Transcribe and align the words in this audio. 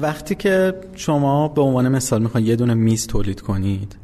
وقتی 0.00 0.34
که 0.34 0.74
شما 0.94 1.48
به 1.48 1.62
عنوان 1.62 1.88
مثال 1.88 2.22
می‌خواید 2.22 2.46
یه 2.46 2.56
دونه 2.56 2.74
میز 2.74 3.06
تولید 3.06 3.40
کنید 3.40 3.96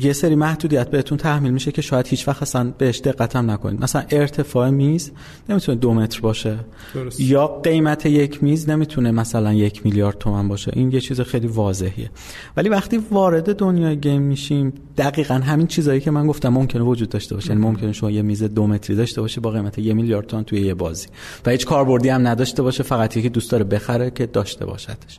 یه 0.00 0.12
سری 0.12 0.34
محدودیت 0.34 0.90
بهتون 0.90 1.18
تحمیل 1.18 1.52
میشه 1.52 1.72
که 1.72 1.82
شاید 1.82 2.06
هیچ 2.06 2.28
وقت 2.28 2.42
اصلا 2.42 2.72
بهش 2.78 3.00
دقت 3.00 3.36
هم 3.36 3.50
نکنید. 3.50 3.82
مثلا 3.82 4.02
ارتفاع 4.10 4.70
میز 4.70 5.10
نمی‌تونه 5.48 5.78
دو 5.78 5.94
متر 5.94 6.20
باشه. 6.20 6.56
درست. 6.94 7.20
یا 7.20 7.46
قیمت 7.46 8.06
یک 8.06 8.42
میز 8.42 8.68
نمی‌تونه 8.68 9.10
مثلا 9.10 9.52
یک 9.52 9.84
میلیارد 9.84 10.18
تومن 10.18 10.48
باشه. 10.48 10.72
این 10.74 10.92
یه 10.92 11.00
چیز 11.00 11.20
خیلی 11.20 11.46
واضحیه. 11.46 12.10
ولی 12.56 12.68
وقتی 12.68 13.00
وارد 13.10 13.56
دنیای 13.56 13.96
گیم 13.96 14.22
میشیم 14.22 14.72
دقیقا 14.96 15.34
همین 15.34 15.66
چیزایی 15.66 16.00
که 16.00 16.10
من 16.10 16.26
گفتم 16.26 16.48
ممکنه 16.48 16.82
وجود 16.82 17.08
داشته 17.08 17.34
باشه. 17.34 17.48
یعنی 17.48 17.60
ممکنه 17.62 17.92
شما 17.92 18.10
یه 18.10 18.22
میز 18.22 18.42
دو 18.42 18.66
متری 18.66 18.96
داشته 18.96 19.20
باشه 19.20 19.40
با 19.40 19.50
قیمت 19.50 19.78
یه 19.78 19.94
میلیارد 19.94 20.26
تومن 20.26 20.44
توی 20.44 20.60
یه 20.60 20.74
بازی. 20.74 21.06
و 21.46 21.50
هیچ 21.50 21.66
کاربردی 21.66 22.08
هم 22.08 22.26
نداشته 22.26 22.62
باشه 22.62 22.82
فقط 22.82 23.16
یکی 23.16 23.28
دوست 23.28 23.50
داره 23.50 23.64
بخره 23.64 24.10
که 24.10 24.26
داشته 24.26 24.66
باشدش. 24.66 25.18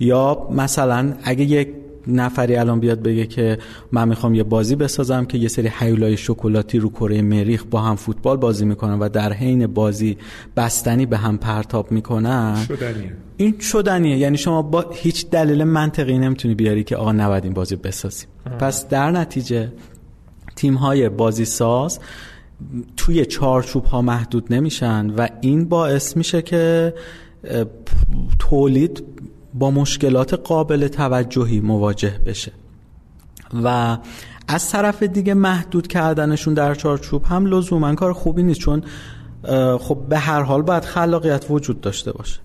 یا 0.00 0.48
مثلا 0.50 1.14
اگه 1.24 1.44
یک 1.44 1.68
نفری 2.06 2.56
الان 2.56 2.80
بیاد 2.80 3.02
بگه 3.02 3.26
که 3.26 3.58
من 3.92 4.08
می‌خوام 4.08 4.34
یه 4.34 4.42
بازی 4.42 4.76
بسازم 4.76 5.24
که 5.24 5.38
یه 5.38 5.48
سری 5.48 5.68
حیولای 5.68 6.16
شکلاتی 6.16 6.78
رو 6.78 6.88
کره 6.88 7.22
مریخ 7.22 7.64
با 7.70 7.80
هم 7.80 7.96
فوتبال 7.96 8.36
بازی 8.36 8.64
می‌کنن 8.64 8.98
و 8.98 9.08
در 9.08 9.32
حین 9.32 9.66
بازی 9.66 10.16
بستنی 10.56 11.06
به 11.06 11.16
هم 11.16 11.38
پرتاب 11.38 11.92
می‌کنن. 11.92 12.56
شدنیه. 12.68 13.12
این 13.36 13.58
شدنیه. 13.60 14.18
یعنی 14.18 14.36
شما 14.36 14.62
با 14.62 14.84
هیچ 14.92 15.30
دلیل 15.30 15.64
منطقی 15.64 16.18
نمی‌تونی 16.18 16.54
بیاری 16.54 16.84
که 16.84 16.96
آقا 16.96 17.12
نباید 17.12 17.44
این 17.44 17.52
بازی 17.52 17.76
بسازیم. 17.76 18.28
پس 18.58 18.88
در 18.88 19.10
نتیجه 19.10 19.72
تیم 20.56 20.74
های 20.74 21.08
بازی 21.08 21.44
ساز 21.44 21.98
توی 22.96 23.26
چارچوب 23.26 23.84
ها 23.84 24.02
محدود 24.02 24.52
نمیشن 24.54 25.10
و 25.10 25.28
این 25.40 25.64
باعث 25.68 26.16
میشه 26.16 26.42
که 26.42 26.94
تولید 28.38 29.02
با 29.54 29.70
مشکلات 29.70 30.34
قابل 30.34 30.88
توجهی 30.88 31.60
مواجه 31.60 32.20
بشه. 32.26 32.52
و 33.64 33.98
از 34.48 34.70
طرف 34.70 35.02
دیگه 35.02 35.34
محدود 35.34 35.86
کردنشون 35.86 36.54
در 36.54 36.74
چارچوب 36.74 37.24
هم 37.24 37.46
لزوما 37.46 37.94
کار 37.94 38.12
خوبی 38.12 38.42
نیست 38.42 38.60
چون 38.60 38.82
خب 39.78 39.98
به 40.08 40.18
هر 40.18 40.42
حال 40.42 40.62
باید 40.62 40.84
خلاقیت 40.84 41.46
وجود 41.50 41.80
داشته 41.80 42.12
باشه. 42.12 42.40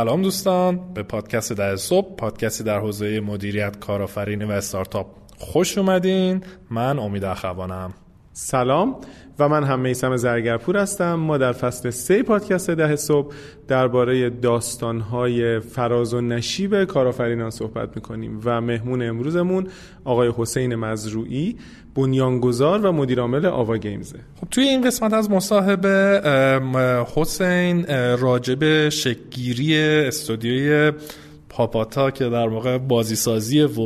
سلام 0.00 0.22
دوستان 0.22 0.92
به 0.94 1.02
پادکست 1.02 1.52
در 1.52 1.76
صبح 1.76 2.16
پادکستی 2.16 2.64
در 2.64 2.78
حوزه 2.78 3.20
مدیریت 3.20 3.78
کارآفرینی 3.78 4.44
و 4.44 4.50
استارتاپ 4.50 5.06
خوش 5.38 5.78
اومدین. 5.78 6.44
من 6.70 6.98
امید 6.98 7.24
اخوانم. 7.24 7.94
سلام. 8.32 8.96
و 9.40 9.48
من 9.48 9.64
هم 9.64 9.80
میسم 9.80 10.16
زرگرپور 10.16 10.76
هستم. 10.76 11.14
ما 11.14 11.38
در 11.38 11.52
فصل 11.52 11.90
سه 11.90 12.22
پادکست 12.22 12.70
ده 12.70 12.96
صبح 12.96 13.34
درباره 13.68 14.30
داستانهای 14.30 15.60
فراز 15.60 16.14
و 16.14 16.20
نشیب 16.20 16.84
کارآفرینان 16.84 17.50
صحبت 17.50 17.96
می‌کنیم 17.96 18.40
و 18.44 18.60
مهمون 18.60 19.02
امروزمون 19.02 19.66
آقای 20.04 20.32
حسین 20.36 20.74
مزروعی 20.74 21.56
بنیانگذار 21.94 22.86
و 22.86 22.92
مدیرعامل 22.92 23.46
آوا 23.46 23.76
گیمزه. 23.76 24.18
خب 24.40 24.48
توی 24.50 24.64
این 24.64 24.86
قسمت 24.86 25.12
از 25.12 25.30
مصاحبه 25.30 26.20
حسین 27.14 27.86
راجب 28.16 28.88
شکگیری 28.88 29.78
استودیوی 29.78 30.92
پاپاتا 31.50 32.10
که 32.10 32.24
در 32.24 32.48
واقع 32.48 32.78
بازی 32.78 33.16
سازی 33.16 33.62
و 33.62 33.80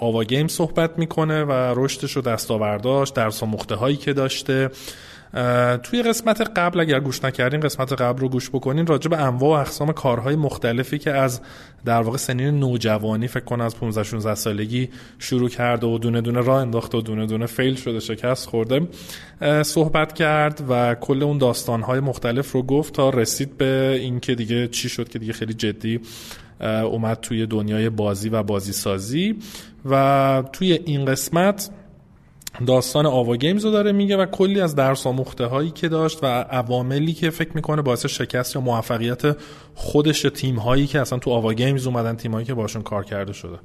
آوا 0.00 0.24
گیم 0.24 0.48
صحبت 0.48 0.98
می‌کنه 0.98 1.44
و 1.44 1.52
رشدش 1.76 2.16
و 2.16 2.20
دستاورداش 2.20 3.10
درس 3.10 3.42
و 3.42 3.46
مخته 3.46 3.74
هایی 3.74 3.96
که 3.96 4.12
داشته. 4.12 4.70
توی 5.82 6.02
قسمت 6.02 6.40
قبل 6.56 6.80
اگر 6.80 7.00
گوش 7.00 7.24
نکردین 7.24 7.60
قسمت 7.60 7.92
قبل 7.92 8.20
رو 8.20 8.28
گوش 8.28 8.50
بکنین 8.50 8.86
راجع 8.86 9.10
به 9.10 9.16
انواع 9.16 9.58
و 9.58 9.60
اقسام 9.60 9.92
کارهای 9.92 10.36
مختلفی 10.36 10.98
که 10.98 11.10
از 11.10 11.40
در 11.84 12.00
واقع 12.02 12.16
سنین 12.16 12.58
نوجوانی 12.58 13.28
فکر 13.28 13.44
کنم 13.44 13.64
از 13.64 13.76
15 13.76 14.02
16 14.02 14.34
سالگی 14.34 14.88
شروع 15.18 15.48
کرده 15.48 15.86
و 15.86 15.98
دونه 15.98 16.20
دونه 16.20 16.40
راه 16.40 16.60
انداخته 16.60 16.98
و 16.98 17.00
دونه 17.00 17.26
دونه 17.26 17.46
فیل 17.46 17.74
شده 17.74 18.00
شکست 18.00 18.48
خورده. 18.48 18.88
صحبت 19.62 20.12
کرد 20.12 20.62
و 20.68 20.94
کل 20.94 21.22
اون 21.22 21.38
داستانهای 21.38 22.00
مختلف 22.00 22.52
رو 22.52 22.62
گفت 22.62 22.92
تا 22.92 23.10
رسید 23.10 23.58
به 23.58 23.98
اینکه 24.00 24.34
دیگه 24.34 24.68
چی 24.68 24.88
شد 24.88 25.08
که 25.08 25.18
دیگه 25.18 25.32
خیلی 25.32 25.54
جدی 25.54 26.00
اومد 26.60 27.18
توی 27.20 27.46
دنیای 27.46 27.90
بازی 27.90 28.28
و 28.28 28.42
بازی 28.42 28.72
سازی 28.72 29.36
و 29.90 30.44
توی 30.52 30.72
این 30.72 31.04
قسمت 31.04 31.70
داستان 32.66 33.06
آوا 33.06 33.36
گیمز 33.36 33.64
رو 33.64 33.70
داره 33.70 33.92
میگه 33.92 34.16
و 34.16 34.26
کلی 34.26 34.60
از 34.60 34.74
درس 34.74 35.06
آموخته 35.06 35.44
هایی 35.44 35.70
که 35.70 35.88
داشت 35.88 36.18
و 36.22 36.26
عواملی 36.26 37.12
که 37.12 37.30
فکر 37.30 37.50
می‌کنه 37.54 37.82
باعث 37.82 38.06
شکست 38.06 38.54
یا 38.54 38.60
موفقیت 38.60 39.36
خودش 39.74 40.24
یا 40.24 40.30
تیم 40.30 40.56
هایی 40.56 40.86
که 40.86 41.00
اصلا 41.00 41.18
تو 41.18 41.30
آوا 41.30 41.52
گیمز 41.52 41.86
اومدن 41.86 42.16
تیم 42.16 42.32
هایی 42.32 42.46
که 42.46 42.54
باشون 42.54 42.82
کار 42.82 43.04
کرده 43.04 43.32
شده. 43.32 43.58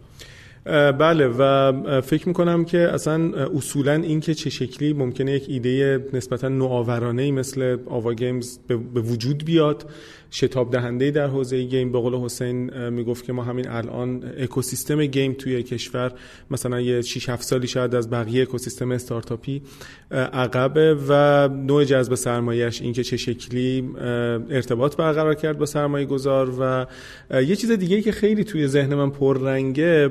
بله 0.92 1.28
و 1.28 2.02
فکر 2.02 2.28
می‌کنم 2.28 2.66
که 2.66 2.78
اصلا 2.78 3.46
اصولا 3.58 3.94
این 3.94 4.20
که 4.20 4.34
چه 4.34 4.50
شکلی 4.50 4.94
ممکنه 4.94 5.32
یک 5.32 5.46
ایده 5.48 6.06
نسبتا 6.14 6.50
نوآورانه 6.50 7.32
مثل 7.32 7.78
آوا 7.86 8.14
گیمز 8.14 8.60
به 8.68 9.02
وجود 9.02 9.46
بیاد 9.46 9.90
شتاب 10.32 10.72
دهنده 10.72 11.12
در 11.12 11.28
حوزه 11.28 11.64
game. 11.64 11.92
به 11.92 12.00
قول 12.00 12.16
حسین 12.16 12.90
می‌گفت 12.90 13.26
که 13.26 13.34
ما 13.34 13.44
همین 13.44 13.70
الان 13.70 14.24
اکوسیستم 14.38 15.06
game 15.06 15.34
توی 15.34 15.64
کشور 15.64 16.12
مثلا 16.52 16.82
یه 16.82 17.02
6 17.02 17.30
7 17.30 17.44
سالی 17.44 17.68
شاید 17.68 17.96
از 17.96 18.10
بقیه 18.10 18.42
اکوسیستم 18.42 18.92
استارتاپی 18.92 19.62
عقبه 20.12 20.98
و 21.08 21.48
نوع 21.48 21.84
جذب 21.84 22.16
سرمایه‌ش 22.16 22.82
اینکه 22.82 23.04
چه 23.04 23.18
شکلی 23.18 23.90
ارتباط 24.50 24.96
برقرار 24.96 25.36
کرد 25.36 25.58
با 25.58 25.66
سرمایه 25.66 26.06
گذار 26.06 26.54
و 26.60 26.86
یه 27.42 27.56
چیز 27.56 27.72
دیگه 27.72 28.02
که 28.02 28.12
خیلی 28.12 28.44
توی 28.44 28.68
ذهن 28.68 28.96
من 28.96 29.10
پررنگه 29.10 30.10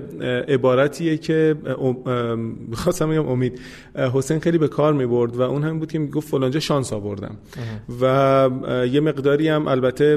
عبارتیه 0.49 1.17
که 1.17 1.57
خواستم 2.73 3.11
بگم 3.11 3.29
امید 3.29 3.61
حسین 3.95 4.39
خیلی 4.39 4.59
به 4.59 4.69
کار 4.69 4.93
می 4.93 5.07
برد 5.07 5.37
و 5.37 5.43
اون 5.43 5.63
هم 5.63 5.79
بود 5.79 5.93
که 5.93 5.99
می‌گفت 5.99 6.29
فلانجا 6.29 6.61
شانس 6.61 6.93
آوردم. 6.93 7.37
و 8.01 8.51
یه 8.93 9.01
مقداری 9.01 9.49
هم 9.49 9.69
البته 9.69 10.10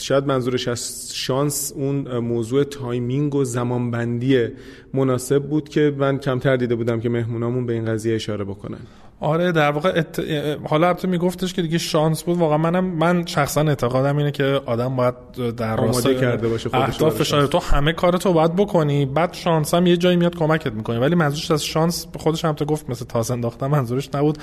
شاید 0.00 0.24
منظورش 0.24 0.68
از 0.68 1.10
شانس 1.14 1.72
اون 1.76 2.18
موضوع 2.18 2.64
timing 2.64 3.34
و 3.34 3.44
زمانبندی 3.44 4.48
مناسب 4.94 5.42
بود 5.42 5.68
که 5.68 5.94
من 5.98 6.18
کمتر 6.18 6.56
دیده 6.56 6.74
بودم 6.74 7.00
که 7.00 7.08
مهمونامون 7.08 7.66
به 7.66 7.72
این 7.72 7.84
قضیه 7.84 8.14
اشاره 8.14 8.44
بکنن. 8.44 8.80
آره 9.20 9.52
در 9.52 9.70
واقع 9.70 9.92
ات... 9.96 10.20
حالا 10.64 10.88
البته 10.88 11.08
میگفتش 11.08 11.54
که 11.54 11.62
دیگه 11.62 11.78
شانس 11.78 12.22
بود. 12.22 12.38
واقعا 12.38 12.58
منم 12.58 12.84
من 12.84 13.26
شخصا 13.26 13.60
اعتقادم 13.60 14.16
اینه 14.16 14.30
که 14.30 14.60
آدم 14.66 14.96
باید 14.96 15.14
در 15.56 15.76
راستای 15.76 16.20
کرده 16.20 16.48
باشه 16.48 16.70
اهدافش 16.72 17.30
تو 17.30 17.58
همه 17.58 17.92
کارتو 17.92 18.32
باید 18.32 18.56
بکنی 18.56 19.06
بعد 19.06 19.34
شانس 19.34 19.74
هم 19.74 19.86
یه 19.86 19.96
جایی 19.96 20.16
میاد 20.16 20.36
کمکت 20.36 20.72
می‌کنه 20.72 20.98
ولی 20.98 21.14
منظورش 21.14 21.50
از 21.50 21.64
شانس 21.64 22.06
خودش 22.18 22.44
هم 22.44 22.52
تو 22.52 22.64
گفت 22.64 22.90
مثل 22.90 23.04
تاس 23.04 23.30
انداختن 23.30 23.66
منظورش 23.66 24.08
نبود. 24.14 24.38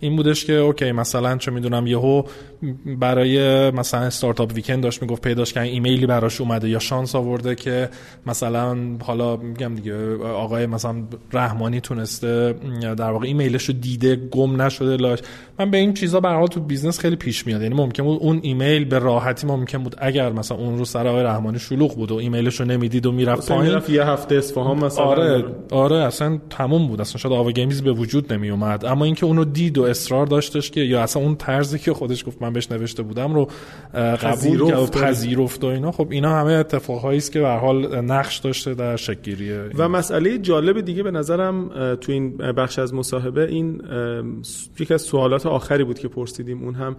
این 0.00 0.16
بودش 0.16 0.44
که 0.44 0.52
OK 0.52 0.92
مثلا 0.92 1.36
چه 1.36 1.50
می‌دونم 1.50 1.86
یهو 1.86 2.22
برای 2.86 3.70
مثلا 3.70 4.00
Startup 4.00 4.52
Weekend 4.54 4.82
داشت 4.82 5.02
می‌گفت 5.02 5.22
پیداش 5.22 5.52
کردن 5.52 5.66
ایمیلی 5.66 6.06
براش 6.06 6.40
اومده 6.40 6.68
یا 6.68 6.78
شانس 6.78 7.14
آورده 7.14 7.54
که 7.54 7.88
مثلا 8.26 8.76
حالا 9.02 9.36
میگم 9.36 9.74
دیگه 9.74 10.16
آقای 10.16 10.66
مثلا 10.66 10.94
رحمانی 11.32 11.80
تونسته 11.80 12.54
در 12.96 13.10
واقع 13.10 13.26
ایمیلش 13.26 13.64
رو 13.64 13.74
دیده 13.74 14.19
گم 14.30 14.62
نشده 14.62 14.96
لابه‌لاش. 14.96 15.18
من 15.58 15.70
به 15.70 15.78
این 15.78 15.94
چیزا 15.94 16.20
به 16.20 16.24
هر 16.24 16.28
حال 16.28 16.46
تو 16.46 16.60
business 16.60 16.98
خیلی 16.98 17.16
پیش 17.16 17.46
میاد. 17.46 17.62
یعنی 17.62 17.74
ممکن 17.74 18.02
بود 18.02 18.18
اون 18.20 18.40
ایمیل 18.42 18.84
به 18.84 18.98
راحتی 18.98 19.46
ممکن 19.46 19.78
بود 19.78 19.96
اگر 19.98 20.32
مثلا 20.32 20.58
اون 20.58 20.78
رو 20.78 20.84
سر 20.84 21.08
آقای 21.08 21.22
رحمانی 21.22 21.58
شلوغ 21.58 21.96
بود 21.96 22.12
و 22.12 22.14
ایمیلش 22.14 22.60
رو 22.60 22.66
نمی‌دید 22.66 23.06
و 23.06 23.12
می‌رفت 23.12 23.52
پایین. 23.52 23.80
یه 23.88 24.04
هفته 24.04 24.34
اصفهان 24.34 24.84
مثلا. 24.84 25.04
آره 25.04 25.44
آره 25.70 25.96
اصلا 25.96 26.38
تموم 26.50 26.88
بود. 26.88 27.00
اصلا 27.00 27.18
شاید 27.18 27.34
آوا 27.34 27.50
گیمز 27.50 27.82
به 27.82 27.92
وجود 27.92 28.32
نمی 28.32 28.50
اومد 28.50 28.84
اما 28.84 29.04
اینکه 29.04 29.26
اونو 29.26 29.44
دید 29.44 29.78
و 29.78 29.82
اصرار 29.82 30.26
داشتش 30.26 30.70
که 30.70 30.80
یا 30.80 31.02
اصلا 31.02 31.22
اون 31.22 31.36
طرزی 31.36 31.78
که 31.78 31.92
خودش 31.92 32.26
گفت 32.26 32.42
من 32.42 32.52
بهش 32.52 32.70
نوشته 32.70 33.02
بودم 33.02 33.34
رو 33.34 33.48
قبول 33.94 34.68
کرد 34.68 34.78
و 34.78 34.86
پذیرفت 34.86 35.64
و 35.64 35.66
اینا 35.66 35.92
خب 35.92 36.06
اینا 36.10 36.40
همه 36.40 36.52
اتفاقهایی 36.52 37.18
است 37.18 37.32
که 37.32 37.40
به 37.40 37.48
حال 37.48 38.00
نقش 38.00 38.38
داشته 38.38 38.74
در 38.74 38.96
شکل 38.96 39.20
و 39.78 39.88
مسئله 39.88 40.38
جالب 40.38 40.80
دیگه 40.80 41.02
به 41.02 41.10
نظرم 41.10 41.68
تو 41.94 42.12
این 42.12 42.36
بخش 42.36 42.78
از 42.78 42.94
مصاحبه 42.94 43.48
این 43.48 43.82
یکی 44.80 44.94
از 44.94 45.02
سوالات 45.02 45.46
آخری 45.46 45.84
بود 45.84 45.98
که 45.98 46.08
پرسیدیم 46.08 46.62
اون 46.64 46.74
هم 46.74 46.96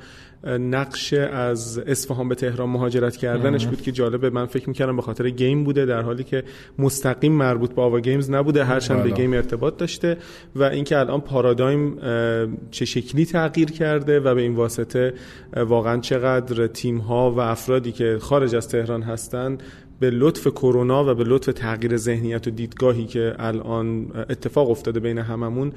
نقش 0.48 1.14
از 1.14 1.78
اصفهان 1.78 2.30
به 2.30 2.36
تهران 2.36 2.70
مهاجرت 2.70 3.18
کردنش 3.18 3.68
بود 3.68 3.82
که 3.82 3.92
جالبه 3.92 4.30
من 4.30 4.46
فکر 4.46 4.70
می‌کردم 4.70 4.96
به 4.96 5.02
خاطر 5.02 5.30
گیم 5.30 5.64
بوده 5.64 5.86
در 5.86 6.02
حالی 6.02 6.24
که 6.24 6.44
مستقیم 6.80 7.32
مربوط 7.32 7.74
به 7.74 7.82
آوا 7.82 8.00
گیمز 8.00 8.30
نبوده 8.30 8.64
هرچند 8.64 9.04
به 9.04 9.10
game 9.10 9.34
ارتباط 9.34 9.78
داشته 9.78 10.18
و 10.56 10.64
اینکه 10.64 10.98
الان 10.98 11.22
پارادایم 11.22 11.98
چه 12.72 12.86
شکلی 12.86 13.26
تغییر 13.26 13.72
کرده 13.72 14.20
و 14.20 14.36
به 14.36 14.42
این 14.42 14.56
واسطه 14.56 15.14
واقعا 15.56 16.00
چقدر 16.00 16.68
تیم 16.68 16.98
ها 16.98 17.32
و 17.32 17.40
افرادی 17.40 17.92
که 17.92 18.18
خارج 18.22 18.56
از 18.56 18.68
تهران 18.68 19.02
هستند 19.02 19.64
به 20.02 20.10
لطف 20.10 20.48
کرونا 20.48 21.12
و 21.12 21.14
به 21.14 21.24
لطف 21.24 21.54
تغییر 21.54 21.98
ذهنیت 21.98 22.48
و 22.48 22.50
دیدگاهی 22.50 23.06
که 23.06 23.36
الان 23.40 24.12
اتفاق 24.30 24.70
افتاده 24.70 25.00
بین 25.00 25.18
هممون 25.18 25.74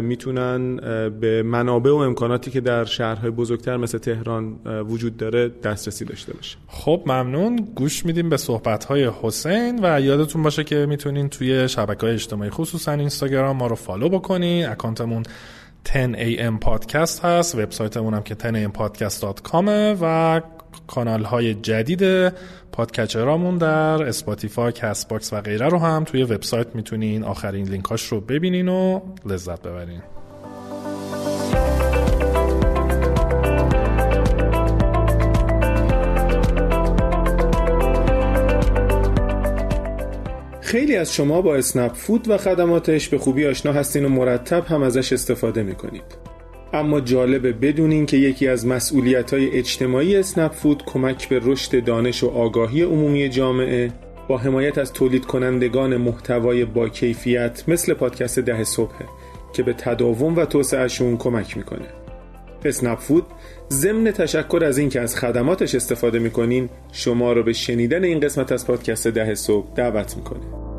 می‌تونن 0.00 0.76
به 1.20 1.42
منابع 1.42 1.90
و 1.90 1.94
امکاناتی 1.94 2.50
که 2.50 2.60
در 2.60 2.84
شهرهای 2.84 3.30
بزرگتر 3.30 3.76
مثل 3.76 3.98
تهران 3.98 4.56
وجود 4.88 5.16
داره 5.16 5.48
دسترسی 5.48 6.04
داشته 6.04 6.32
باشه. 6.32 6.56
خب 6.66 7.02
ممنون. 7.06 7.56
گوش 7.74 8.06
میدیم 8.06 8.28
به 8.28 8.36
صحبت‌های 8.36 9.10
حسین 9.22 9.80
و 9.82 10.00
یادتون 10.00 10.42
باشه 10.42 10.64
که 10.64 10.86
می‌تونین 10.86 11.28
توی 11.28 11.68
شبکه‌های 11.68 12.14
اجتماعی 12.14 12.50
خصوصا 12.50 12.92
اینستاگرام 12.92 13.56
ما 13.56 13.66
رو 13.66 13.76
follow 13.76 14.08
بکنین 14.08 14.68
account 14.68 15.06
مون 15.06 15.22
10am 15.86 16.58
پادکست 16.60 17.24
هست. 17.24 17.54
وبسایتمون 17.54 18.14
هم 18.14 18.22
که 18.22 18.34
10ampodcast.com 18.34 19.68
و 20.00 20.40
کانال 20.86 21.24
های 21.24 21.54
جدید 21.54 22.32
podcatcher 22.72 23.38
امون 23.38 23.58
در 23.58 24.02
Spotify، 24.02 24.72
Castbox 24.72 25.32
و 25.32 25.40
غیره 25.40 25.68
رو 25.68 25.78
هم 25.78 26.04
توی 26.04 26.22
وبسایت 26.22 26.66
می‌تونین 26.74 27.24
آخرین 27.24 27.68
لینکاش 27.68 28.06
رو 28.06 28.20
ببینین 28.20 28.68
و 28.68 29.00
لذت 29.26 29.62
ببرین. 29.62 30.02
خیلی 40.60 40.96
از 40.96 41.14
شما 41.14 41.42
با 41.42 41.56
اسنپ 41.56 41.92
فود 41.92 42.28
و 42.28 42.38
خدماتش 42.38 43.08
به 43.08 43.18
خوبی 43.18 43.46
آشنا 43.46 43.72
هستین 43.72 44.04
و 44.04 44.08
مرتب 44.08 44.66
هم 44.66 44.82
ازش 44.82 45.12
استفاده 45.12 45.62
می‌کنید. 45.62 46.35
اما 46.72 47.00
جالبه 47.00 47.52
بدونین 47.52 48.06
که 48.06 48.16
یکی 48.16 48.48
از 48.48 48.66
مسئولیت 48.66 49.34
های 49.34 49.50
اجتماعی 49.50 50.16
اسنپ 50.16 50.52
فود 50.52 50.82
کمک 50.86 51.28
به 51.28 51.40
رشد 51.42 51.84
دانش 51.84 52.24
و 52.24 52.28
آگاهی 52.28 52.82
عمومی 52.82 53.28
جامعه 53.28 53.92
با 54.28 54.38
حمایت 54.38 54.78
از 54.78 54.92
تولید 54.92 55.26
کنندگان 55.26 55.96
محتوای 55.96 56.64
با 56.64 56.88
کیفیت 56.88 57.64
مثل 57.68 57.94
پادکست 57.94 58.38
ده 58.38 58.64
صبح 58.64 58.94
که 59.52 59.62
به 59.62 59.72
تداوم 59.72 60.36
و 60.36 60.44
توسعهشون 60.44 61.16
کمک 61.16 61.56
می‌کنه. 61.56 61.86
اسنپ 62.64 62.98
فود 62.98 63.26
ضمن 63.70 64.10
تشکر 64.10 64.62
از 64.64 64.78
اینکه 64.78 65.00
از 65.00 65.16
خدماتش 65.16 65.74
استفاده 65.74 66.18
می‌کنین 66.18 66.68
شما 66.92 67.32
رو 67.32 67.42
به 67.42 67.52
شنیدن 67.52 68.04
این 68.04 68.20
قسمت 68.20 68.52
از 68.52 68.66
پادکست 68.66 69.06
ده 69.06 69.34
صبح 69.34 69.74
دعوت 69.74 70.16
می‌کنه. 70.16 70.75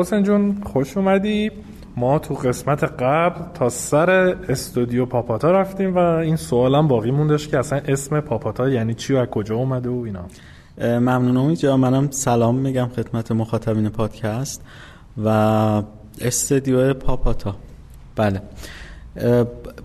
حسین 0.00 0.22
جون 0.22 0.62
خوش 0.64 0.96
اومدی. 0.96 1.50
ما 1.96 2.18
تو 2.18 2.34
قسمت 2.34 2.84
قبل 2.84 3.40
تا 3.54 3.68
سر 3.68 4.10
استودیو 4.48 5.06
پاپاتا 5.06 5.50
رفتیم 5.50 5.94
و 5.94 5.98
این 5.98 6.36
سوالم 6.36 6.88
باقی 6.88 7.10
موندش 7.10 7.48
که 7.48 7.58
اصلا 7.58 7.80
اسم 7.88 8.20
پاپاتا 8.20 8.68
یعنی 8.68 8.94
چی 8.94 9.14
و 9.14 9.16
از 9.16 9.28
کجا 9.28 9.56
اومده 9.56 9.88
و 9.88 10.02
اینا. 10.04 10.24
اینجا 11.40 11.76
منم 11.76 12.10
سلام 12.10 12.54
میگم 12.54 12.88
خدمت 12.96 13.32
مخاطبین 13.32 13.88
پادکست 13.88 14.62
و 15.24 15.82
استودیو 16.20 16.94
پاپاتا. 16.94 17.56
بله. 18.16 18.42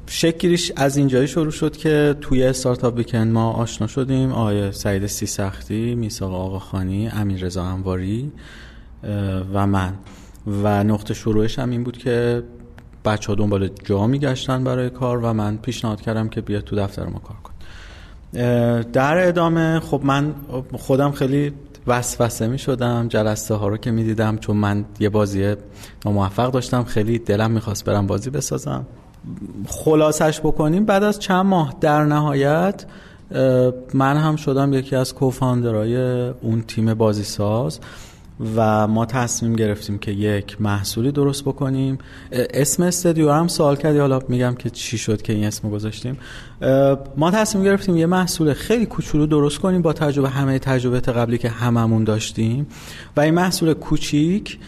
شکلیش 0.07 0.71
از 0.75 0.97
اینجایی 0.97 1.27
شروع 1.27 1.51
شد 1.51 1.77
که 1.77 2.15
توی 2.21 2.43
استارتاپ 2.43 2.95
بیکن 2.95 3.27
ما 3.27 3.51
آشنا 3.51 3.87
شدیم. 3.87 4.31
آقای 4.31 4.71
سعید 4.71 5.05
سی 5.05 5.25
سختی 5.25 5.95
میساق 5.95 6.33
آقاخانی 6.33 7.07
امیر 7.07 7.45
رضا 7.45 7.63
انواری. 7.63 8.31
و 9.53 9.67
من. 9.67 9.93
و 10.63 10.83
نقطه 10.83 11.13
شروعش 11.13 11.59
هم 11.59 11.69
این 11.69 11.83
بود 11.83 11.97
که 11.97 12.43
بچه 13.05 13.27
ها 13.27 13.35
دنبال 13.35 13.69
جا 13.83 14.07
میگشتن 14.07 14.63
برای 14.63 14.89
کار 14.89 15.17
و 15.17 15.33
من 15.33 15.57
پیشنهاد 15.57 16.01
کردم 16.01 16.29
که 16.29 16.41
بیا 16.41 16.61
تو 16.61 16.75
دفتر 16.75 17.05
ما 17.05 17.19
کار 17.19 17.37
کن 17.43 17.51
در 18.81 19.27
ادامه 19.27 19.79
خب 19.79 20.01
من 20.03 20.35
خودم 20.77 21.11
خیلی 21.11 21.53
وسوسه 21.87 22.47
می 22.47 22.57
شدم 22.57 23.07
جلسه 23.07 23.53
ها 23.53 23.67
رو 23.67 23.77
که 23.77 23.91
می 23.91 24.03
دیدم 24.03 24.37
چون 24.37 24.57
من 24.57 24.85
یه 24.99 25.09
بازی 25.09 25.55
موفق 26.05 26.51
داشتم 26.51 26.83
خیلی 26.83 27.19
دلم 27.19 27.51
می‌خواست 27.51 27.85
برم 27.85 28.07
بازی 28.07 28.29
بسازم. 28.29 28.85
خلاصش 29.67 30.39
بکنیم 30.39 30.85
بعد 30.85 31.03
از 31.03 31.19
چند 31.19 31.45
ماه 31.45 31.75
در 31.81 32.03
نهایت 32.03 32.85
من 33.93 34.17
هم 34.17 34.35
شدم 34.35 34.73
یکی 34.73 34.95
از 34.95 35.13
کوفاندرهای 35.13 35.97
اون 36.29 36.61
تیم 36.61 36.93
بازی 36.93 37.23
ساز 37.23 37.79
و 38.55 38.87
ما 38.87 39.05
تصمیم 39.05 39.53
گرفتیم 39.53 39.97
که 39.97 40.11
یک 40.11 40.61
محصولی 40.61 41.11
درست 41.11 41.43
بکنیم. 41.43 41.97
اسم 42.31 42.83
استدیو 42.83 43.31
هم 43.31 43.47
سوال 43.47 43.75
کردی 43.75 43.99
حالا 43.99 44.19
میگم 44.27 44.55
که 44.55 44.69
چی 44.69 44.97
شد 44.97 45.21
که 45.21 45.33
این 45.33 45.43
اسم 45.43 45.69
گذاشتیم. 45.69 46.17
ما 47.17 47.31
تصمیم 47.31 47.63
گرفتیم 47.63 47.97
یه 47.97 48.05
محصول 48.05 48.53
خیلی 48.53 48.85
کوچولو 48.85 49.25
درست 49.25 49.59
کنیم 49.59 49.81
با 49.81 49.93
تجربه 49.93 50.29
همه 50.29 50.59
تجربه 50.59 50.99
قبلی 50.99 51.37
که 51.37 51.49
هممون 51.49 52.03
داشتیم. 52.03 52.67
و 53.17 53.21
این 53.21 53.33
محصول 53.33 53.73
کوچیک 53.73 54.59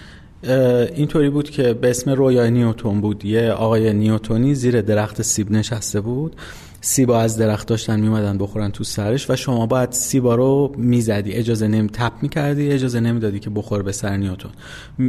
اینطوری 0.95 1.29
بود 1.29 1.49
که 1.49 1.73
به 1.73 1.89
اسم 1.89 2.11
رویای 2.11 2.51
نیوتون 2.51 3.01
بود. 3.01 3.25
یه 3.25 3.51
آقای 3.51 3.93
نیوتونی 3.93 4.55
زیر 4.55 4.81
درخت 4.81 5.21
سیب 5.21 5.51
نشسته 5.51 6.01
بود. 6.01 6.35
سیبا 6.81 7.19
از 7.19 7.37
درخت 7.37 7.67
داشتن 7.67 7.99
میمدن 7.99 8.37
بخورن 8.37 8.71
تو 8.71 8.83
سرش 8.83 9.29
و 9.29 9.35
شما 9.35 9.65
باید 9.65 9.91
سیبا 9.91 10.35
رو 10.35 10.71
می‌زدی. 10.77 11.33
اجازه 11.33 11.67
نمی 11.67 11.89
تپ 11.89 12.11
می‌کردی 12.21 12.71
اجازه 12.71 12.99
نمی‌دادی 12.99 13.39
که 13.39 13.49
بخور 13.49 13.83
به 13.83 13.91
سر 13.91 14.17
نیوتون. 14.17 14.51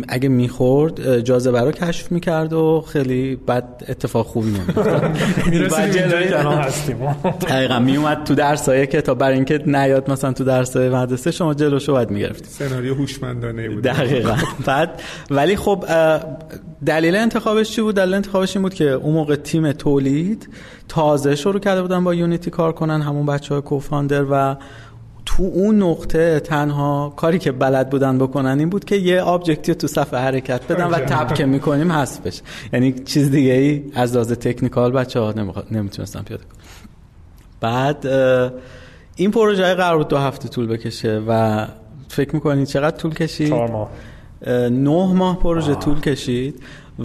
اگه 0.09 0.29
می‌خورد 0.29 1.21
جاذبه 1.21 1.61
رو 1.61 1.73
کشف 1.73 2.13
می‌کرد 2.13 2.53
و 2.53 2.85
خیلی 2.89 3.37
بد 3.37 3.85
اتفاق 3.89 4.27
خوبی 4.27 4.51
نمیفت 4.51 4.79
دقیقا 7.49 7.79
میومد 7.79 8.25
تو 8.25 8.35
درسای 8.35 8.87
تا 8.87 9.15
برای 9.15 9.35
اینکه 9.35 9.63
نیاد 9.67 10.11
مثلا 10.11 10.33
تو 10.33 10.45
درس 10.45 10.77
مدرسه 10.77 11.31
شما 11.31 11.55
جلوشو 11.55 11.93
باید 11.93 12.11
می‌گرفتی 12.11 12.51
سناریو 12.51 12.95
هوشمندانه 12.95 13.69
بود. 13.69 13.83
دقیقا. 13.83 14.37
بعد 14.67 15.03
ولی 15.31 15.57
خب 15.57 15.85
دلیل 16.87 17.17
انتخابش 17.17 17.71
چی 17.71 17.83
بود؟ 17.83 17.95
دلیل 17.95 18.15
انتخابش 18.15 18.57
این 18.57 18.63
بود 18.63 18.75
که 18.75 18.91
اون 18.91 19.15
موقع 19.15 19.37
تیم 19.37 19.73
تولید 19.73 20.49
تازه 20.89 21.35
شروع 21.35 21.61
کرده 21.61 21.83
بودن 21.83 22.05
با 22.05 22.15
Unity 22.15 22.51
کار 22.51 22.73
کنن 22.73 23.03
همون 23.03 23.27
بچه 23.27 23.55
های 23.55 23.63
co-founder 23.63 24.25
و 24.31 24.57
تو 25.27 25.43
اون 25.43 25.83
نقطه 25.83 26.41
تنها 26.41 27.13
کاری 27.17 27.39
که 27.39 27.53
بلد 27.53 27.91
بودن 27.91 28.19
بکنن 28.19 28.59
این 28.59 28.69
بود 28.69 28.85
که 28.85 28.97
یه 28.97 29.21
object 29.21 29.61
یو 29.61 29.75
تو 29.75 29.87
صفحه 29.87 30.21
حرکت 30.21 30.73
بدن 30.73 30.85
و 30.85 30.99
tap 30.99 31.35
که 31.35 31.47
می‌کنیم 31.47 31.93
حذف 31.93 32.21
بشه 32.21 32.43
یعنی 32.73 32.93
چیز 32.93 33.31
دیگه 33.31 33.53
ای 33.53 33.85
از 33.95 34.15
لحاظ 34.15 34.33
technical 34.33 34.93
بچه 34.93 35.21
ها 35.21 35.35
نمی‌تونستن 35.71 36.23
پیاده 36.23 36.45
کنن. 36.45 36.63
بعد 37.61 38.07
این 39.17 39.31
پروژه 39.31 39.75
قرار 39.75 39.99
بود 39.99 40.09
دو 40.09 40.19
هفته 40.19 40.49
طول 40.49 40.67
بکشه 40.67 41.23
و 41.29 41.67
فکر 42.09 42.35
می‌کنید 42.35 42.67
چقدر 42.67 42.97
طول 42.97 43.15
کشید؟ 43.15 43.49
چهار 43.49 43.71
ماه. 43.71 43.91
نه 44.47 45.13
ماه 45.15 45.39
پروژه 45.39 45.75
طول 45.75 46.01
کشید 46.01 46.63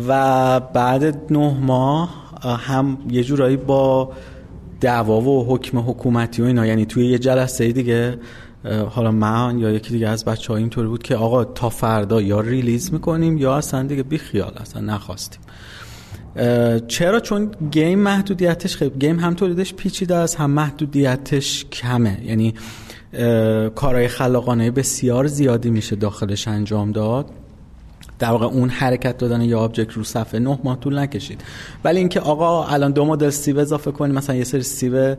و 0.08 0.60
بعد 0.60 1.34
نه 1.34 1.54
ماه 1.60 2.24
هم 2.60 2.98
یه 3.10 3.24
جورایی 3.24 3.58
با 3.58 4.12
دعوا 4.82 5.22
و 5.22 5.46
حکم 5.56 5.80
حکومتی 5.80 6.42
و 6.42 6.46
اینا 6.46 6.66
یعنی 6.66 6.86
توی 6.86 7.06
یه 7.06 7.20
جلسه 7.20 7.72
دیگه 7.72 8.20
حالا 8.90 9.12
من 9.12 9.60
یا 9.60 9.72
یکی 9.72 9.94
دیگه 9.94 10.08
از 10.08 10.26
بچه 10.26 10.54
ها 10.54 10.60
اینطوری 10.60 10.88
بود 10.88 11.04
که 11.04 11.16
آقا 11.16 11.44
تا 11.44 11.70
فردا 11.70 12.22
یا 12.22 12.40
release 12.40 12.94
می‌کنیم 12.94 13.38
یا 13.38 13.56
اصلا 13.56 13.84
دیگه 13.84 14.04
بی 14.04 14.18
خیال 14.18 14.54
اصلا 14.58 14.82
نخواستیم. 14.82 15.42
چرا؟ 16.88 17.20
چون 17.20 17.52
game 17.72 18.00
محدودیتش 18.00 18.76
خیلی 18.76 18.92
game 19.00 19.20
هم 19.20 19.34
تولیدش 19.34 19.74
پیچیده 19.74 20.16
است 20.16 20.36
هم 20.36 20.52
محدودیتش 20.52 21.66
کمه. 21.66 22.22
یعنی 22.26 22.54
کارهای 23.76 24.08
خلاقانه 24.08 24.72
بسیار 24.72 25.28
زیادی 25.28 25.70
میشه 25.70 25.96
داخلش 25.96 26.48
انجام 26.48 26.92
داد. 26.92 27.26
در 28.20 28.30
واقع 28.30 28.46
اون 28.46 28.70
حرکت 28.70 29.18
دادن 29.18 29.42
یه 29.42 29.60
object 29.60 29.92
رو 29.92 30.04
صفحه 30.04 30.40
نه 30.40 30.60
ماه 30.64 30.80
طول 30.80 31.00
نکشید. 31.00 31.42
ولی 31.84 32.00
اینکه 32.00 32.20
آقا 32.20 32.66
الان 32.66 32.92
دو 32.92 33.06
مدل 33.06 33.30
سیب 33.30 33.58
اضافه 33.58 33.92
کنیم 33.92 34.16
مثلا 34.16 34.36
یه 34.36 34.44
سری 34.44 34.64
سیب 34.64 35.18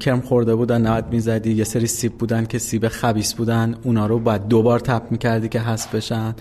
کرم 0.00 0.20
خورده 0.20 0.54
بودن 0.54 0.86
90 0.86 1.04
می‌زدی 1.10 1.52
یه 1.52 1.64
سری 1.64 1.86
سیب 1.86 2.12
بودن 2.12 2.44
که 2.44 2.58
سیب 2.58 2.88
خبیث 2.88 3.34
بودن 3.34 3.74
اونا 3.82 4.06
رو 4.06 4.18
باید 4.18 4.48
دوبار 4.48 4.80
tap 4.80 5.02
می‌کردی 5.10 5.48
که 5.48 5.60
حذف 5.60 5.94
بشن. 5.94 6.34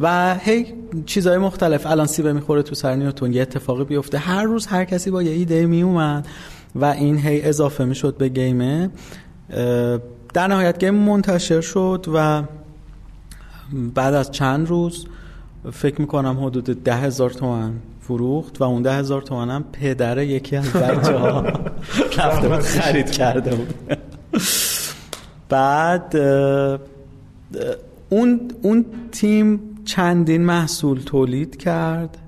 و 0.00 0.36
هی 0.40 0.66
چیزهای 1.06 1.38
مختلف. 1.38 1.86
الان 1.86 2.06
سیب 2.06 2.28
می‌خوره 2.28 2.62
تو 2.62 2.74
سر 2.74 2.94
نیوتون 2.94 3.32
یه 3.32 3.42
اتفاقی 3.42 3.84
بیفته. 3.84 4.18
هر 4.18 4.42
روز 4.42 4.66
هر 4.66 4.84
کسی 4.84 5.10
با 5.10 5.22
یه 5.22 5.32
ایده 5.32 5.66
میومد 5.66 6.26
و 6.74 6.84
این 6.84 7.18
هی 7.18 7.42
اضافه 7.42 7.84
می‌شد 7.84 8.16
به 8.16 8.28
گیمه. 8.28 8.90
در 10.34 10.46
نهایت 10.48 10.78
گیم 10.78 10.94
منتشر 10.94 11.60
شد 11.60 12.06
و 12.14 12.42
بعد 13.94 14.14
از 14.14 14.32
چند 14.32 14.68
روز 14.68 15.06
فکر 15.72 16.00
می‌کنم 16.00 16.44
حدود 16.44 16.64
ده 16.84 16.96
هزار 16.96 17.30
تومن 17.30 17.72
فروخت 18.00 18.60
و 18.60 18.64
اون 18.64 18.82
ده 18.82 18.94
هزار 18.94 19.22
تومن 19.22 19.50
هم 19.50 19.64
پدر 19.72 20.18
یکی 20.18 20.56
از 20.56 20.72
بچه 20.72 21.18
ها 21.18 21.40
رفته 22.18 22.48
بود 22.48 22.60
خرید 22.60 23.10
کرده 23.10 23.54
بود. 23.54 23.74
بعد 25.48 26.16
اون, 28.08 28.40
اون 28.62 28.84
تیم 29.12 29.60
چندین 29.84 30.44
محصول 30.44 31.00
تولید 31.00 31.56
کرد. 31.56 32.18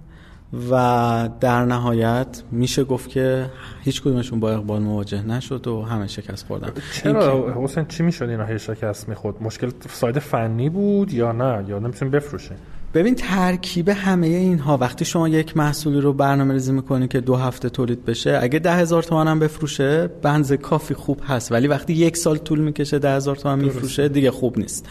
و 0.70 1.28
در 1.40 1.64
نهایت 1.64 2.42
میشه 2.52 2.84
گفت 2.84 3.10
که 3.10 3.50
هیچ 3.82 4.02
کدومشون 4.02 4.40
با 4.40 4.50
اقبال 4.50 4.82
مواجه 4.82 5.26
نشد 5.26 5.66
و 5.66 5.82
همه 5.82 6.06
شکست 6.06 6.46
خوردن. 6.46 6.72
چرا؟ 6.92 7.54
حسین 7.64 7.84
چی 7.84 8.02
می‌شد 8.02 8.28
اینا 8.28 8.44
هی 8.44 8.58
شکست 8.58 9.08
می‌خورد؟ 9.08 9.42
مشکل 9.42 9.70
ساید 9.90 10.18
فنی 10.18 10.68
بود 10.68 11.12
یا 11.12 11.32
نه؟ 11.32 11.64
یا 11.68 11.78
نمی‌تونیم 11.78 12.12
بفروشه 12.12 12.56
ببین 12.94 13.14
ترکیب 13.14 13.88
همه 13.88 14.26
اینها 14.26 14.76
وقتی 14.76 15.04
شما 15.04 15.28
یک 15.28 15.56
محصولی 15.56 16.00
رو 16.00 16.12
برنامه 16.12 16.54
ریزی 16.54 16.72
می‌کنی 16.72 17.08
که 17.08 17.20
دو 17.20 17.36
هفته 17.36 17.68
تولید 17.68 18.04
بشه 18.04 18.38
اگه 18.42 18.58
ده 18.58 18.74
هزار 18.74 19.02
تومن 19.02 19.28
هم 19.28 19.38
بفروشه 19.38 20.06
بنز 20.22 20.52
کافی 20.52 20.94
خوب 20.94 21.20
هست. 21.26 21.52
ولی 21.52 21.66
وقتی 21.66 21.92
یک 21.92 22.16
سال 22.16 22.36
طول 22.36 22.58
می‌کشه 22.58 22.98
ده 22.98 23.10
هزار 23.10 23.36
تومن 23.36 23.58
میفروشه 23.58 24.08
دیگه 24.08 24.30
خوب 24.30 24.58
نیست. 24.58 24.86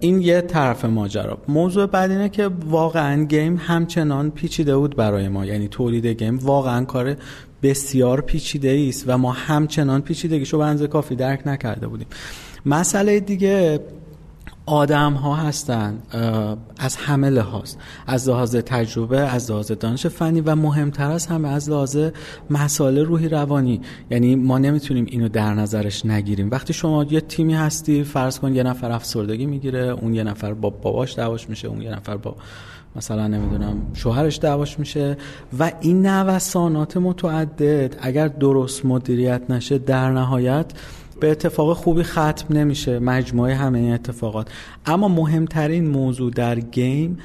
این 0.00 0.20
یه 0.20 0.40
طرف 0.40 0.84
ماجرا. 0.84 1.38
موضوع 1.48 1.86
بعد 1.86 2.10
اینه 2.10 2.28
که 2.28 2.50
واقعا 2.66 3.24
گیم 3.24 3.56
همچنان 3.56 4.30
پیچیده 4.30 4.76
بود 4.76 4.96
برای 4.96 5.28
ما. 5.28 5.46
یعنی 5.46 5.68
تولید 5.68 6.06
گیم 6.06 6.38
واقعا 6.38 6.84
کار 6.84 7.16
بسیار 7.62 8.20
پیچیده 8.20 8.86
است 8.88 9.04
و 9.06 9.18
ما 9.18 9.32
همچنان 9.32 10.02
پیچیدگیشو 10.02 10.58
به 10.58 10.64
اندازه 10.64 10.86
کافی 10.86 11.16
درک 11.16 11.46
نکرده 11.46 11.86
بودیم. 11.86 12.06
مسئله 12.66 13.20
دیگه 13.20 13.80
آدم 14.66 15.12
ها 15.12 15.34
هستن 15.34 15.98
از 16.78 16.96
همه 16.96 17.30
لحاظ 17.30 17.74
از 18.06 18.28
لحاظ 18.28 18.56
تجربه 18.56 19.20
از 19.20 19.50
لحاظ 19.50 19.72
دانش 19.72 20.06
فنی 20.06 20.40
و 20.40 20.54
مهمتر 20.54 21.10
از 21.10 21.26
همه 21.26 21.48
از 21.48 21.70
لحاظ 21.70 21.98
مسائل 22.50 22.98
روحی 22.98 23.28
روانی. 23.28 23.80
یعنی 24.10 24.34
ما 24.36 24.58
نمی‌تونیم 24.58 25.06
اینو 25.08 25.28
در 25.28 25.54
نظرش 25.54 26.06
نگیریم. 26.06 26.50
وقتی 26.50 26.72
شما 26.72 27.04
یه 27.04 27.20
تیمی 27.20 27.54
هستی 27.54 28.04
فرض 28.04 28.38
کن 28.38 28.54
یه 28.54 28.62
نفر 28.62 28.92
افسردگی 28.92 29.46
می‌گیره 29.46 29.80
اون 29.80 30.14
یه 30.14 30.22
نفر 30.22 30.54
با 30.54 30.70
باباش 30.70 31.14
دعواش 31.18 31.48
میشه 31.48 31.68
اون 31.68 31.82
یه 31.82 31.90
نفر 31.90 32.16
با 32.16 32.36
مثلا 32.96 33.26
نمی‌دونم 33.26 33.76
شوهرش 33.94 34.38
دعواش 34.38 34.78
میشه 34.78 35.16
و 35.58 35.72
این 35.80 36.06
نوسانات 36.06 36.96
متعدد 36.96 37.96
اگر 38.00 38.28
درست 38.28 38.86
مدیریت 38.86 39.42
نشه 39.48 39.78
در 39.78 40.10
نهایت 40.10 40.72
به 41.20 41.30
اتفاق 41.30 41.76
خوبی 41.76 42.02
ختم 42.02 42.46
نمیشه 42.50 42.98
مجموعه 42.98 43.54
همه 43.54 43.78
این 43.78 43.92
اتفاقات. 43.92 44.48
اما 44.86 45.08
مهمترین 45.08 45.88
موضوع 45.88 46.30
در 46.30 46.60
گیم 46.60 47.18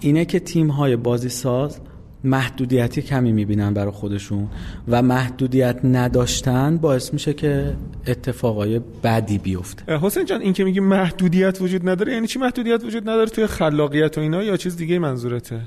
اینه 0.00 0.24
که 0.24 0.40
تیم 0.40 0.68
های 0.68 0.96
بازی 0.96 1.28
ساز 1.28 1.80
محدودیتی 2.24 3.02
کمی 3.02 3.32
می‌بینن 3.32 3.74
برای 3.74 3.90
خودشون 3.90 4.48
و 4.88 5.02
محدودیت 5.02 5.80
نداشتن 5.84 6.76
باعث 6.76 7.12
میشه 7.12 7.32
که 7.34 7.76
اتفاقای 8.06 8.80
بدی 9.04 9.38
بیفته. 9.38 9.98
حسین 9.98 10.24
جان 10.24 10.40
این 10.40 10.52
که 10.52 10.64
میگی 10.64 10.80
محدودیت 10.80 11.60
وجود 11.60 11.88
نداره 11.88 12.12
یعنی 12.12 12.26
چی 12.26 12.38
محدودیت 12.38 12.84
وجود 12.84 13.02
نداره 13.02 13.26
توی 13.26 13.46
خلاقیت 13.46 14.18
و 14.18 14.20
اینا 14.20 14.42
یا 14.42 14.56
چیز 14.56 14.76
دیگه 14.76 14.98
منظورته؟ 14.98 15.60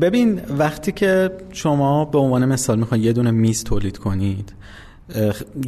ببین 0.00 0.40
وقتی 0.58 0.92
که 0.92 1.30
شما 1.52 2.04
به 2.04 2.18
عنوان 2.18 2.44
مثال 2.44 2.78
می‌خواین 2.78 3.04
یه 3.04 3.12
دونه 3.12 3.30
میز 3.30 3.64
تولید 3.64 3.98
کنید 3.98 4.52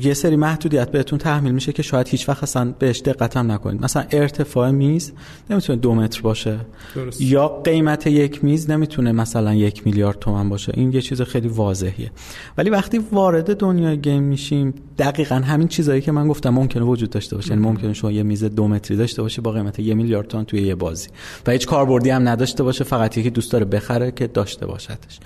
یه 0.03 0.15
سری 0.15 0.37
محدودیت 0.37 0.91
بهتون 0.91 1.19
تحمیل 1.19 1.53
میشه 1.53 1.73
که 1.73 1.83
شاید 1.83 2.09
هیچ 2.09 2.29
وقت 2.29 2.43
اصلا 2.43 2.75
بهش 2.79 3.01
دقت 3.01 3.37
هم 3.37 3.53
نکنید. 3.53 3.85
مثلا 3.85 4.05
ارتفاع 4.11 4.71
میز 4.71 5.13
نمی‌تونه 5.51 5.79
دو 5.79 5.95
متر 5.95 6.21
باشه. 6.21 6.59
درست. 6.95 7.21
یا 7.21 7.49
قیمت 7.49 8.07
یک 8.07 8.45
میز 8.45 8.71
نمی‌تونه 8.71 9.13
مثلا 9.13 9.55
یک 9.55 9.87
میلیارد 9.87 10.19
تومن 10.19 10.49
باشه. 10.49 10.73
این 10.77 10.93
یه 10.93 11.01
چیز 11.01 11.23
خیلی 11.23 11.49
واضحیه. 11.49 12.11
ولی 12.59 12.71
وقتی 12.71 13.01
وارد 13.13 13.57
دنیای 13.57 13.99
گیم 13.99 14.23
میشیم 14.23 14.75
دقیقا 14.99 15.35
همین 15.35 15.69
چیزایی 15.69 16.01
که 16.01 16.13
من 16.13 16.29
گفتم 16.29 16.51
ممکنه 16.51 16.83
وجود 16.83 17.11
داشته 17.11 17.37
باشه. 17.37 17.51
یعنی 17.51 17.63
ممکنه 17.63 17.93
شما 17.93 18.13
یه 18.13 18.23
میز 18.23 18.45
دو 18.45 18.69
متری 18.69 18.97
داشته 18.97 19.23
باشه 19.23 19.43
با 19.43 19.53
قیمت 19.53 19.79
یه 19.79 19.95
میلیارد 19.95 20.29
تومن 20.29 20.45
توی 20.45 20.63
یه 20.63 20.75
بازی. 20.75 21.09
و 21.47 21.51
هیچ 21.51 21.67
کاربردی 21.67 22.11
هم 22.11 22.29
نداشته 22.29 22.63
باشه 22.63 22.85
فقط 22.85 23.19
یکی 23.19 23.31
دوست 23.31 23.53
داره 23.53 23.65
بخره 23.65 24.11
که 24.11 24.27
داشته 24.27 24.67
باشدش. 24.67 25.21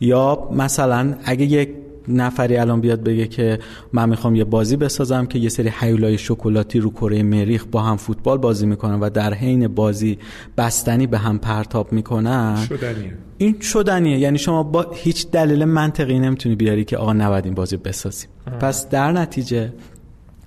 یا 0.00 0.48
مثلا 0.52 1.14
اگه 1.24 1.44
یک 1.44 1.68
نفری 2.08 2.56
الان 2.56 2.80
بیاد 2.80 3.02
بگه 3.02 3.26
که 3.26 3.58
من 3.92 4.08
می‌خوام 4.08 4.34
یه 4.34 4.44
بازی 4.44 4.76
بسازم 4.76 5.26
که 5.26 5.38
یه 5.38 5.48
سری 5.48 5.68
حیولای 5.68 6.18
شکلاتی 6.18 6.80
رو 6.80 6.90
کره 6.90 7.22
مریخ 7.22 7.64
با 7.70 7.82
هم 7.82 7.96
فوتبال 7.96 8.38
بازی 8.38 8.66
می‌کنن 8.66 9.00
و 9.00 9.10
در 9.10 9.34
حین 9.34 9.68
بازی 9.68 10.18
بستنی 10.56 11.06
به 11.06 11.18
هم 11.18 11.38
پرتاب 11.38 11.92
می‌کنن. 11.92 12.56
شدنیه. 12.68 13.14
این 13.38 13.60
شدنیه. 13.60 14.18
یعنی 14.18 14.38
شما 14.38 14.62
با 14.62 14.86
هیچ 14.94 15.30
دلیل 15.30 15.64
منطقی 15.64 16.18
نمی‌تونی 16.18 16.54
بیاری 16.54 16.84
که 16.84 16.96
آقا 16.96 17.12
نباید 17.12 17.44
این 17.44 17.54
بازی 17.54 17.76
بسازیم. 17.76 18.28
پس 18.60 18.88
در 18.88 19.12
نتیجه 19.12 19.72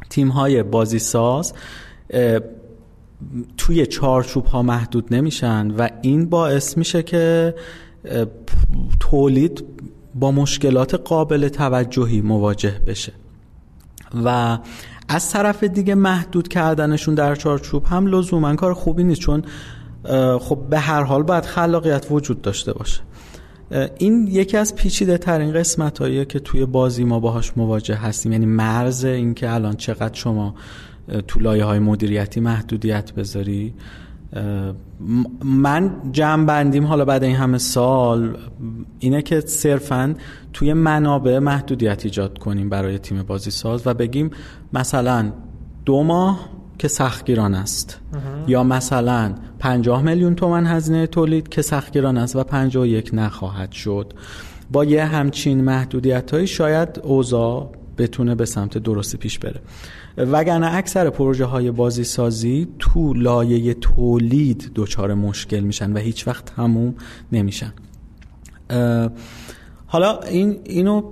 تیم 0.09 0.27
های 0.27 0.63
بازی 0.63 0.99
ساز 0.99 1.53
توی 3.57 3.85
چارچوب 3.85 4.45
ها 4.45 4.61
محدود 4.61 5.13
نمیشن 5.13 5.71
و 5.71 5.89
این 6.01 6.25
باعث 6.25 6.77
میشه 6.77 7.03
که 7.03 7.55
تولید 8.99 9.63
با 10.15 10.31
مشکلات 10.31 10.93
قابل 10.93 11.47
توجهی 11.47 12.21
مواجه 12.21 12.81
بشه. 12.87 13.13
و 14.25 14.57
از 15.07 15.31
طرف 15.31 15.63
دیگه 15.63 15.95
محدود 15.95 16.47
کردنشون 16.47 17.15
در 17.15 17.35
چارچوب 17.35 17.85
هم 17.85 18.07
لزوما 18.07 18.55
کار 18.55 18.73
خوبی 18.73 19.03
نیست 19.03 19.21
چون 19.21 19.43
خب 20.39 20.59
به 20.69 20.79
هر 20.79 21.03
حال 21.03 21.23
باید 21.23 21.45
خلاقیت 21.45 22.07
وجود 22.11 22.41
داشته 22.41 22.73
باشه. 22.73 23.01
این 23.97 24.27
یکی 24.27 24.57
از 24.57 24.75
پیچیده 24.75 25.17
ترین 25.17 25.53
قسمت 25.53 25.99
هاییه 25.99 26.25
که 26.25 26.39
توی 26.39 26.65
بازی 26.65 27.03
ما 27.03 27.19
باهاش 27.19 27.51
مواجه 27.57 27.95
هستیم. 27.95 28.31
یعنی 28.31 28.45
مرز 28.45 29.05
اینکه 29.05 29.53
الان 29.53 29.75
چقدر 29.75 30.13
شما 30.13 30.55
تو 31.27 31.39
لایه 31.39 31.63
های 31.63 31.79
مدیریتی 31.79 32.39
محدودیت 32.39 33.13
بذاری. 33.13 33.73
من 35.43 35.91
جمع 36.11 36.45
بندیم 36.45 36.85
حالا 36.85 37.05
بعد 37.05 37.23
این 37.23 37.35
همه 37.35 37.57
سال 37.57 38.37
اینه 38.99 39.21
که 39.21 39.39
صرفا 39.39 40.15
توی 40.53 40.73
منابع 40.73 41.39
محدودیت 41.39 42.05
ایجاد 42.05 42.37
کنیم 42.37 42.69
برای 42.69 42.97
تیم 42.99 43.23
بازی 43.23 43.51
ساز 43.51 43.87
و 43.87 43.93
بگیم 43.93 44.31
مثلا 44.73 45.31
دو 45.85 46.03
ماه 46.03 46.49
که 46.79 46.87
سختگیران 46.87 47.55
است. 47.55 47.99
یا 48.47 48.63
مثلا 48.63 49.35
پنجاه 49.59 50.01
میلیون 50.01 50.35
تومن 50.35 50.65
هزینه 50.65 51.07
تولید 51.07 51.49
که 51.49 51.61
سختگیران 51.61 52.17
است 52.17 52.35
و 52.35 52.43
پنجاه 52.43 52.87
یک 52.87 53.09
نخواهد 53.13 53.71
شد. 53.71 54.13
با 54.71 54.85
یه 54.85 55.05
همچین 55.05 55.63
محدودیت 55.63 56.31
هایی 56.31 56.47
شاید 56.47 56.99
اوضاع 57.03 57.71
بتونه 57.97 58.35
به 58.35 58.45
سمت 58.45 58.77
درستی 58.77 59.17
پیش 59.17 59.39
بره. 59.39 59.61
وگرنه 60.17 60.75
اکثر 60.75 61.09
پروژه 61.09 61.45
های 61.45 61.71
بازی 61.71 62.03
سازی 62.03 62.67
تو 62.79 63.13
لایه 63.13 63.73
تولید 63.73 64.71
دچار 64.75 65.13
مشکل 65.13 65.59
میشن 65.59 65.93
و 65.93 65.97
هیچ 65.97 66.27
وقت 66.27 66.45
تموم 66.45 66.95
نمیشن. 67.31 67.73
حالا 69.85 70.19
این 70.19 70.59
اینو 70.63 71.03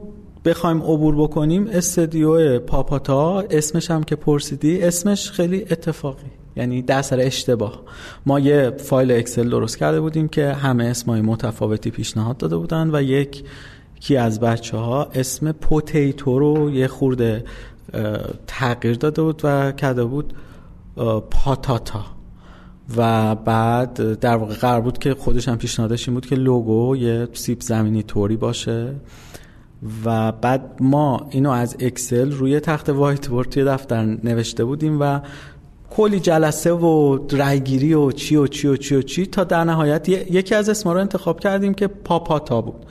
بخوایم 0.46 0.82
عبور 0.82 1.16
بکنیم. 1.16 1.68
استدیو 1.68 2.60
پاپاتا 2.60 3.40
اسمش 3.40 3.92
هم 3.92 4.04
که 4.04 4.16
پرسیدی 4.16 4.82
اسمش 4.82 5.32
خیلی 5.32 5.62
اتفاقی 5.62 6.32
یعنی 6.56 6.82
در 6.82 7.02
سر 7.02 7.20
اشتباه. 7.20 7.82
ما 8.26 8.40
یه 8.40 8.70
فایل 8.78 9.12
اکسل 9.12 9.50
درست 9.50 9.78
کرده 9.78 10.02
بودیم 10.02 10.28
که 10.28 10.54
همه 10.54 10.86
اسمای 10.86 11.22
متفاوتی 11.22 11.92
پیشنهاد 11.92 12.38
داده 12.38 12.58
بودن 12.58 12.96
و 12.96 13.02
یک 13.02 13.44
کی 14.00 14.18
از 14.18 14.40
بچه 14.40 14.78
ها 14.78 15.10
اسم 15.14 15.52
potato 15.52 16.40
رو 16.40 16.72
یه 16.72 16.88
خورده 16.88 17.44
تغییر 18.48 18.96
داده 18.96 19.22
بود 19.22 19.42
و 19.44 19.72
کرده 19.72 20.04
بود 20.04 20.34
پاتاتا. 21.30 22.06
و 22.98 23.36
بعد 23.36 24.20
در 24.20 24.36
واقع 24.36 24.54
قرار 24.54 24.82
بود 24.82 24.98
که 24.98 25.14
خودش 25.14 25.48
هم 25.48 25.58
پیشنهادش 25.58 26.08
این 26.08 26.16
بود 26.16 26.26
که 26.26 26.36
لوگو 26.36 26.96
یه 26.96 27.28
سیب 27.34 27.62
زمینی 27.62 28.04
طوری 28.04 28.36
باشه. 28.36 28.96
و 30.06 30.32
بعد 30.32 30.78
ما 30.80 31.28
اینو 31.30 31.50
از 31.50 31.76
Excel 31.80 32.32
روی 32.32 32.60
تخت 32.60 32.90
وایت 32.90 33.28
بورد 33.28 33.50
توی 33.50 33.64
دفتر 33.64 34.06
نوشته 34.24 34.66
بودیم 34.66 34.98
و 35.00 35.20
کلی 35.90 36.20
جلسه 36.20 36.72
و 36.72 37.20
رایگیری 37.32 37.94
و 37.94 38.12
چی 38.12 38.36
و 38.36 38.48
چی 38.48 38.68
و 38.68 38.76
چی 38.76 38.96
و 38.96 39.02
چی 39.02 39.26
تا 39.26 39.44
در 39.44 39.64
نهایت 39.64 40.10
یکی 40.10 40.56
از 40.56 40.70
اسما 40.70 40.94
رو 40.94 41.00
انتخاب 41.00 41.40
کردیم 41.40 41.74
که 41.74 41.88
پاپاتا 41.88 42.62
بود. 42.62 42.86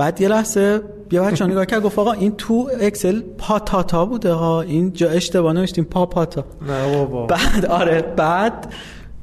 بعد 0.00 0.20
یه 0.20 0.28
لحظه 0.28 0.80
یه 1.12 1.20
بچه 1.30 1.46
نگاه 1.46 1.66
کرد 1.66 1.82
گفت 1.82 1.98
آقا 1.98 2.12
این 2.12 2.32
تو 2.36 2.70
اکسل 2.80 3.20
پاتاتا 3.38 4.06
بوده 4.06 4.32
ها. 4.32 4.60
این 4.60 4.92
جا 4.92 5.08
اشتباه 5.10 5.52
نوشتیم 5.52 5.84
پاپاتا. 5.84 6.44
نه 6.68 6.94
بابا. 6.94 7.26
بعد 7.26 7.66
آره 7.66 8.02
بعد 8.16 8.72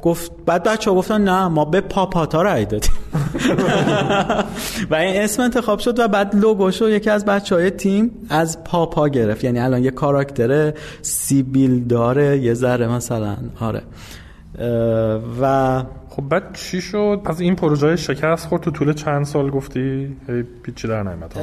گفت 0.01 0.31
بعد 0.45 0.63
بچه 0.63 0.91
ها 0.91 0.97
گفتن 0.97 1.21
نه 1.21 1.47
ما 1.47 1.65
به 1.65 1.81
پاپاتا 1.81 2.41
رای 2.41 2.65
دادیم. 2.65 2.91
و 4.91 4.95
این 4.95 5.21
اسم 5.21 5.41
انتخاب 5.41 5.79
شد 5.79 5.99
و 5.99 6.07
بعد 6.07 6.35
لوگوشو 6.35 6.89
یکی 6.89 7.09
از 7.09 7.25
بچه 7.25 7.55
های 7.55 7.69
تیم 7.69 8.11
از 8.29 8.63
پاپا 8.63 9.07
گرفت. 9.07 9.43
یعنی 9.43 9.59
الان 9.59 9.83
یه 9.83 9.91
کاراکتر 9.91 10.73
سیبیل 11.01 11.83
داره 11.83 12.37
یه 12.37 12.53
ذره 12.53 12.87
مثلا 12.87 13.37
آره. 13.61 13.81
و 15.41 15.83
خب 16.17 16.29
بعد 16.29 16.53
چی 16.53 16.81
شد؟ 16.81 17.21
پس 17.25 17.41
این 17.41 17.55
پروژه 17.55 17.95
شکست 17.95 18.47
خورد 18.47 18.61
تو 18.61 18.71
طول 18.71 18.93
چند 18.93 19.25
سال 19.25 19.49
گفتی؟ 19.49 20.17
پیچی 20.63 20.87
در 20.87 21.03
نمیاد 21.03 21.33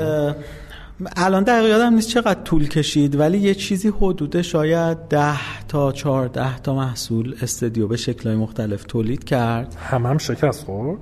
الان 1.16 1.42
دقیق 1.42 1.70
یادم 1.70 1.94
نیست 1.94 2.08
چقدر 2.08 2.42
طول 2.42 2.68
کشید 2.68 3.20
ولی 3.20 3.38
یه 3.38 3.54
چیزی 3.54 3.88
حدود 3.88 4.42
شاید 4.42 4.98
ده 4.98 5.66
تا 5.68 5.92
چهارده 5.92 6.58
تا 6.58 6.74
محصول 6.74 7.34
استدیو 7.42 7.88
به 7.88 7.96
شکلهای 7.96 8.36
مختلف 8.36 8.84
تولید 8.84 9.24
کرد. 9.24 9.76
هم 9.90 10.06
هم 10.06 10.18
شکست 10.18 10.64
خورد؟ 10.64 10.98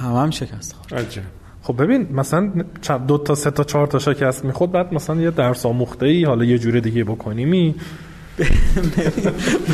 هم 0.00 0.14
هم 0.14 0.30
شکست 0.30 0.74
خورد. 0.74 1.06
خب 1.62 1.82
ببین 1.82 2.08
مثلا 2.12 2.52
دو 3.08 3.18
تا 3.18 3.34
سه 3.34 3.50
تا 3.50 3.64
چهار 3.64 3.86
تا 3.86 3.98
شکست 3.98 4.44
می‌خورد 4.44 4.72
بعد 4.72 4.94
مثلا 4.94 5.20
یه 5.20 5.30
درس 5.30 5.66
آموخته 5.66 6.06
ای 6.06 6.24
حالا 6.24 6.44
یه 6.44 6.58
جوره 6.58 6.80
دیگه 6.80 7.04
بکنیمی. 7.04 7.74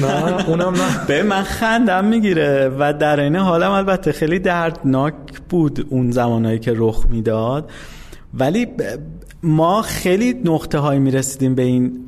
نه 0.00 0.48
اونم 0.48 0.74
نه. 0.74 1.06
به 1.06 1.22
من 1.22 1.42
خندم 1.42 2.04
می‌گیره 2.04 2.70
و 2.78 2.92
در 2.92 3.20
این 3.20 3.36
حالم 3.36 3.70
البته 3.70 4.12
خیلی 4.12 4.38
دردناک 4.38 5.14
بود 5.48 5.86
اون 5.90 6.10
زمانهایی 6.10 6.58
که 6.58 6.72
رخ 6.76 7.06
می‌داد. 7.10 7.70
ولی 8.34 8.66
ما 9.42 9.82
خیلی 9.82 10.40
نقطه 10.44 10.78
هایی 10.78 11.00
می‌رسیدیم 11.00 11.54
به 11.54 11.62
این 11.62 11.98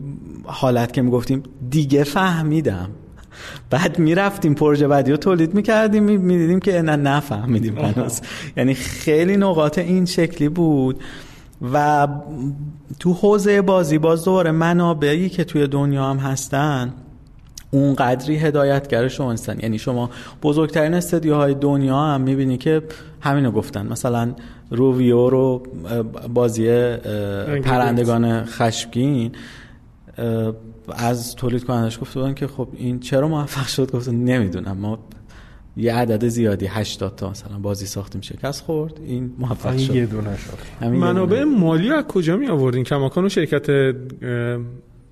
حالت 0.44 0.92
که 0.92 1.02
می‌گفتیم. 1.02 1.42
دیگه 1.70 2.04
فهمیدم. 2.04 2.90
بعد 3.70 3.98
می‌رفتیم 3.98 4.54
پروژه 4.54 4.88
بعدی 4.88 5.10
رو 5.10 5.16
تولید 5.16 5.54
می‌کردیم 5.54 6.02
می‌دیدیم 6.02 6.60
که 6.60 6.82
نه 6.82 6.96
نفهمیدیم 6.96 7.78
هنوز. 7.78 8.20
یعنی 8.56 8.74
خیلی 8.74 9.36
نقاط 9.36 9.78
این 9.78 10.06
شکلی 10.06 10.48
بود. 10.48 11.00
و 11.72 12.08
تو 12.98 13.12
حوزه 13.12 13.62
بازی 13.62 13.98
باز 13.98 14.24
دوباره 14.24 14.50
منابعی 14.50 15.28
که 15.28 15.44
توی 15.44 15.66
دنیا 15.66 16.04
هم 16.04 16.16
هستن 16.16 16.94
اون 17.70 17.94
قدری 17.94 18.36
هدایتگر 18.36 19.08
شما 19.08 19.32
هستن 19.32 19.60
یعنی 19.60 19.78
شما 19.78 20.10
بزرگترین 20.42 20.94
استدیوهای 20.94 21.54
دنیا 21.54 21.98
هم 21.98 22.20
می‌بینی 22.20 22.56
که 22.56 22.82
همینو 23.20 23.50
گفتن. 23.50 23.86
مثلا 23.86 24.32
روویو 24.70 25.30
رو 25.30 25.62
بازی 26.34 26.96
پرندگان 27.64 28.44
خشمگین 28.44 29.32
از 30.88 31.36
تولید 31.36 31.64
کنندش 31.64 32.00
گفته 32.00 32.20
بودن 32.20 32.34
که 32.34 32.46
خب 32.46 32.68
این 32.72 33.00
چرا 33.00 33.28
موفق 33.28 33.66
شد؟ 33.66 33.90
گفت 33.92 34.08
نمی‌دونم. 34.08 34.76
ما 34.76 34.98
یه 35.76 35.94
عدد 35.94 36.28
زیادی 36.28 36.66
80 36.66 37.16
تا 37.16 37.30
مثلا 37.30 37.58
بازی 37.58 37.86
ساختیم 37.86 38.20
شکست 38.20 38.62
خورد 38.62 39.00
این 39.06 39.32
موفق 39.38 39.76
شد. 39.76 39.94
یه 39.94 40.06
دونه 40.06 40.36
شد. 40.36 40.86
منابع 40.86 41.44
مالی 41.44 41.92
از 41.92 42.04
کجا 42.04 42.36
می 42.36 42.48
آوردین؟ 42.48 42.84
کماکان 42.84 43.28
شرکت 43.28 43.94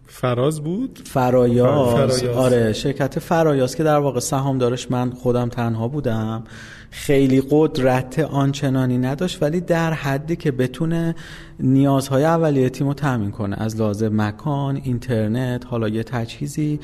فراز 0.06 0.60
بود؟ 0.60 1.00
فرایاز. 1.04 2.24
آره 2.24 2.72
شرکت 2.72 3.18
فرایاز 3.18 3.76
که 3.76 3.82
در 3.82 3.98
واقع 3.98 4.20
سهامدارش 4.20 4.90
من 4.90 5.10
خودم 5.10 5.48
تنها 5.48 5.88
بودم. 5.88 6.44
خیلی 6.90 7.42
قدرت 7.50 8.18
آنچنانی 8.18 8.98
نداشت 8.98 9.42
ولی 9.42 9.60
در 9.60 9.92
حدی 9.92 10.36
که 10.36 10.50
بتونه 10.50 11.14
نیازهای 11.60 12.24
اولیه 12.24 12.68
تیم 12.68 12.86
رو 12.86 12.94
تامین 12.94 13.30
کنه. 13.30 13.56
از 13.62 13.76
لازم 13.76 14.20
مکان 14.22 14.76
اینترنت 14.84 15.66
حالا 15.66 15.88
یه 15.88 16.02
تجهیزی. 16.02 16.80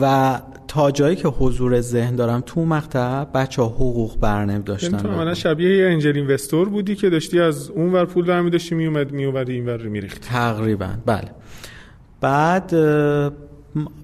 و 0.00 0.40
تا 0.68 0.90
جایی 0.90 1.16
که 1.16 1.28
حضور 1.28 1.80
ذهن 1.80 2.16
دارم 2.16 2.42
تو 2.46 2.64
مقطع 2.64 3.24
بچه 3.24 3.62
ها 3.62 3.68
حقوق 3.68 4.20
برنم 4.20 4.62
داشتن. 4.62 5.10
من 5.10 5.34
شبیه 5.34 5.76
یه 5.76 5.86
انجل 5.86 6.16
اینوستور 6.16 6.68
بودی 6.68 6.96
که 6.96 7.10
داشتی 7.10 7.40
از 7.40 7.70
اون 7.70 7.92
ور 7.92 8.04
پول 8.04 8.24
برمی 8.24 8.50
داشتی 8.50 8.74
میومد 8.74 9.12
میومدی 9.12 9.52
این 9.52 9.66
ور 9.66 9.82
میریختی. 9.82 10.20
تقریبا. 10.20 10.88
بله. 11.06 11.30
بعد 12.20 12.74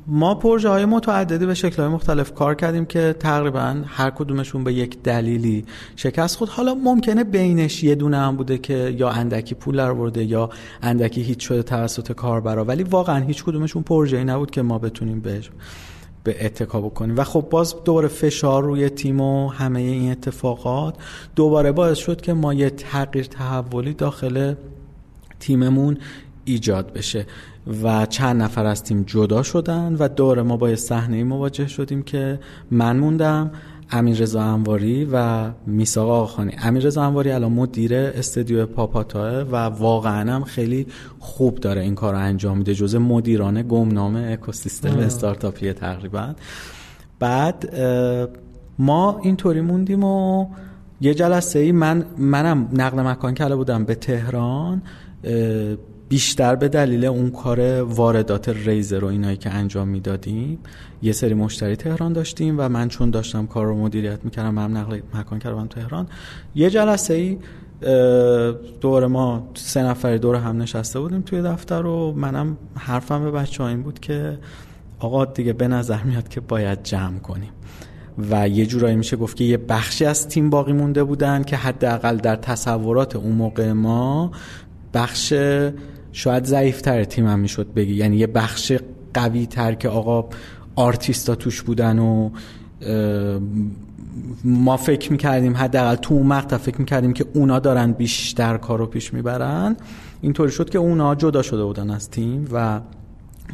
ما 0.06 0.34
پروژه 0.34 0.68
های 0.68 0.84
متعددی 0.84 1.46
به 1.46 1.54
شکل 1.54 1.82
های 1.82 1.92
مختلف 1.92 2.34
کار 2.34 2.54
کردیم 2.54 2.84
که 2.84 3.16
تقریبا 3.20 3.76
هر 3.86 4.10
کدومشون 4.10 4.64
به 4.64 4.72
یک 4.72 5.02
دلیلی 5.02 5.64
شکست 5.96 6.36
خود 6.36 6.48
حالا 6.48 6.74
ممکنه 6.74 7.24
بینش 7.24 7.84
یه 7.84 7.94
دونه 7.94 8.16
هم 8.16 8.36
بوده 8.36 8.58
که 8.58 8.94
یا 8.98 9.10
اندکی 9.10 9.54
پول 9.54 9.76
در 9.76 9.92
برده 9.92 10.24
یا 10.24 10.50
اندکی 10.82 11.22
هیچ 11.22 11.48
شده 11.48 11.62
توسط 11.62 12.12
کاربرا 12.12 12.64
ولی 12.64 12.82
واقعا 12.82 13.18
هیچ 13.18 13.44
کدومشون 13.44 13.82
پروژه 13.82 14.24
نبود 14.24 14.50
که 14.50 14.62
ما 14.62 14.78
بتونیم 14.78 15.20
بهش 15.20 15.50
به 16.24 16.44
اتکا 16.44 16.80
بکنیم. 16.80 17.16
و 17.16 17.24
خب 17.24 17.46
باز 17.50 17.74
دوباره 17.84 18.08
فشار 18.08 18.62
روی 18.62 18.88
تیم 18.88 19.20
و 19.20 19.48
همه 19.48 19.80
این 19.80 20.10
اتفاقات 20.10 20.94
دوباره 21.36 21.72
باعث 21.72 21.98
شد 21.98 22.20
که 22.20 22.32
ما 22.32 22.54
یه 22.54 22.70
تغییر 22.70 23.24
تحولی 23.24 23.94
داخل 23.94 24.54
تیممون 25.40 25.98
ایجاد 26.44 26.92
بشه. 26.92 27.26
و 27.82 28.06
چند 28.06 28.42
نفر 28.42 28.66
از 28.66 28.82
تیم 28.82 29.02
جدا 29.02 29.42
شدن 29.42 29.96
و 29.98 30.08
دور 30.08 30.42
ما 30.42 30.56
با 30.56 30.76
صحنه 30.76 31.24
مواجه 31.24 31.66
شدیم 31.66 32.02
که 32.02 32.40
من 32.70 32.96
موندم 32.96 33.50
امیر 33.90 34.18
رضا 34.18 34.42
انواری 34.42 35.08
و 35.12 35.50
میساق 35.66 36.08
آخانی 36.10 36.52
امیر 36.62 36.82
رضا 36.82 37.02
انواری 37.02 37.30
الان 37.30 37.52
مدیر 37.52 37.94
استدیو 37.94 38.66
پاپاتاه 38.66 39.42
و 39.42 39.56
واقعا 39.56 40.34
هم 40.34 40.44
خیلی 40.44 40.86
خوب 41.18 41.54
داره 41.54 41.80
این 41.80 41.94
کار 41.94 42.14
رو 42.14 42.20
انجام 42.20 42.58
میده 42.58 42.74
جزء 42.74 42.98
مدیران 42.98 43.62
گمنام 43.68 44.16
اکوسیستم 44.16 44.98
استارتاپی 44.98 45.72
تقریبا. 45.72 46.34
بعد 47.18 47.76
ما 48.78 49.20
اینطوری 49.22 49.60
موندیم 49.60 50.04
و 50.04 50.46
یه 51.00 51.14
جلسه 51.14 51.58
ای 51.58 51.72
من 51.72 52.04
منم 52.18 52.68
نقل 52.72 53.00
مکان 53.02 53.34
کرده 53.34 53.56
بودم 53.56 53.84
به 53.84 53.94
تهران 53.94 54.82
بیشتر 56.12 56.54
به 56.54 56.68
دلیل 56.68 57.04
اون 57.04 57.30
کار 57.30 57.82
واردات 57.82 58.48
ریزر 58.48 59.04
و 59.04 59.06
اینایی 59.06 59.36
که 59.36 59.50
انجام 59.50 59.88
می‌دادیم 59.88 60.58
یه 61.02 61.12
سری 61.12 61.34
مشتری 61.34 61.76
تهران 61.76 62.12
داشتیم 62.12 62.54
و 62.58 62.68
من 62.68 62.88
چون 62.88 63.10
داشتم 63.10 63.46
کار 63.46 63.66
رو 63.66 63.76
مدیریت 63.76 64.24
می‌کردم 64.24 64.54
من 64.54 64.70
نقل 64.70 65.00
مکان 65.14 65.38
کردم 65.38 65.66
تهران 65.66 66.06
یه 66.54 66.70
جلسه 66.70 67.14
ای 67.14 67.38
دور 68.80 69.06
ما 69.06 69.50
سه 69.54 69.82
نفر 69.82 70.16
دور 70.16 70.36
هم 70.36 70.62
نشسته 70.62 71.00
بودیم 71.00 71.20
توی 71.20 71.42
دفتر 71.42 71.86
و 71.86 72.12
منم 72.12 72.56
حرفم 72.74 73.24
به 73.24 73.30
بچه 73.30 73.64
این 73.64 73.82
بود 73.82 74.00
که 74.00 74.38
آقا 74.98 75.24
دیگه 75.24 75.52
به 75.52 75.68
نظر 75.68 76.02
میاد 76.02 76.28
که 76.28 76.40
باید 76.40 76.82
جمع 76.82 77.18
کنیم. 77.18 77.50
و 78.30 78.48
یه 78.48 78.66
جورایی 78.66 78.96
میشه 78.96 79.16
گفت 79.16 79.36
که 79.36 79.44
یه 79.44 79.56
بخشی 79.56 80.04
از 80.04 80.28
تیم 80.28 80.50
باقی 80.50 80.72
مونده 80.72 81.04
بودن 81.04 81.42
که 81.42 81.56
حداقل 81.56 82.16
در 82.16 82.36
تصورات 82.36 83.16
اون 83.16 83.32
موقع 83.32 83.72
ما 83.72 84.30
بخش 84.94 85.34
شاید 86.12 86.44
ضعیفتر 86.44 87.04
تیم 87.04 87.26
هم 87.26 87.38
می‌شد 87.38 87.74
بگی. 87.74 87.94
یعنی 87.94 88.16
یه 88.16 88.26
بخش 88.26 88.72
قوی 89.14 89.46
تر 89.46 89.74
که 89.74 89.88
آقا 89.88 90.28
آرتیستا 90.76 91.34
توش 91.34 91.62
بودن 91.62 91.98
و 91.98 92.30
ما 94.44 94.76
فکر 94.76 95.12
می‌کردیم 95.12 95.56
حداقل 95.56 95.94
تو 95.94 96.14
اون 96.14 96.26
مقطع 96.26 96.56
فکر 96.56 96.78
می‌کردیم 96.78 97.12
که 97.12 97.24
اونا 97.34 97.58
دارن 97.58 97.92
بیشتر 97.92 98.56
کار 98.56 98.78
رو 98.78 98.86
پیش 98.86 99.14
می‌برن. 99.14 99.76
اینطوری 100.20 100.50
شد 100.50 100.70
که 100.70 100.78
اونا 100.78 101.14
جدا 101.14 101.42
شده 101.42 101.64
بودن 101.64 101.90
از 101.90 102.10
تیم 102.10 102.48
و 102.52 102.80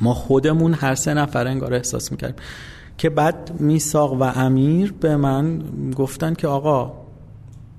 ما 0.01 0.14
خودمون 0.14 0.75
هر 0.75 0.94
سه 0.94 1.14
نفر 1.14 1.47
انگار 1.47 1.75
احساس 1.75 2.12
می‌کردیم. 2.12 2.37
که 2.99 3.11
بعد 3.11 3.61
میساق 3.61 4.12
و 4.12 4.23
امیر 4.23 4.94
به 5.01 5.16
من 5.16 5.62
گفتن 5.97 6.35
که 6.35 6.49
آقا 6.49 6.92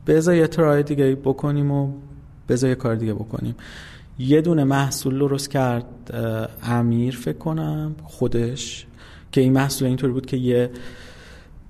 بذار 0.07 0.35
یه 0.35 0.47
ترای 0.47 0.83
دیگه 0.83 1.15
بکنیم 1.15 1.71
و 1.71 1.91
بذار 2.49 2.69
یه 2.69 2.75
کار 2.75 2.95
دیگه 2.95 3.13
بکنیم. 3.13 3.55
یه 4.19 4.41
دونه 4.41 4.63
محصول 4.63 5.19
درست 5.19 5.49
کرد 5.49 5.85
امیر 6.63 7.15
فکر 7.15 7.37
کنم 7.37 7.95
خودش 8.03 8.87
که 9.31 9.41
این 9.41 9.53
محصول 9.53 9.87
اینطوری 9.87 10.13
بود 10.13 10.25
که 10.25 10.37
یه 10.37 10.69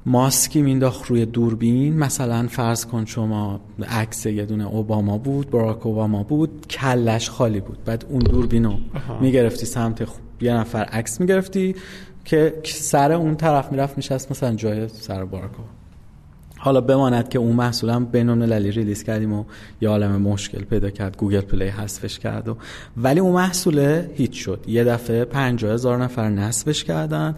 ماسکی 0.05 0.61
مینداخت 0.61 1.05
روی 1.05 1.25
دوربین. 1.25 1.97
مثلا 1.97 2.47
فرض 2.47 2.85
کن 2.85 3.05
شما 3.05 3.59
عکس 3.89 4.25
یه 4.25 4.45
دونه 4.45 4.67
اوباما 4.67 5.17
بود 5.17 5.49
باراک 5.49 5.85
اوباما 5.85 6.23
بود 6.23 6.67
کلش 6.67 7.29
خالی 7.29 7.59
بود. 7.59 7.77
بعد 7.85 8.05
اون 8.09 8.19
دوربین 8.19 8.65
رو 8.65 8.73
می‌گرفتی 9.21 9.65
سمت 9.65 10.07
یه 10.41 10.53
نفر 10.53 10.83
عکس 10.83 11.21
می‌گرفتی 11.21 11.75
که 12.25 12.53
سر 12.65 13.11
اون 13.11 13.35
طرف 13.35 13.71
می‌رفت 13.71 13.97
میشست 13.97 14.31
مثلا 14.31 14.55
جای 14.55 14.87
سر 14.87 15.25
باراک 15.25 15.51
حالا 16.61 16.81
بماند 16.81 17.29
که 17.29 17.39
اون 17.39 17.55
محصول 17.55 17.89
هم 17.89 18.05
بین 18.05 18.29
المللی 18.29 18.71
release 18.71 19.03
کردیم 19.03 19.33
و 19.33 19.43
یه 19.81 19.89
عالم 19.89 20.21
مشکل 20.21 20.63
پیدا 20.63 20.89
کرد. 20.89 21.17
Google 21.17 21.41
Play 21.41 21.67
حذفش 21.67 22.19
کرد 22.19 22.47
و 22.47 22.57
ولی 22.97 23.19
اون 23.19 23.33
محصول 23.33 24.05
هیچ 24.13 24.45
شد. 24.45 24.65
یه 24.67 24.83
دفعه 24.83 25.25
50 25.25 25.73
هزار 25.73 26.03
نفر 26.03 26.29
نصبش 26.29 26.83
کردن 26.83 27.35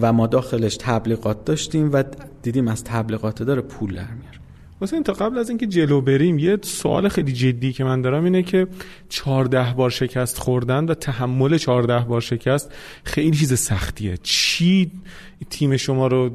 و 0.00 0.12
ما 0.12 0.26
داخلش 0.26 0.76
تبلیغات 0.80 1.44
داشتیم 1.44 1.92
و 1.92 2.02
دیدیم 2.42 2.68
از 2.68 2.84
تبلیغات 2.84 3.42
داره 3.42 3.62
پول 3.62 3.94
در 3.94 4.00
میاره. 4.00 4.34
حسین 4.80 5.02
تا 5.02 5.12
قبل 5.12 5.38
از 5.38 5.48
اینکه 5.48 5.66
جلو 5.66 6.00
بریم 6.00 6.38
یه 6.38 6.58
سوال 6.62 7.08
خیلی 7.08 7.32
جدی 7.32 7.72
که 7.72 7.84
من 7.84 8.02
دارم 8.02 8.24
اینه 8.24 8.42
که 8.42 8.66
14 9.08 9.74
بار 9.74 9.90
شکست 9.90 10.38
خوردن 10.38 10.84
و 10.84 10.94
تحمل 10.94 11.56
14 11.58 11.98
بار 11.98 12.20
شکست 12.20 12.72
خیلی 13.04 13.36
چیز 13.36 13.58
سختیه. 13.58 14.16
چی 14.22 14.90
تیم 15.50 15.76
شما 15.76 16.06
رو 16.06 16.30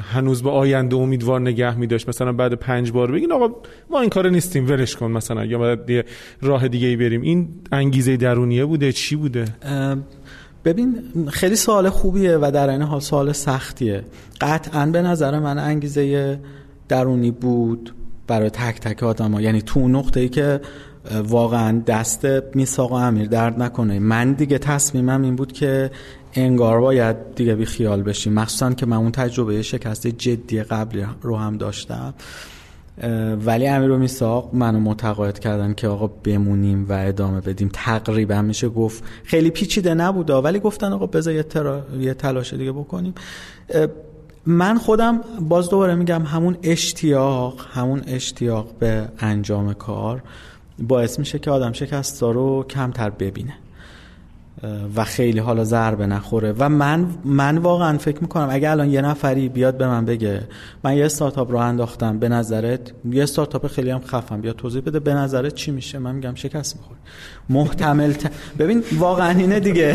هنوز 0.00 0.42
به 0.42 0.50
آینده 0.50 0.96
امیدوار 0.96 1.40
نگه 1.40 1.78
می 1.78 1.86
داشت 1.86 2.08
مثلا 2.08 2.32
بعد 2.32 2.54
پنج 2.54 2.92
بار 2.92 3.12
بگین 3.12 3.32
آقا 3.32 3.48
ما 3.90 4.00
این 4.00 4.10
کار 4.10 4.28
نیستیم 4.28 4.68
ولش 4.68 4.96
کن 4.96 5.10
مثلا 5.10 5.44
یا 5.44 5.58
بعد 5.58 6.06
راه 6.42 6.68
دیگه 6.68 6.86
ای 6.86 6.96
بریم. 6.96 7.22
این 7.22 7.48
انگیزه 7.72 8.16
درونیه 8.16 8.64
بوده؟ 8.64 8.92
چی 8.92 9.16
بوده؟ 9.16 9.44
ببین 10.64 11.02
خیلی 11.30 11.56
سوال 11.56 11.88
خوبیه 11.88 12.36
و 12.36 12.50
در 12.54 12.70
این 12.70 12.82
حال 12.82 13.00
سوال 13.00 13.32
سختیه. 13.32 14.04
قطعا 14.40 14.86
به 14.86 15.02
نظر 15.02 15.38
من 15.38 15.58
انگیزه 15.58 16.40
درونی 16.88 17.30
بود 17.30 17.94
برای 18.26 18.50
تک 18.50 18.80
تک 18.80 19.02
آدم 19.02 19.32
ها. 19.32 19.40
یعنی 19.40 19.62
تو 19.62 19.88
نقطه 19.88 20.20
ای 20.20 20.28
که 20.28 20.60
واقعا 21.24 21.82
دست 21.86 22.26
میساق 22.54 22.92
امیر 22.92 23.28
درد 23.28 23.62
نکنه. 23.62 23.98
من 23.98 24.32
دیگه 24.32 24.58
تصمیمم 24.58 25.22
این 25.22 25.36
بود 25.36 25.52
که 25.52 25.90
انگار 26.34 26.80
باید 26.80 27.34
دیگه 27.34 27.54
بی 27.54 27.64
خیال 27.64 28.02
بشیم. 28.02 28.32
مخصوصا 28.32 28.72
که 28.72 28.86
من 28.86 28.96
اون 28.96 29.10
تجربه 29.10 29.62
شکست 29.62 30.06
جدی 30.06 30.62
قبلی 30.62 31.06
رو 31.22 31.36
هم 31.36 31.56
داشتم. 31.56 32.14
ولی 33.46 33.68
امیر 33.68 33.90
و 33.90 33.98
میساق 33.98 34.54
منو 34.54 34.80
متقاعد 34.80 35.38
کردن 35.38 35.74
که 35.74 35.88
آقا 35.88 36.06
بمونیم 36.06 36.86
و 36.88 36.92
ادامه 36.92 37.40
بدیم. 37.40 37.70
تقریبا 37.72 38.42
میشه 38.42 38.68
گفت 38.68 39.04
خیلی 39.24 39.50
پیچیده 39.50 39.94
نبوده 39.94 40.34
ولی 40.34 40.60
گفتن 40.60 40.92
آقا 40.92 41.06
بذار 41.06 41.34
یه, 41.34 41.44
یه 42.00 42.14
تلاش 42.14 42.54
دیگه 42.54 42.72
بکنیم. 42.72 43.14
من 44.46 44.78
خودم 44.78 45.20
باز 45.40 45.70
دوباره 45.70 45.94
میگم 45.94 46.22
همون 46.22 46.56
اشتیاق 46.62 47.66
همون 47.72 48.02
اشتیاق 48.06 48.68
به 48.78 49.08
انجام 49.18 49.72
کار 49.72 50.22
باعث 50.78 51.18
میشه 51.18 51.38
که 51.38 51.50
آدم 51.50 51.72
شکستا 51.72 52.30
رو 52.30 52.64
کمتر 52.70 53.10
ببینه. 53.10 53.54
و 54.96 55.04
خیلی 55.04 55.38
حالا 55.38 55.64
ضربه 55.64 56.06
نخوره. 56.06 56.54
و 56.58 56.68
من 56.68 57.06
من 57.24 57.58
واقعا 57.58 57.98
فکر 57.98 58.18
می‌کنم 58.20 58.48
اگه 58.50 58.70
الان 58.70 58.90
یه 58.90 59.00
نفری 59.00 59.48
بیاد 59.48 59.76
به 59.76 59.86
من 59.86 60.04
بگه 60.04 60.40
من 60.84 60.96
یه 60.96 61.04
استارتاپ 61.04 61.50
رو 61.50 61.56
انداختم 61.56 62.18
به 62.18 62.28
نظرت 62.28 62.80
یه 63.10 63.22
استارتاپ 63.22 63.66
خیلی 63.66 63.90
هم 63.90 64.00
خفم 64.00 64.40
بیاد 64.40 64.56
توضیح 64.56 64.82
بده 64.82 65.00
به 65.00 65.14
نظرت 65.14 65.54
چی 65.54 65.70
میشه؟ 65.70 65.98
من 65.98 66.14
میگم 66.14 66.34
شکست 66.34 66.76
می‌خوره. 66.76 66.98
محتمل 67.48 68.12
ت... 68.12 68.30
ببین 68.58 68.82
واقعا 68.98 69.38
اینه 69.38 69.60
دیگه. 69.60 69.94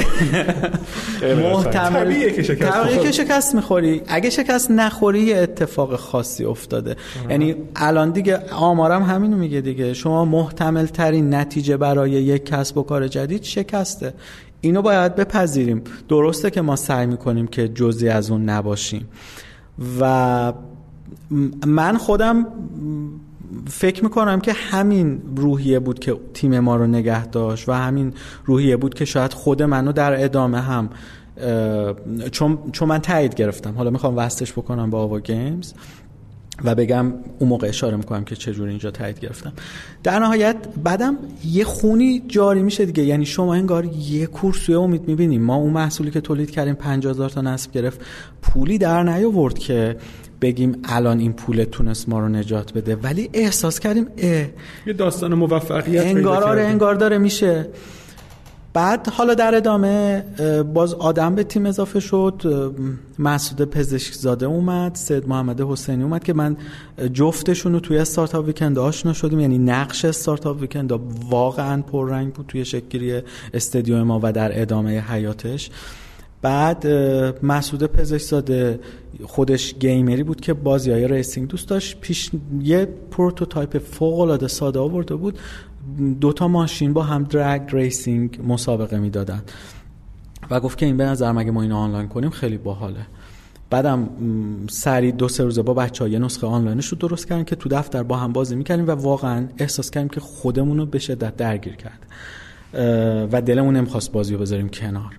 محتمل 1.22 2.04
طبیعیه 2.04 2.32
که 2.32 2.44
شکست 2.44 2.72
طبیعیه 2.72 3.04
که 3.04 3.12
شکست 3.12 3.56
می‌خوری. 3.56 4.02
اگه 4.08 4.30
شکست 4.30 4.72
نخوری 4.72 5.22
یه 5.22 5.38
اتفاق 5.38 5.96
خاصی 5.96 6.46
افتاده. 6.46 6.96
یعنی 7.30 7.56
الان 7.76 8.12
دیگه 8.12 8.40
آمارم 8.52 9.04
همینو 9.04 9.38
میگه 9.38 9.62
دیگه. 9.62 9.94
شما 9.94 10.26
محتمل 10.26 10.86
ترین 10.86 11.34
نتیجه 11.34 11.78
برای 11.78 12.12
یک 12.12 12.46
کسب 12.46 12.78
و 12.78 12.84
کار 12.84 13.08
جدید 13.08 13.44
شکسته. 13.44 14.14
اینو 14.64 14.82
باید 14.82 15.16
بپذیریم. 15.16 15.82
درسته 16.10 16.50
که 16.50 16.62
ما 16.62 16.76
سعی 16.76 17.06
می‌کنیم 17.06 17.48
که 17.48 17.68
جزی 17.68 18.10
از 18.10 18.32
اون 18.32 18.44
نباشیم. 18.50 19.08
و 20.00 20.54
من 21.66 21.98
خودم 21.98 22.48
فکر 23.68 24.04
می‌کنم 24.04 24.40
که 24.40 24.54
همین 24.54 25.22
روحیه 25.36 25.80
بود 25.80 26.00
که 26.00 26.16
تیم 26.34 26.60
ما 26.60 26.76
رو 26.76 26.88
نگه 26.88 27.28
داشت 27.28 27.70
و 27.70 27.72
همین 27.72 28.14
روحیه 28.46 28.78
بود 28.78 28.94
که 28.94 29.06
شاید 29.06 29.34
خود 29.34 29.64
منو 29.64 29.92
در 29.92 30.24
ادامه 30.24 30.62
هم 30.62 30.90
چون, 32.32 32.58
من 32.88 33.00
تایید 33.00 33.36
گرفتم. 33.36 33.74
حالا 33.78 33.90
می‌خوام 33.90 34.18
وستش 34.18 34.54
بکنم 34.54 34.90
با 34.90 35.00
آوا 35.00 35.20
گیمز. 35.20 35.74
و 36.64 36.76
بگم 36.76 37.14
اون 37.40 37.50
موقع 37.50 37.68
اشاره 37.68 37.98
می‌کنم 37.98 38.24
که 38.24 38.36
چجور 38.36 38.68
اینجا 38.68 38.92
تایید 38.92 39.20
گرفتم. 39.20 39.54
در 40.04 40.20
نهایت 40.20 40.56
بعدم 40.84 41.18
یه 41.46 41.64
خونی 41.64 42.24
جاری 42.28 42.64
میشه 42.64 42.86
دیگه. 42.86 43.04
یعنی 43.04 43.26
شما 43.26 43.54
انگار 43.54 43.86
یه 43.86 44.26
کورسوی 44.26 44.76
امید 44.76 45.08
می‌بینیم 45.08 45.42
ما 45.42 45.56
اون 45.56 45.74
محصولی 45.74 46.12
که 46.12 46.22
تولید 46.22 46.52
کردیم 46.52 46.74
50000 46.76 47.30
تا 47.30 47.42
نصب 47.42 47.72
گرفت. 47.72 48.02
پولی 48.42 48.78
در 48.78 49.04
نیاورد 49.04 49.60
که 49.60 49.96
بگیم 50.42 50.78
الان 50.84 51.20
این 51.20 51.34
پول 51.34 51.64
تونست 51.64 52.10
ما 52.10 52.20
رو 52.20 52.30
نجات 52.30 52.74
بده. 52.74 52.96
ولی 52.96 53.30
احساس 53.34 53.80
کردیم 53.80 54.08
اه 54.18 54.46
یه 54.88 54.94
داستان 54.98 55.34
موفقیت 55.34 56.06
انگار 56.06 56.44
آره 56.44 56.62
انگار 56.62 56.96
داره 56.96 57.18
میشه. 57.18 57.68
بعد 58.74 59.08
حالا 59.08 59.34
در 59.34 59.56
ادامه 59.56 60.24
باز 60.74 60.94
آدم 60.94 61.36
به 61.36 61.44
تیم 61.44 61.66
اضافه 61.66 62.00
شد. 62.00 62.42
مسعود 63.20 63.70
پزشک 63.70 64.14
زاده 64.14 64.46
اومد 64.46 64.96
سید 64.96 65.28
محمد 65.28 65.62
حسینی 65.62 66.04
اومد 66.04 66.24
که 66.24 66.34
من 66.34 66.58
جفتشون 67.14 67.74
رو 67.74 67.80
توی 67.80 67.98
استارتاپ 67.98 68.46
ویکند 68.46 68.80
آشنا 68.80 69.14
شدیم. 69.14 69.40
یعنی 69.40 69.58
نقش 69.58 70.06
استارتاپ 70.06 70.62
ویکند 70.62 70.92
واقعا 71.30 71.82
پررنگ 71.82 72.34
بود 72.34 72.46
توی 72.48 72.66
شکلی 72.66 73.22
استدیوم 73.54 74.02
ما 74.02 74.20
و 74.24 74.32
در 74.32 74.62
ادامه 74.62 75.00
حیاتش. 75.00 75.70
بعد 76.42 76.88
مسعود 77.44 77.84
پزشکزاده 77.84 78.80
خودش 79.24 79.74
gamer 79.74 80.15
ی 80.15 80.24
بود 80.24 80.42
که 80.42 80.54
بازی 80.54 80.92
های 80.92 81.08
racing 81.08 81.48
دوست 81.48 81.70
داشت. 81.70 82.00
پیش 82.02 82.32
یه 82.62 82.88
prototype 83.12 83.78
فوق 83.78 84.20
العاده 84.20 84.48
ساده 84.48 84.80
آورده 84.80 85.16
بود. 85.16 85.40
دوتا 86.22 86.48
ماشین 86.48 86.94
با 86.94 87.04
هم 87.04 87.24
drag 87.24 87.62
racing 87.72 88.40
مسابقه 88.48 89.00
می‌دادن. 89.00 89.42
و 90.52 90.60
گفت 90.60 90.78
که 90.78 90.86
این 90.86 90.98
به 90.98 91.06
نظرم 91.06 91.32
اگه 91.32 91.52
ما 91.52 91.62
اینو 91.62 91.76
آنلاین 91.76 92.08
کنیم 92.08 92.30
خیلی 92.30 92.58
باحاله. 92.58 93.06
بعدم 93.70 94.10
سریع 94.70 95.12
دو 95.12 95.28
سه 95.28 95.44
روزه 95.44 95.62
با 95.62 95.74
بچه 95.74 96.04
ها 96.04 96.08
یه 96.08 96.20
نسخه 96.20 96.48
آنلاینش 96.48 96.88
رو 96.88 96.98
درست 96.98 97.28
کردن 97.28 97.44
که 97.44 97.56
تو 97.56 97.70
دفتر 97.70 98.04
با 98.04 98.18
هم 98.18 98.34
بازی 98.34 98.56
می‌کردیم 98.56 98.88
و 98.88 98.92
واقعا 98.92 99.48
احساس 99.58 99.92
کردیم 99.92 100.10
که 100.10 100.20
خودمون 100.20 100.78
رو 100.78 100.86
به 100.86 101.00
شدت 101.00 101.38
درگیر 101.38 101.76
کرد. 101.76 102.00
و 103.32 103.42
دلمون 103.42 103.78
نمی‌خواست 103.78 104.12
بازی 104.12 104.34
رو 104.34 104.40
بذاریم 104.40 104.70
کنار. 104.70 105.18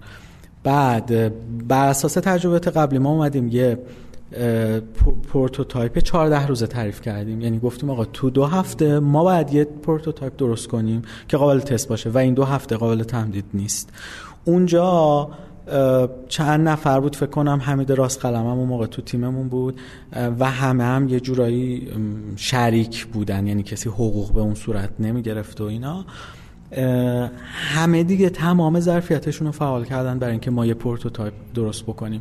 بعد 0.63 1.33
بر 1.69 1.89
اساس 1.89 2.15
تجربه 2.15 2.59
قبلی 2.59 2.99
ما 2.99 3.11
اومدیم 3.11 3.49
یه 3.49 3.79
prototype 5.33 5.99
14 5.99 6.47
روزه 6.47 6.67
تعریف 6.67 7.01
کردیم. 7.01 7.41
یعنی 7.41 7.59
گفتیم 7.59 7.91
آقا 7.91 8.05
تو 8.05 8.31
دو 8.31 8.45
هفته 8.45 8.99
ما 8.99 9.25
باید 9.25 9.55
یه 9.55 9.65
prototype 9.65 10.37
درست 10.37 10.69
کنیم 10.69 11.03
که 11.29 11.37
قابل 11.37 11.61
تست 11.61 11.89
باشه 11.89 12.11
و 12.11 12.19
این 12.19 12.35
دو 12.35 12.45
هفته 12.45 12.77
قابل 12.77 13.03
تمدید 13.03 13.45
نیست. 13.55 13.91
اونجا 14.45 15.29
چند 16.29 16.69
نفر 16.69 17.01
بود 17.01 17.17
فکر 17.17 17.31
کنم 17.31 17.61
حمید 17.63 17.93
راست 17.93 18.21
قلمم 18.21 18.47
اون 18.47 18.69
موقع 18.69 18.87
تو 18.87 19.03
تیممون 19.03 19.49
بود 19.49 19.81
و 20.39 20.51
همه 20.51 20.85
هم 20.85 21.09
یه 21.09 21.21
جورایی 21.21 21.89
شریک 22.37 23.07
بودن 23.07 23.47
یعنی 23.47 23.63
کسی 23.63 23.89
حقوق 23.89 24.33
به 24.33 24.41
اون 24.41 24.55
صورت 24.55 24.91
نمی 24.99 25.23
گرفت 25.23 25.61
و 25.61 25.65
اینا. 25.65 26.05
همه 27.53 28.03
دیگه 28.03 28.31
تمام 28.31 28.81
ظرفیتشون 28.81 29.47
رو 29.47 29.53
فعال 29.53 29.85
کردن 29.85 30.19
برای 30.19 30.31
اینکه 30.31 30.51
ما 30.51 30.67
یه 30.67 30.75
prototype 30.75 31.35
درست 31.55 31.83
بکنیم. 31.83 32.21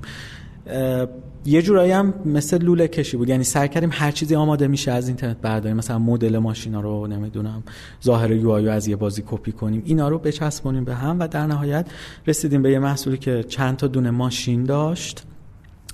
یه 1.46 1.62
جورایی 1.62 1.92
هم 1.92 2.14
مثل 2.26 2.64
لوله 2.64 2.88
کشی 2.88 3.18
بود. 3.18 3.30
یعنی 3.30 3.44
سعی 3.44 3.70
کردیم 3.70 3.90
هر 3.94 4.12
چیزی 4.12 4.36
آماده 4.36 4.68
میشه 4.68 4.92
از 4.92 5.08
اینترنت 5.08 5.38
برداریم. 5.42 5.78
مثلا 5.78 6.00
مدل 6.00 6.38
ماشینا 6.38 6.82
رو 6.82 7.08
نمی‌دونم 7.08 7.64
ظاهر 8.04 8.32
UI 8.32 8.70
از 8.70 8.88
یه 8.88 8.96
بازی 8.96 9.24
کپی 9.26 9.52
کنیم. 9.52 9.82
اینا 9.86 10.10
رو 10.10 10.20
بچسبونیم 10.20 10.84
به 10.84 10.96
هم 10.96 11.20
و 11.20 11.28
در 11.28 11.48
نهایت 11.48 11.86
رسیدیم 12.28 12.62
به 12.62 12.72
یه 12.72 12.80
محصولی 12.80 13.18
که 13.18 13.44
چند 13.44 13.78
تا 13.78 13.88
دونه 13.88 14.12
ماشین 14.12 14.64
داشت. 14.64 15.24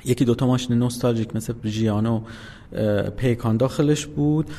یکی 0.06 0.26
دوتا 0.26 0.48
ماشین 0.48 0.78
نوستالژیک 0.78 1.36
مثل 1.36 1.54
ژیانو 1.66 2.22
پیکان 3.18 3.58
داخلش 3.58 4.06
بود. 4.06 4.50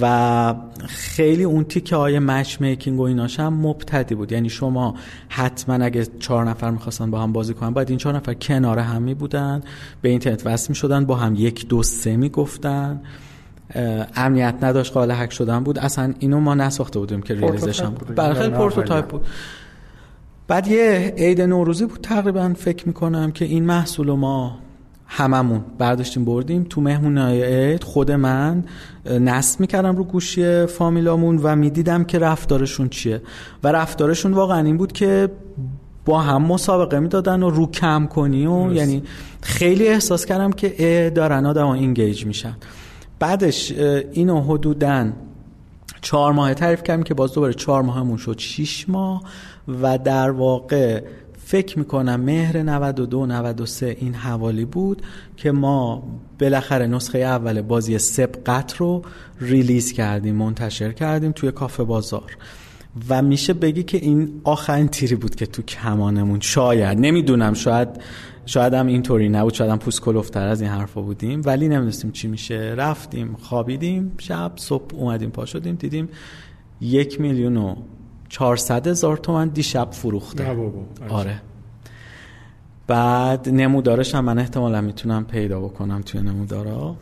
و 0.00 0.54
خیلی 0.86 1.44
اون 1.44 1.64
تیکه 1.64 1.96
های 1.96 2.18
matchmaking 2.18 3.00
و 3.00 3.02
ایناش 3.02 3.40
هم 3.40 3.54
مبتدی 3.54 4.14
بود. 4.14 4.32
یعنی 4.32 4.48
شما 4.48 4.94
حتما 5.28 5.84
اگه 5.84 6.06
چهار 6.18 6.44
نفر 6.44 6.70
می‌خواستن 6.70 7.10
با 7.10 7.22
هم 7.22 7.32
بازی 7.32 7.54
کنن 7.54 7.70
باید 7.70 7.88
این 7.88 7.98
چهار 7.98 8.16
نفر 8.16 8.34
کنار 8.34 8.78
هم 8.78 9.02
می 9.02 9.14
بودن 9.14 9.62
به 10.02 10.08
اینترنت 10.08 10.46
وصل 10.46 10.68
می 10.68 10.74
شدن 10.74 11.04
با 11.04 11.16
هم 11.16 11.34
یک 11.34 11.68
دو 11.68 11.82
سه 11.82 12.16
می 12.16 12.28
گفتن 12.28 13.00
امنیت 14.14 14.54
نداشت 14.62 14.92
قابل 14.92 15.14
هک 15.14 15.32
شدن 15.32 15.64
بود. 15.64 15.78
اصلا 15.78 16.14
اینو 16.18 16.40
ما 16.40 16.54
نساخته 16.54 16.98
بودیم 16.98 17.22
که 17.22 17.34
release 17.34 17.70
ش 17.70 17.80
هم 17.80 17.90
بود. 17.90 18.14
برای 18.14 18.34
خیلی 18.34 18.50
prototype 18.50 19.08
بود. 19.08 19.26
بعد 20.48 20.68
یه 20.68 21.14
عید 21.16 21.40
نوروزی 21.40 21.86
بود 21.86 22.00
تقریبا 22.00 22.52
فکر 22.56 22.86
می‌کنم 22.86 23.32
که 23.32 23.44
این 23.44 23.64
محصول 23.64 24.10
ما 24.10 24.58
هممون 25.06 25.64
برداشتیم 25.78 26.24
بردیم. 26.24 26.66
تو 26.70 26.80
مهمون 26.80 27.18
عید 27.18 27.84
خود 27.84 28.10
من 28.12 28.64
نصب 29.10 29.60
می‌کردم 29.60 29.96
رو 29.96 30.04
گوشی 30.04 30.66
فامیلامون 30.66 31.40
و 31.42 31.56
می‌دیدم 31.56 32.04
که 32.04 32.18
رفتارشون 32.18 32.88
چیه. 32.88 33.22
و 33.64 33.72
رفتارشون 33.72 34.32
واقعا 34.32 34.60
این 34.60 34.76
بود 34.76 34.92
که 34.92 35.28
با 36.04 36.20
هم 36.20 36.42
مسابقه 36.42 36.98
می‌دادن 36.98 37.42
و 37.42 37.50
رو 37.50 37.70
کم 37.70 38.06
کنی 38.06 38.46
و 38.46 38.72
یعنی 38.72 39.02
خیلی 39.42 39.88
احساس 39.88 40.26
کردم 40.26 40.52
که 40.52 40.74
اه 40.78 41.10
دارن 41.10 41.46
آدم 41.46 41.66
اینگیج 41.66 42.26
میشن. 42.26 42.56
بعدش 43.18 43.72
اینو 44.12 44.40
حدوداً 44.40 45.06
چهار 46.02 46.32
ماه 46.32 46.54
تعریف 46.54 46.82
کردیم 46.82 47.04
که 47.04 47.14
باز 47.14 47.32
دوباره 47.32 47.54
چهار 47.54 47.82
ماهمون 47.82 48.16
شد 48.16 48.38
6 48.38 48.88
ماه. 48.88 49.22
و 49.82 49.98
در 49.98 50.30
واقع 50.30 51.02
فکر 51.46 51.78
می‌کنم 51.78 52.20
مهر 52.20 52.62
92 52.62 53.26
93 53.26 53.96
این 54.00 54.14
حوالی 54.14 54.64
بود 54.64 55.02
که 55.36 55.52
ما 55.52 56.02
بالاخره 56.40 56.86
نسخه 56.86 57.18
اول 57.18 57.62
بازی 57.62 57.98
سبقت 57.98 58.76
رو 58.76 59.02
ریلیز 59.40 59.92
کردیم 59.92 60.34
منتشر 60.34 60.92
کردیم 60.92 61.32
توی 61.32 61.52
کافه 61.52 61.84
بازار. 61.84 62.36
و 63.08 63.22
میشه 63.22 63.52
بگی 63.52 63.82
که 63.82 63.98
این 63.98 64.40
آخرین 64.44 64.88
تیری 64.88 65.14
بود 65.14 65.34
که 65.34 65.46
تو 65.46 65.62
کمانمون 65.62 66.40
شاید 66.40 66.98
نمی‌دونم 66.98 67.54
شاید 67.54 67.88
شاید 68.46 68.74
هم 68.74 68.86
اینطوری 68.86 69.28
نبود 69.28 69.54
شاید 69.54 69.70
هم 69.70 69.78
پوست 69.78 70.00
کلوفتر 70.00 70.48
از 70.48 70.60
این 70.60 70.70
حرفا 70.70 71.02
بودیم 71.02 71.42
ولی 71.44 71.68
نمی‌دونستیم 71.68 72.10
چی 72.10 72.28
میشه. 72.28 72.74
رفتیم 72.76 73.36
خوابیدیم 73.40 74.12
شب 74.18 74.52
صبح 74.56 74.94
اومدیم 74.94 75.30
پا 75.30 75.44
شدیم 75.44 75.74
دیدیم 75.74 76.08
یک 76.80 77.20
میلیون 77.20 77.56
و 77.56 77.76
چهارصد 78.28 78.86
هزار 78.86 79.16
تومن 79.16 79.48
دیشب 79.48 79.88
فروخته. 79.90 80.56
آره. 81.08 81.42
بعد 82.86 83.48
نمودارش 83.48 84.14
هم 84.14 84.24
من 84.24 84.38
احتمالا 84.38 84.80
می‌تونم 84.80 85.24
پیدا 85.24 85.60
بکنم 85.60 86.02
توی 86.02 86.20
نمودارا. 86.20 86.96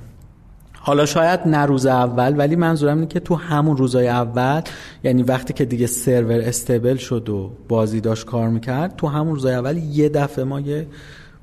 حالا 0.72 1.06
شاید 1.06 1.40
نه 1.46 1.66
روز 1.66 1.86
اول 1.86 2.34
ولی 2.38 2.56
منظورم 2.56 2.96
اینه 2.96 3.06
که 3.06 3.20
تو 3.20 3.34
همون 3.34 3.76
روزای 3.76 4.08
اول 4.08 4.60
یعنی 5.04 5.22
وقتی 5.22 5.52
که 5.52 5.64
دیگه 5.64 5.86
سرور 5.86 6.40
استیبل 6.40 6.96
شد 6.96 7.28
و 7.28 7.52
بازی 7.68 8.00
داشت 8.00 8.26
کار 8.26 8.48
می‌کرد 8.48 8.96
تو 8.96 9.06
همون 9.06 9.34
روزای 9.34 9.54
اول 9.54 9.76
یه 9.76 10.08
دفعه 10.08 10.44
ما 10.44 10.60
یه 10.60 10.86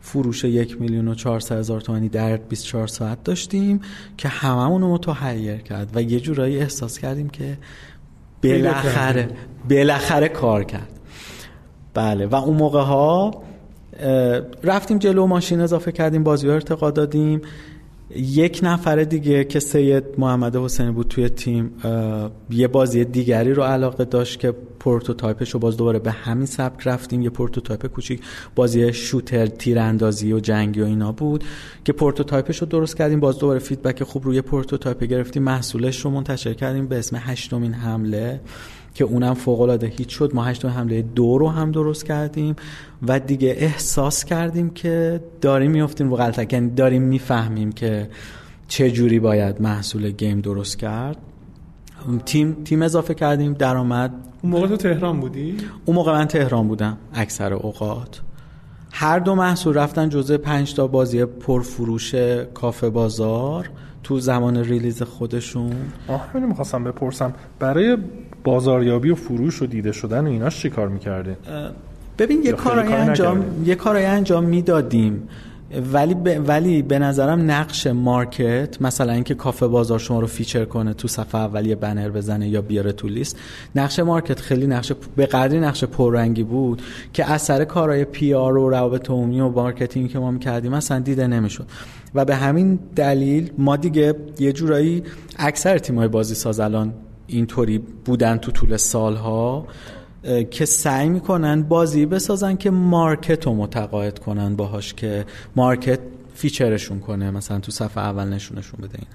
فروش 0.01 0.43
یک 0.43 0.81
میلیون 0.81 1.07
و 1.07 1.15
چهارصد 1.15 1.57
هزار 1.57 1.81
تومانی 1.81 2.09
در 2.09 2.37
24 2.37 2.87
ساعت 2.87 3.23
داشتیم 3.23 3.81
که 4.17 4.27
هممون 4.27 4.81
رو 4.81 4.93
متحیر 4.93 5.57
کرد 5.57 5.91
و 5.95 6.01
یه 6.01 6.19
جورایی 6.19 6.59
احساس 6.59 6.99
کردیم 6.99 7.29
که 7.29 7.57
بالاخره 8.43 9.29
بالاخره 9.69 10.29
کار 10.29 10.63
کرد. 10.63 10.87
بله 11.93 12.25
و 12.25 12.35
اون 12.35 12.57
موقع 12.57 12.81
ها 12.81 13.31
رفتیم 14.63 14.97
جلو 14.97 15.27
ماشین 15.27 15.61
اضافه 15.61 15.91
کردیم 15.91 16.23
بازی 16.23 16.49
ارتقا 16.49 16.91
دادیم. 16.91 17.41
یک 18.15 18.59
نفر 18.63 19.03
دیگه 19.03 19.43
که 19.43 19.59
سید 19.59 20.03
محمد 20.17 20.55
حسینی 20.55 20.91
بود 20.91 21.07
توی 21.07 21.29
تیم 21.29 21.71
یه 22.49 22.67
بازی 22.67 23.05
دیگری 23.05 23.53
رو 23.53 23.63
علاقه 23.63 24.05
داشت 24.05 24.39
که 24.39 24.53
prototype 24.79 25.38
ش 25.38 25.51
رو 25.51 25.59
باز 25.59 25.77
دوباره 25.77 25.99
به 25.99 26.11
همین 26.11 26.45
سبک 26.45 26.87
رفتیم. 26.87 27.21
یه 27.21 27.29
prototype 27.29 27.87
کوچیک 27.87 28.21
بازی 28.55 28.93
shooter 28.93 29.45
تیراندازی 29.45 30.33
و 30.33 30.39
جنگی 30.39 30.81
و 30.81 30.85
اینا 30.85 31.11
بود 31.11 31.43
که 31.85 31.93
prototype 31.93 32.46
ش 32.46 32.57
رو 32.57 32.67
درست 32.67 32.97
کردیم. 32.97 33.19
باز 33.19 33.39
دوباره 33.39 33.59
feedback 33.59 34.03
خوب 34.03 34.25
روی 34.25 34.41
prototype 34.41 35.03
گرفتیم. 35.03 35.43
محصولش 35.43 36.05
رو 36.05 36.11
منتشر 36.11 36.53
کردیم 36.53 36.87
به 36.87 36.99
اسم 36.99 37.17
هشتمین 37.19 37.73
حمله. 37.73 38.41
که 38.93 39.03
اونم 39.03 39.33
فوق 39.33 39.61
العاده 39.61 39.87
هیچ 39.87 40.17
شد. 40.17 40.35
ما 40.35 40.43
هشتمین 40.43 40.67
حمله 40.67 41.01
دو 41.01 41.37
رو 41.37 41.49
هم 41.49 41.71
درست 41.71 42.05
کردیم 42.05 42.55
و 43.07 43.19
دیگه 43.19 43.55
احساس 43.57 44.25
کردیم 44.25 44.69
که 44.69 45.23
داریم 45.41 45.71
میفتیم 45.71 46.09
رو 46.09 46.15
غلتک. 46.15 46.47
یعنی 46.51 46.69
داریم 46.69 47.01
می‌فهمیم 47.01 47.71
که 47.71 48.09
چه 48.67 48.91
جوری 48.91 49.19
باید 49.19 49.61
محصول 49.61 50.11
game 50.11 50.41
درست 50.41 50.79
کرد. 50.79 51.17
تیم 52.25 52.57
تیم 52.65 52.81
اضافه 52.81 53.13
کردیم 53.13 53.53
درآمد. 53.53 54.11
اون 54.41 54.51
موقع 54.51 54.67
تو 54.67 54.77
تهران 54.77 55.19
بودی؟ 55.19 55.57
اون 55.85 55.95
موقع 55.95 56.11
من 56.11 56.25
تهران 56.25 56.67
بودم 56.67 56.97
اکثر 57.13 57.53
اوقات. 57.53 58.21
هر 58.91 59.19
دو 59.19 59.35
محصول 59.35 59.73
رفتن 59.73 60.09
جزء 60.09 60.37
پنج 60.37 60.73
تا 60.73 60.87
بازی 60.87 61.25
پرفروش 61.25 62.15
کافه 62.53 62.89
بازار 62.89 63.69
تو 64.03 64.19
زمان 64.19 64.57
ریلیز 64.57 65.03
خودشون. 65.03 65.75
آه 66.07 66.27
همین 66.33 66.45
می‌خواستم 66.45 66.83
بپرسم. 66.83 67.33
برای 67.59 67.97
بازاریابی 68.43 69.09
و 69.09 69.15
فروش 69.15 69.61
و 69.61 69.65
دیده 69.65 69.91
شدن 69.91 70.27
و 70.27 70.29
ایناش 70.29 70.61
چی 70.61 70.69
کار 70.69 70.87
می‌کردین؟ 70.87 71.35
ببین 72.17 72.43
یه 72.43 72.51
کارایی 72.51 72.93
انجام 72.93 73.45
یه 73.65 73.75
کارایی 73.75 74.05
انجام 74.05 74.43
می‌دادیم. 74.43 75.27
ولی 75.93 76.13
ب... 76.13 76.43
ولی 76.47 76.81
به 76.81 76.99
نظرم 76.99 77.51
نقش 77.51 77.87
market 77.87 78.81
مثلا 78.81 79.13
اینکه 79.13 79.35
کافه 79.35 79.67
بازار 79.67 79.99
شما 79.99 80.19
رو 80.19 80.27
feature 80.27 80.65
کنه 80.65 80.93
تو 80.93 81.07
صفحه 81.07 81.41
اول 81.41 81.65
یه 81.65 81.75
بنر 81.75 82.09
بزنه 82.09 82.49
یا 82.49 82.61
بیاره 82.61 82.91
تو 82.91 83.07
لیست 83.07 83.37
نقش 83.75 83.99
market 83.99 84.39
خیلی 84.39 84.67
نقش 84.67 84.91
به 85.15 85.25
قدری 85.25 85.59
نقش 85.59 85.83
پررنگی 85.83 86.43
بود 86.43 86.81
که 87.13 87.31
اثر 87.31 87.65
کارهای 87.65 88.05
PR 88.05 88.57
و 88.57 88.69
روابط 88.69 89.09
عمومی 89.09 89.39
و 89.39 89.49
marketing 89.49 90.09
که 90.09 90.19
ما 90.19 90.31
می‌کردیم 90.31 90.73
اصلا 90.73 90.99
دیده 90.99 91.27
نمی‌شد. 91.27 91.65
و 92.15 92.25
به 92.25 92.35
همین 92.35 92.79
دلیل 92.95 93.51
ما 93.57 93.77
دیگه 93.77 94.15
یه 94.39 94.53
جورایی 94.53 95.03
اکثر 95.37 95.77
تیمای 95.77 96.07
بازی 96.07 96.35
ساز 96.35 96.59
الان 96.59 96.93
اینطوری 97.31 97.77
بودن 97.77 98.37
تو 98.37 98.51
طول 98.51 98.77
سالها 98.77 99.67
که 100.51 100.65
سعی 100.65 101.09
می‌کنن 101.09 101.63
بازی 101.63 102.05
بسازن 102.05 102.55
که 102.55 102.69
market 102.69 103.45
رو 103.45 103.55
متقاعد 103.55 104.19
کنن 104.19 104.55
باهاش 104.55 104.93
که 104.93 105.25
مارکت 105.55 105.99
feature 106.33 106.75
شون 106.75 106.99
کنه 106.99 107.31
مثلا 107.31 107.59
تو 107.59 107.71
صفحه 107.71 108.03
اول 108.03 108.27
نشونشون 108.27 108.79
بده 108.81 108.99
این 108.99 109.07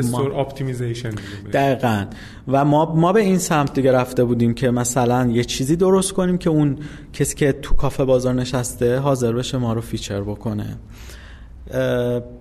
store 0.00 0.32
optimization 0.32 1.10
دقیقا. 1.52 2.04
و 2.48 2.64
ما 2.64 2.94
ما 2.94 3.12
به 3.12 3.20
این 3.20 3.38
سمت 3.38 3.74
دیگه 3.74 3.92
رفته 3.92 4.24
بودیم 4.24 4.54
که 4.54 4.70
مثلا 4.70 5.30
یه 5.30 5.44
چیزی 5.44 5.76
درست 5.76 6.12
کنیم 6.12 6.38
که 6.38 6.50
اون 6.50 6.78
کسی 7.12 7.34
که 7.34 7.52
تو 7.52 7.74
کافه 7.74 8.04
بازار 8.04 8.34
نشسته 8.34 8.98
حاضر 8.98 9.32
بشه 9.32 9.58
ما 9.58 9.72
رو 9.72 9.80
feature 9.80 10.20
بکنه. 10.20 10.76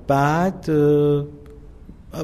بعد 0.07 0.69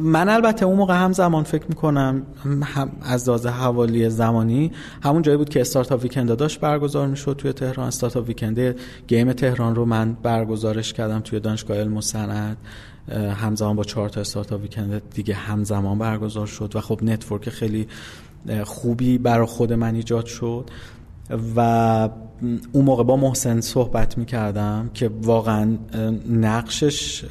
من 0.02 0.30
البته 0.30 0.66
اون 0.66 0.78
موقع 0.78 1.04
هم 1.04 1.12
زمان 1.12 1.44
فکر 1.44 1.66
می‌کنم 1.70 2.24
هم 2.64 2.92
از 3.02 3.30
لحاظ 3.30 3.46
حوالی 3.46 4.10
زمانی 4.10 4.72
همون 5.04 5.22
جایی 5.22 5.38
بود 5.38 5.50
که 5.50 5.62
Startup 5.62 6.04
Weekend 6.04 6.38
داشت 6.38 6.60
برگزار 6.60 7.08
می‌شد 7.08 7.36
توی 7.38 7.54
تهران. 7.54 7.88
Startup 7.88 8.28
Weekend 8.28 8.76
game 9.08 9.34
تهران 9.34 9.76
رو 9.76 9.86
من 9.86 10.18
برگزارش 10.24 10.94
کردم 10.94 11.20
توی 11.20 11.40
دانشگاه 11.40 11.78
علم 11.78 11.98
و 11.98 12.02
همزمان 13.32 13.76
با 13.76 13.84
چهار 13.84 14.10
تا 14.10 14.22
Startup 14.22 14.62
Weekend 14.62 15.02
دیگه 15.14 15.34
همزمان 15.34 15.98
برگزار 15.98 16.48
شد 16.48 16.76
و 16.76 16.82
خب 16.82 17.04
network 17.04 17.50
خیلی 17.50 17.88
خوبی 18.64 19.18
برای 19.18 19.46
خود 19.46 19.74
من 19.74 19.96
ایجاد 19.96 20.26
شد. 20.26 20.70
و 21.56 21.60
اون 22.72 22.86
موقع 22.86 23.04
با 23.04 23.18
محسن 23.18 23.62
صحبت 23.62 24.18
می‌کردم 24.18 24.90
که 24.94 25.10
واقعا 25.22 25.78
نقشش 26.30 27.26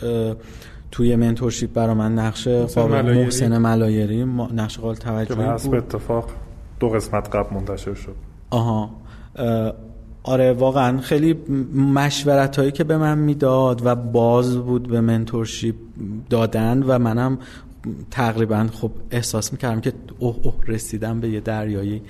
توی 0.91 1.17
mentorship 1.17 1.73
برای 1.73 1.95
من 1.95 2.15
نقش 2.15 2.49
قابل 2.49 3.15
محسن 3.15 3.59
ملایری 3.59 4.25
نقش 4.55 4.79
قابل 4.79 4.95
توجهی 4.95 5.69
بود. 5.69 5.75
اتفاقا 5.75 6.31
دو 6.81 6.89
قسمت 6.89 7.37
قبل 7.37 7.55
منتشر 7.55 7.95
شد. 7.95 8.15
آها. 8.51 8.91
آره 10.23 10.53
واقعا 10.53 11.01
خیلی 11.01 11.33
مشورت 11.75 12.59
هایی 12.59 12.73
که 12.73 12.85
به 12.85 12.97
من 12.99 13.19
می‌داد 13.19 13.87
و 13.87 13.95
باز 13.95 14.57
بود 14.57 14.89
به 14.89 15.01
mentorship 15.01 15.75
دادن 16.31 16.83
و 16.83 16.99
منم 16.99 17.39
تقریبا 18.11 18.67
خب 18.73 18.91
احساس 19.11 19.53
می‌کردم 19.53 19.81
که 19.81 19.93
اوه 20.19 20.37
اوه 20.43 20.55
رسیدم 20.67 21.21
به 21.21 21.29
یه 21.29 21.41
دریایی. 21.41 22.03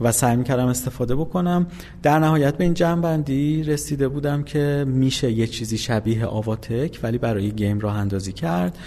و 0.00 0.12
سعی 0.12 0.36
می‌کردم 0.36 0.66
استفاده 0.66 1.14
بکنم. 1.16 1.66
در 2.02 2.18
نهایت 2.18 2.56
به 2.56 2.64
این 2.64 2.74
جمع‌بندی 2.74 3.62
رسیده 3.62 4.08
بودم 4.08 4.42
که 4.42 4.84
میشه 4.88 5.30
یه 5.32 5.46
چیزی 5.46 5.78
شبیه 5.78 6.26
آواتک 6.26 7.00
ولی 7.02 7.18
برای 7.18 7.50
game 7.50 7.78
راه 7.78 7.96
اندازی 7.96 8.32
کرد. 8.32 8.78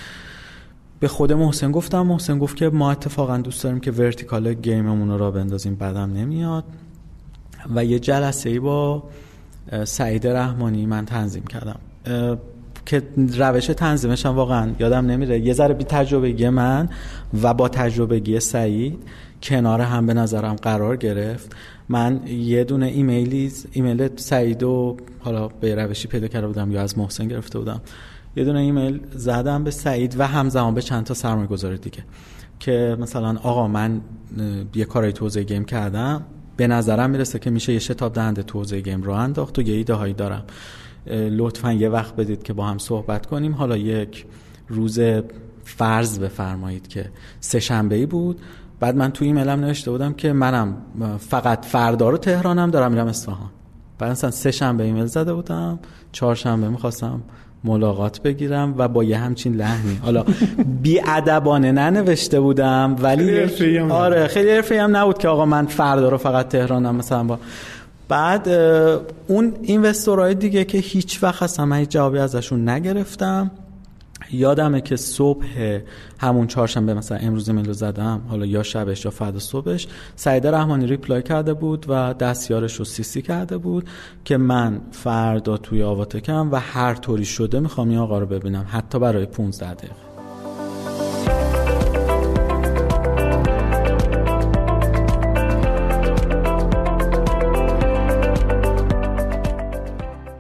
به 0.99 1.08
خود 1.08 1.34
محسن 1.34 1.71
گفتم 1.71 2.02
محسن 2.02 2.39
گفت 2.39 2.56
که 2.56 2.69
ما 2.69 2.91
اتفاقا 2.91 3.38
دوست 3.38 3.63
داریم 3.63 3.80
که 3.80 3.91
vertical 3.91 4.53
game 4.53 4.86
مون 4.86 5.09
رو 5.10 5.17
راه 5.17 5.31
بندازیم 5.32 5.76
بعدم 5.76 6.13
نمیاد. 6.13 6.63
و 7.76 7.86
یه 7.86 7.99
جلسه 7.99 8.49
ای 8.49 8.60
با 8.60 9.04
سعید 9.84 10.28
رحمانی 10.28 10.86
من 10.86 11.06
تنظیم 11.06 11.43
کردم. 11.43 11.80
که 12.86 13.04
روش 13.17 13.65
تنظیمش 13.65 14.26
هم 14.26 14.36
واقعا 14.36 14.71
یادم 14.80 15.06
نمیره. 15.06 15.39
یه 15.39 15.54
ذره 15.54 15.73
بی 15.73 15.84
تجربه 15.84 16.49
من 16.49 16.89
و 17.43 17.54
با 17.54 17.69
تجربه 17.69 18.39
سعید 18.39 19.04
کنار 19.43 19.82
هم 19.82 20.06
به 20.06 20.13
نظرم 20.13 20.56
قرار 20.56 20.97
گرفت. 20.97 21.56
من 21.89 22.27
یه 22.27 22.63
دونه 22.63 22.86
ایمیلی 22.86 23.51
ایمیل 23.71 24.10
سعید 24.15 24.63
و 24.63 24.97
حالا 25.19 25.47
به 25.47 25.75
روشی 25.75 26.08
پیدا 26.08 26.27
کرده 26.27 26.47
بودم 26.47 26.71
یا 26.71 26.82
از 26.82 26.97
محسن 26.97 27.27
گرفته 27.27 27.60
بودم. 27.60 27.82
یه 28.36 28.43
دونه 28.43 28.60
ایمیل 28.60 28.99
زدم 29.15 29.63
به 29.63 29.71
سعید 29.71 30.19
و 30.19 30.27
همزمان 30.27 30.73
به 30.73 30.82
چند 30.82 31.03
تا 31.03 31.13
سرمایه 31.13 31.47
گذاری 31.47 31.77
دیگه 31.77 32.03
که 32.60 32.97
مثلا 32.99 33.39
آقا 33.43 33.67
من 33.67 34.01
یه 34.75 34.86
کارای 34.86 35.12
توزیع 35.12 35.43
گیم 35.43 35.65
کردم. 35.65 36.25
به 36.58 36.67
نظرم 36.67 37.10
می‌رسه 37.10 37.39
که 37.39 37.49
میشه 37.49 37.73
یه 37.73 37.79
شتاب 37.79 38.13
دهنده 38.13 38.43
توزیع 38.43 38.82
گیم 38.82 39.01
رو 39.01 39.12
انداخت 39.12 39.60
و 39.60 39.62
یه 39.62 39.75
ایده 39.75 40.13
دارم. 40.13 40.43
لطفا 41.08 41.73
یه 41.73 41.89
وقت 41.89 42.15
بدید 42.15 42.43
که 42.43 42.53
با 42.53 42.65
هم 42.65 42.77
صحبت 42.77 43.25
کنیم. 43.25 43.53
حالا 43.53 43.77
یک 43.77 44.25
روز 44.67 44.99
فرض 45.63 46.19
بفرمایید 46.19 46.88
که 46.88 47.10
سه 47.39 47.60
شنبه 47.60 47.95
ای 47.95 48.06
بود. 48.06 48.41
بعد 48.83 48.95
من 48.95 49.11
توی 49.11 49.27
ایمیلم 49.27 49.59
نوشته 49.59 49.91
بودم 49.91 50.13
که 50.13 50.33
منم 50.33 50.75
فقط 51.29 51.65
فردا 51.65 52.09
رو 52.09 52.17
تهرانم 52.17 52.71
دارم 52.71 52.91
میرم 52.91 53.07
اصفهان. 53.07 53.49
بعد 53.99 54.11
مثلا 54.11 54.31
سه 54.31 54.51
شنبه 54.51 54.83
ایمیل 54.83 55.05
زده 55.05 55.33
بودم 55.33 55.79
چهار 56.11 56.35
شنبه 56.35 56.69
می‌خواستم 56.69 57.21
ملاقات 57.63 58.21
بگیرم 58.21 58.75
و 58.77 58.87
با 58.87 59.03
یه 59.03 59.17
همچین 59.17 59.55
لحنی. 59.55 59.99
حالا 60.01 60.25
بی 60.81 61.01
ادبانه 61.07 61.71
ننوشته 61.71 62.39
بودم 62.39 62.95
ولی 63.01 63.47
خیلی 63.47 63.79
آره 63.79 64.27
خیلی 64.27 64.51
حرفه‌ای 64.51 64.81
هم 64.81 64.97
نبود 64.97 65.17
که 65.17 65.27
آقا 65.27 65.45
من 65.45 65.65
فردا 65.65 66.09
رو 66.09 66.17
فقط 66.17 66.47
تهرانم 66.47 66.95
مثلا 66.95 67.23
با 67.23 67.39
بعد 68.09 68.47
اون 69.27 69.53
اینوستورهای 69.61 70.35
دیگه 70.35 70.65
که 70.65 70.77
هیچ 70.77 71.23
وقت 71.23 71.43
اصلا 71.43 71.65
من 71.65 71.77
هیچ 71.77 71.89
جوابی 71.89 72.19
ازشون 72.19 72.69
نگرفتم. 72.69 73.51
یادمه 74.32 74.82
که 74.82 74.95
صبح 74.95 75.80
همون 76.19 76.47
چهارشنبه 76.47 76.93
مثلا 76.93 77.17
امروز 77.17 77.49
میلو 77.49 77.73
زدم 77.73 78.21
حالا 78.30 78.45
یا 78.45 78.63
شبش 78.63 79.06
یا 79.06 79.12
فردا 79.12 79.39
صبحش 79.39 79.88
سعیده 80.15 80.52
رحمانی 80.52 80.88
ریپلای 80.88 81.23
کرده 81.23 81.54
بود 81.54 81.86
و 81.89 82.13
دستیارش 82.13 82.76
رو 82.76 82.86
سیسی 82.86 83.21
کرده 83.21 83.58
بود 83.58 83.89
که 84.26 84.38
من 84.38 84.82
فردا 84.91 85.58
توی 85.58 85.84
آواتکم 85.84 86.52
و 86.52 86.56
هر 86.56 86.93
طوری 86.93 87.26
شده 87.26 87.60
می‌خوام 87.60 87.89
این 87.89 87.97
آقا 87.97 88.19
رو 88.19 88.26
ببینم 88.26 88.65
حتی 88.71 88.99
برای 88.99 89.26
15 89.26 89.73
دقیقه. 89.73 89.93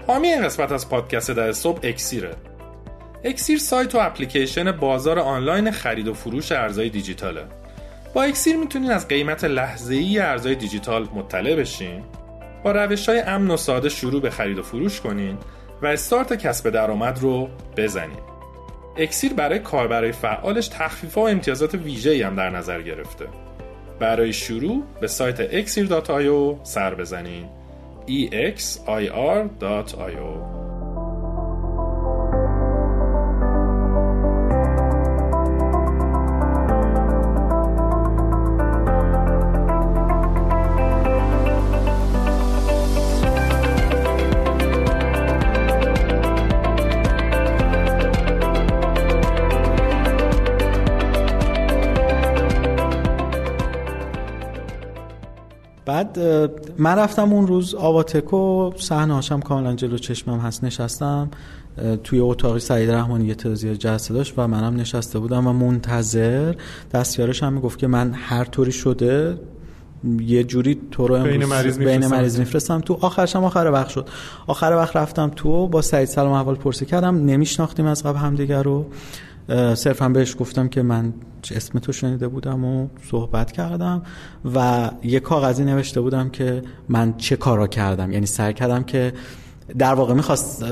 حامی 0.07 0.27
این 0.27 0.43
قسمت 0.43 0.71
از 0.71 0.89
پادکست 0.89 1.31
درصبح 1.31 1.79
اکسیره. 1.83 2.35
اکسیر 3.25 3.59
سایت 3.59 3.95
و 3.95 3.97
اپلیکیشن 3.97 4.71
بازار 4.71 5.19
آنلاین 5.19 5.71
خرید 5.71 6.07
و 6.07 6.13
فروش 6.13 6.51
ارزهای 6.51 6.89
دیجیتاله. 6.89 7.45
با 8.13 8.23
اکسیر 8.23 8.57
می‌تونین 8.57 8.91
از 8.91 9.07
قیمت 9.07 9.43
لحظه 9.43 9.95
ای 9.95 10.19
ارزهای 10.19 10.55
دیجیتال 10.55 11.07
مطلع 11.15 11.55
بشین 11.55 12.03
با 12.63 12.71
روش 12.71 13.09
های 13.09 13.19
امن 13.19 13.51
و 13.51 13.57
ساده 13.57 13.89
شروع 13.89 14.21
به 14.21 14.29
خرید 14.29 14.57
و 14.57 14.63
فروش 14.63 15.01
کنین 15.01 15.37
و 15.81 15.85
استارت 15.85 16.33
کسب 16.33 16.69
درآمد 16.69 17.19
رو 17.19 17.49
بزنین. 17.77 18.19
اکسیر 18.97 19.33
برای 19.33 19.59
کاربرای 19.59 20.11
فعالش 20.11 20.67
تخفیف 20.67 21.17
و 21.17 21.21
امتیازات 21.21 21.75
ویژه‌ای 21.75 22.21
هم 22.21 22.35
در 22.35 22.49
نظر 22.49 22.81
گرفته. 22.81 23.25
برای 23.99 24.33
شروع 24.33 24.83
به 25.01 25.07
سایت 25.07 25.65
exir.io 25.65 26.63
سر 26.63 26.95
بزنین. 26.95 27.45
exir.io 28.29 29.43
بعد 56.03 56.51
من 56.77 56.95
رفتم 56.95 57.33
اون 57.33 57.47
روز 57.47 57.75
آواتکو 57.75 58.71
صحنه 58.75 59.13
هاشم 59.13 59.39
کاملا 59.39 59.73
جلو 59.73 59.97
چشمم 59.97 60.39
هست 60.39 60.63
نشستم. 60.63 61.29
توی 62.03 62.19
اتاقی 62.19 62.59
سعید 62.59 62.91
رحمانی 62.91 63.25
یه 63.25 63.35
تعزیه 63.35 63.77
جلسه 63.77 64.13
داشت 64.13 64.33
و 64.37 64.47
منم 64.47 64.75
نشسته 64.75 65.19
بودم 65.19 65.47
و 65.47 65.53
منتظر. 65.53 66.55
دستیارش 66.93 67.43
هم 67.43 67.53
می‌گفت 67.53 67.79
که 67.79 67.87
من 67.87 68.13
هر 68.13 68.43
طوری 68.43 68.71
شده 68.71 69.37
یه 70.19 70.43
جوری 70.43 70.81
تو 70.91 71.07
رو 71.07 71.23
بین 71.23 71.45
مریض 71.45 71.79
مریض 71.79 72.39
میفرستم. 72.39 72.79
تو 72.79 72.97
آخرش 73.01 73.35
هم 73.35 73.43
آخر 73.43 73.69
وقت 73.73 73.89
شد. 73.89 74.07
آخر 74.47 74.73
وقت 74.77 74.95
رفتم 74.95 75.31
تو 75.35 75.67
با 75.67 75.81
سعید 75.81 76.07
سلام 76.07 76.31
احوال 76.31 76.55
پرسی 76.55 76.85
کردم. 76.85 77.25
نمیشناختیم 77.25 77.85
از 77.85 78.03
قبل 78.03 78.17
همدیگه 78.17 78.61
رو. 78.61 78.85
صرفا 79.75 80.09
بهش 80.09 80.35
گفتم 80.39 80.67
که 80.67 80.81
من 80.81 81.13
اسم 81.51 81.79
تو 81.79 81.91
شنیده 81.91 82.27
بودم 82.27 82.65
و 82.65 82.87
صحبت 83.11 83.51
کردم 83.51 84.01
و 84.55 84.89
یه 85.03 85.19
کاغذی 85.19 85.63
نوشته 85.63 86.01
بودم 86.01 86.29
که 86.29 86.61
من 86.89 87.13
چه 87.17 87.35
کارا 87.35 87.67
کردم. 87.67 88.11
یعنی 88.11 88.25
سعی 88.25 88.53
کردم 88.53 88.83
که 88.83 89.13
در 89.77 89.93
واقع 89.93 90.13
می‌خواست 90.13 90.65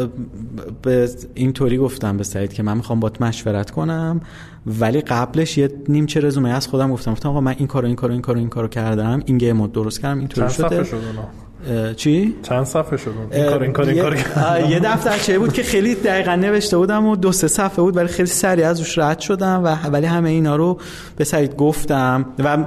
به 0.82 1.10
اینطوری 1.34 1.78
گفتم 1.78 2.18
به 2.18 2.24
سعید 2.24 2.54
که 2.54 2.64
من 2.64 2.78
می‌خوام 2.78 3.00
بات 3.00 3.22
مشورت 3.22 3.72
کنم 3.72 4.22
ولی 4.66 5.02
قبلش 5.02 5.58
یه 5.58 5.72
نیمچه 5.90 6.20
رزومه 6.20 6.50
از 6.50 6.68
خودم 6.68 6.92
گفتم. 6.92 7.12
گفتم 7.12 7.30
آقا 7.30 7.42
من 7.42 7.56
این 7.58 7.68
کارو 7.68 7.88
این 7.88 7.96
کارو 7.96 8.14
این 8.14 8.22
کارو 8.22 8.40
این 8.40 8.50
کارو 8.50 8.68
کردم. 8.68 9.24
این 9.26 9.38
گیم 9.38 9.68
درست 9.68 10.02
کردم 10.02 10.20
اینطوری 10.20 10.50
شده. 10.50 10.86
چی؟ 11.96 12.36
چند 12.44 12.64
صفحه 12.66 12.98
شد؟ 12.98 13.14
این 13.32 13.46
کار 13.46 13.64
این 13.64 13.74
کار 13.74 13.86
این 13.86 14.02
کار 14.02 14.70
یه 14.70 14.80
دفترچه 14.80 15.40
بود 15.40 15.54
که 15.54 15.64
خیلی 15.64 15.96
دقیقا 15.96 16.36
نوشته 16.36 16.78
بودم 16.78 17.06
و 17.06 17.16
دو 17.16 17.32
سه 17.32 17.48
صفحه 17.48 17.84
بود 17.84 17.98
ولی 17.98 18.08
خیلی 18.08 18.30
سریع 18.30 18.68
از 18.68 18.80
روش 18.80 18.98
رد 18.98 19.20
شدم 19.20 19.62
و 19.64 19.76
ولی 19.90 20.06
همه 20.06 20.30
اینا 20.30 20.56
رو 20.56 20.80
به 21.18 21.24
سعید 21.24 21.56
گفتم 21.56 22.26
و 22.40 22.58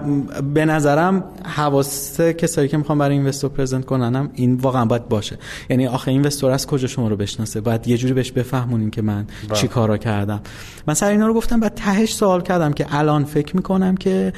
به 0.54 0.64
نظرم 0.64 1.24
حواس 1.44 2.20
کسایی 2.20 2.68
که 2.68 2.76
می‌خوام 2.76 2.98
برای 2.98 3.16
اینوستور 3.16 3.50
پرزنت 3.50 3.84
کننم 3.84 4.30
این 4.34 4.54
واقعا 4.54 4.84
باید 4.84 5.08
باشه. 5.08 5.38
یعنی 5.70 5.86
آخه 5.86 6.10
اینوستور 6.10 6.50
از 6.50 6.66
کجا 6.66 6.88
شما 6.88 7.08
رو 7.08 7.16
بشناسه؟ 7.16 7.60
باید 7.60 7.88
یه 7.88 7.96
جوری 7.96 8.14
بهش 8.14 8.32
بفهمونین 8.32 8.90
که 8.90 9.02
من 9.02 9.26
با. 9.48 9.54
چی 9.54 9.68
کارا 9.68 9.96
کردم. 9.96 10.40
من 10.86 10.94
سر 10.94 11.10
اینا 11.10 11.26
رو 11.26 11.34
گفتم 11.34 11.60
بعد 11.60 11.74
تهش 11.74 12.14
سوال 12.14 12.42
کردم 12.42 12.72
که 12.72 12.86
الان 12.90 13.24
فکر 13.24 13.56
می‌کنم 13.56 13.96
که 13.96 14.32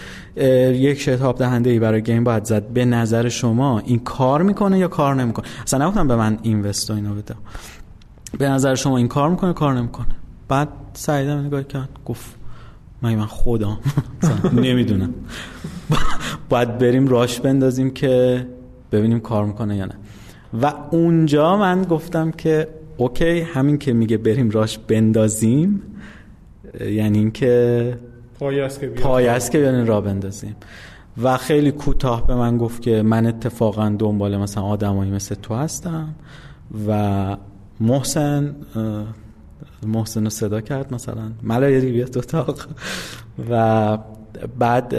یک 0.72 1.00
شتاب 1.00 1.38
دهنده 1.38 1.70
ای 1.70 1.78
برای 1.78 2.02
گیم 2.02 2.24
باید 2.24 2.44
زد. 2.44 2.68
به 2.68 2.84
نظر 2.84 3.28
شما 3.28 3.78
این 3.78 3.98
کار 3.98 4.42
می‌کنه 4.46 4.78
یا 4.78 4.88
کار 4.88 5.14
نمی‌کنه؟ 5.14 5.46
اصلا 5.62 5.86
نگفتم 5.86 6.08
به 6.08 6.16
من 6.16 6.38
اینوست 6.42 6.90
و 6.90 6.94
اینو 6.94 7.14
بده. 7.14 7.34
به 8.38 8.48
نظر 8.48 8.74
شما 8.74 8.96
این 8.96 9.08
کار 9.08 9.30
می‌کنه 9.30 9.52
کار 9.52 9.74
نمی‌کنه؟ 9.74 10.06
بعد 10.48 10.68
سعیدم 10.92 11.46
نگاه 11.46 11.62
کرد 11.62 11.88
گفت 12.04 12.36
من 13.02 13.14
من 13.14 13.26
خودم. 13.26 13.78
نمی‌دونم. 14.52 15.14
باید 16.48 16.78
بریم 16.78 17.08
راش 17.08 17.40
بندازیم 17.40 17.90
که 17.90 18.46
ببینیم 18.92 19.20
کار 19.20 19.44
می‌کنه 19.44 19.76
یا 19.76 19.84
نه. 19.84 19.94
و 20.62 20.72
اونجا 20.90 21.56
من 21.56 21.82
گفتم 21.82 22.30
که 22.30 22.68
اوکی 22.96 23.40
همین 23.40 23.78
که 23.78 23.92
میگه 23.92 24.16
بریم 24.16 24.50
راش 24.50 24.78
بندازیم 24.78 25.82
یعنی 26.80 27.18
اینکه 27.18 27.98
پای 28.38 29.28
است 29.28 29.50
که 29.50 29.58
بیان 29.58 29.86
را 29.86 30.00
بندازیم. 30.00 30.56
و 31.22 31.36
خیلی 31.36 31.72
کوتاه 31.72 32.26
به 32.26 32.34
من 32.34 32.58
گفت 32.58 32.82
که 32.82 33.02
من 33.02 33.26
اتفاقا 33.26 33.96
دنبال 33.98 34.36
مثلا 34.36 34.62
آدمایی 34.62 35.10
مثل 35.10 35.34
تو 35.34 35.54
هستم 35.54 36.14
و 36.88 37.36
محسن 37.80 38.56
محسن 39.86 40.24
رو 40.24 40.30
صدا 40.30 40.60
کرد 40.60 40.94
مثلا. 40.94 41.32
ملایری 41.42 41.92
بیاد 41.92 42.18
اتاق. 42.18 42.66
و 43.50 43.98
بعد 44.58 44.94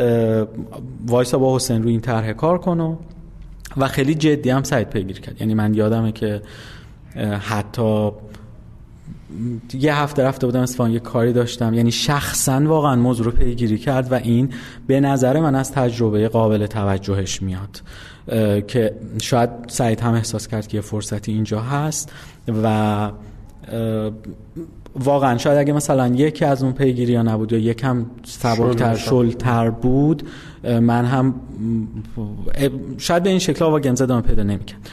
وایسا 1.07 1.37
با 1.37 1.55
حسین 1.55 1.83
روی 1.83 1.91
این 1.91 2.01
طرح 2.01 2.33
کار 2.33 2.57
کنو 2.57 2.95
و 3.77 3.87
خیلی 3.87 4.15
جدی 4.15 4.49
هم 4.49 4.63
سعید 4.63 4.89
پیگیر 4.89 5.19
کرد. 5.19 5.41
یعنی 5.41 5.53
من 5.53 5.73
یادمه 5.73 6.11
که 6.11 6.41
حتی 7.39 8.11
یه 9.73 9.95
هفته 9.95 10.23
رفته 10.23 10.45
بودم 10.45 10.59
اصفهان 10.59 10.91
یه 10.91 10.99
کاری 10.99 11.33
داشتم. 11.33 11.73
یعنی 11.73 11.91
شخصا 11.91 12.61
واقعا 12.65 12.95
موضوع 12.95 13.25
رو 13.25 13.31
پیگیری 13.31 13.77
کرد 13.77 14.11
و 14.11 14.15
این 14.15 14.49
به 14.87 14.99
نظر 14.99 15.39
من 15.39 15.55
از 15.55 15.71
تجربه 15.71 16.27
قابل 16.27 16.65
توجهش 16.65 17.41
میاد. 17.41 17.81
که 18.67 18.95
شاید 19.21 19.49
سعید 19.67 19.99
هم 19.99 20.13
احساس 20.13 20.47
کرد 20.47 20.67
که 20.67 20.77
یه 20.77 20.81
فرصتی 20.81 21.31
اینجا 21.31 21.61
هست 21.61 22.11
و 22.63 23.11
واقعا 24.95 25.37
شاید 25.37 25.57
اگه 25.57 25.73
مثلا 25.73 26.07
یکی 26.07 26.45
از 26.45 26.63
اون 26.63 26.73
پیگیری 26.73 27.15
ها 27.15 27.21
نبود 27.21 27.51
یا 27.51 27.59
یکم 27.59 28.05
سبکتر 28.23 28.95
شلتر 28.95 29.69
بود 29.69 30.23
من 30.63 31.05
هم 31.05 31.35
شاید 32.97 33.23
به 33.23 33.29
این 33.29 33.39
شکل 33.39 33.79
گیمز 33.79 34.01
ادامه 34.01 34.21
پیدا 34.21 34.43
نمی‌کرد. 34.43 34.89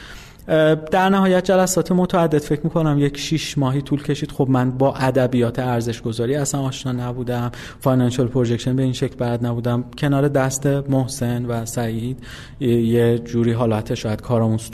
در 0.90 1.08
نهایت 1.08 1.44
جلسات 1.44 1.92
متعدد 1.92 2.38
فکر 2.38 2.60
می‌کنم 2.64 2.98
یک 2.98 3.18
شیش 3.18 3.58
ماهی 3.58 3.82
طول 3.82 4.02
کشید. 4.02 4.32
خب 4.32 4.46
من 4.50 4.70
با 4.70 4.94
ادبیات 4.94 5.58
ارزش 5.58 6.02
گذاری 6.02 6.34
اصلا 6.34 6.60
آشنا 6.60 6.92
نبودم. 6.92 7.50
financial 7.80 8.26
projection 8.26 8.76
به 8.76 8.82
این 8.82 8.92
شکل 8.92 9.16
بلد 9.16 9.46
نبودم. 9.46 9.84
کنار 9.98 10.28
دست 10.28 10.66
محسن 10.66 11.46
و 11.46 11.66
سعید 11.66 12.18
یه 12.60 13.18
جوری 13.18 13.52
حالت 13.52 13.94
شاید 13.94 14.20
کارآموز 14.20 14.70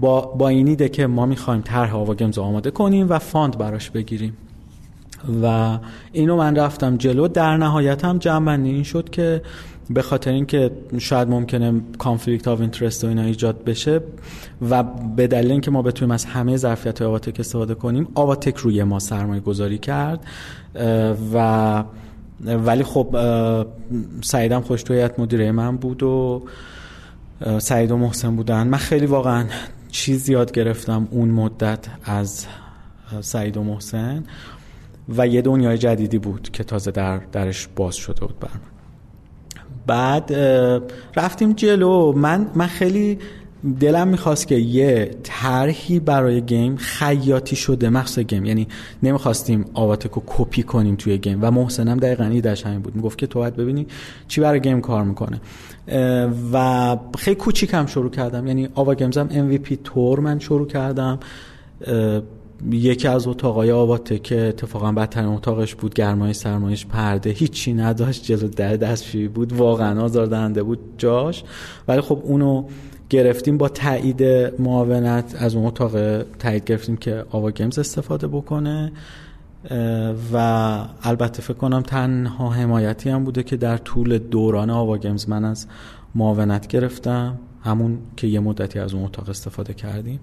با 0.00 0.20
با 0.20 0.48
این 0.48 0.68
ایده 0.68 0.88
که 0.88 1.06
ما 1.06 1.26
می‌خوایم 1.26 1.60
طرح 1.60 1.96
آوا 1.96 2.14
گیمز 2.14 2.38
آماده 2.38 2.70
کنیم 2.70 3.06
و 3.08 3.18
fund 3.18 3.58
براش 3.58 3.90
بگیریم. 3.90 4.36
و 5.42 5.78
اینو 6.12 6.36
من 6.36 6.56
رفتم 6.56 6.96
جلو. 6.96 7.28
در 7.28 7.56
نهایت 7.56 8.04
هم 8.04 8.18
جمع 8.18 8.52
این 8.52 8.82
شد 8.82 9.10
که 9.10 9.42
به 9.90 10.02
خاطر 10.02 10.30
اینکه 10.30 10.70
شاید 10.98 11.28
ممکنه 11.28 11.80
conflict 11.98 12.48
of 12.48 12.60
interest 12.60 13.04
و 13.04 13.06
اینا 13.06 13.22
ایجاد 13.22 13.64
بشه 13.64 14.00
و 14.70 14.82
به 15.16 15.26
دلیل 15.26 15.50
اینکه 15.50 15.70
ما 15.70 15.82
بتونیم 15.82 16.10
از 16.10 16.24
همه 16.24 16.56
ظرفیت 16.56 17.02
آواتک 17.02 17.40
استفاده 17.40 17.74
کنیم 17.74 18.08
آواتک 18.14 18.56
روی 18.56 18.84
ما 18.84 18.98
سرمایه 18.98 19.40
گذاری 19.40 19.78
کرد 19.78 20.26
و 21.34 21.84
ولی 22.44 22.82
خب 22.82 23.16
سعیدم 24.22 24.60
خوش 24.60 24.84
مدیره 25.18 25.52
من 25.52 25.76
بود 25.76 26.02
و 26.02 26.42
سعید 27.58 27.90
و 27.90 27.96
محسن 27.96 28.36
بودن. 28.36 28.68
من 28.68 28.78
خیلی 28.78 29.06
واقعا 29.06 29.46
چیز 29.90 30.28
یاد 30.28 30.52
گرفتم 30.52 31.08
اون 31.10 31.28
مدت 31.28 31.86
از 32.04 32.46
سعید 33.20 33.56
و 33.56 33.62
محسن 33.62 34.24
و 35.08 35.26
یه 35.26 35.42
دنیای 35.42 35.78
جدیدی 35.78 36.18
بود 36.18 36.50
که 36.52 36.64
تازه 36.64 36.90
در 36.90 37.18
درش 37.18 37.68
باز 37.76 37.94
شده 37.94 38.20
بود 38.20 38.38
برم 38.38 38.60
بعد 39.86 40.32
رفتیم 41.16 41.52
جلو. 41.52 42.12
من 42.12 42.46
من 42.54 42.66
خیلی 42.66 43.18
دلم 43.80 44.08
می‌خواست 44.08 44.48
که 44.48 44.54
یه 44.54 45.10
طرحی 45.22 46.00
برای 46.00 46.40
گیم 46.40 46.76
خیاطی 46.76 47.56
شده 47.56 47.88
مخصوص 47.88 48.18
گیم. 48.24 48.44
یعنی 48.44 48.68
نمی‌خواستیم 49.02 49.64
آواتکو 49.74 50.20
کپی 50.26 50.62
کنیم 50.62 50.96
توی 50.96 51.18
game. 51.18 51.38
و 51.42 51.50
محسنم 51.50 51.96
دقیقا 51.96 52.24
ایدش 52.24 52.66
همین 52.66 52.78
بود. 52.78 52.96
می‌گفت 52.96 53.18
که 53.18 53.26
تو 53.26 53.38
باید 53.38 53.56
ببینی 53.56 53.86
چی 54.28 54.40
برای 54.40 54.60
game 54.60 54.80
کار 54.80 55.04
می‌کنه. 55.04 55.40
و 56.52 56.96
خیلی 57.18 57.34
کوچیکم 57.34 57.86
شروع 57.86 58.10
کردم. 58.10 58.46
یعنی 58.46 58.68
آوا 58.74 58.94
گیمزم 58.94 59.28
MVP 59.28 59.76
تور 59.84 60.20
من 60.20 60.38
شروع 60.38 60.66
کردم. 60.66 61.18
یکی 62.70 63.08
از 63.08 63.26
اتاقای 63.26 63.72
آواتکه 63.72 64.18
که 64.18 64.40
اتفاقا 64.40 64.92
بدترین 64.92 65.28
اتاقش 65.28 65.74
بود 65.74 65.94
گرمای 65.94 66.32
سرمایش 66.32 66.86
پرده 66.86 67.30
هیچی 67.30 67.72
نداشت 67.72 68.24
جلو 68.24 68.48
در 68.48 68.76
دستشویی 68.76 69.28
بود 69.28 69.52
واقعا 69.52 70.02
آزاردهنده 70.02 70.62
بود 70.62 70.78
جاش. 70.98 71.44
ولی 71.88 72.00
خب 72.00 72.20
اونو 72.22 72.64
گرفتیم 73.10 73.58
با 73.58 73.68
تایید 73.68 74.22
معاونت 74.58 75.36
از 75.38 75.54
اون 75.54 75.66
اتاق 75.66 76.22
تایید 76.22 76.64
گرفتیم 76.64 76.96
که 76.96 77.24
آوا 77.30 77.50
گیمز 77.50 77.78
استفاده 77.78 78.26
بکنه. 78.26 78.92
و 80.32 80.36
البته 81.02 81.42
فکر 81.42 81.54
کنم 81.54 81.82
تنها 81.82 82.50
حمایتی 82.50 83.10
هم 83.10 83.24
بوده 83.24 83.42
که 83.42 83.56
در 83.56 83.76
طول 83.76 84.18
دوران 84.18 84.70
آوا 84.70 84.98
گیمز 84.98 85.28
من 85.28 85.44
از 85.44 85.66
معاونت 86.14 86.66
گرفتم. 86.66 87.38
همون 87.62 87.98
که 88.16 88.26
یه 88.26 88.40
مدتی 88.40 88.78
از 88.78 88.94
اون 88.94 89.04
اتاق 89.04 89.28
استفاده 89.28 89.74
کردیم. 89.74 90.20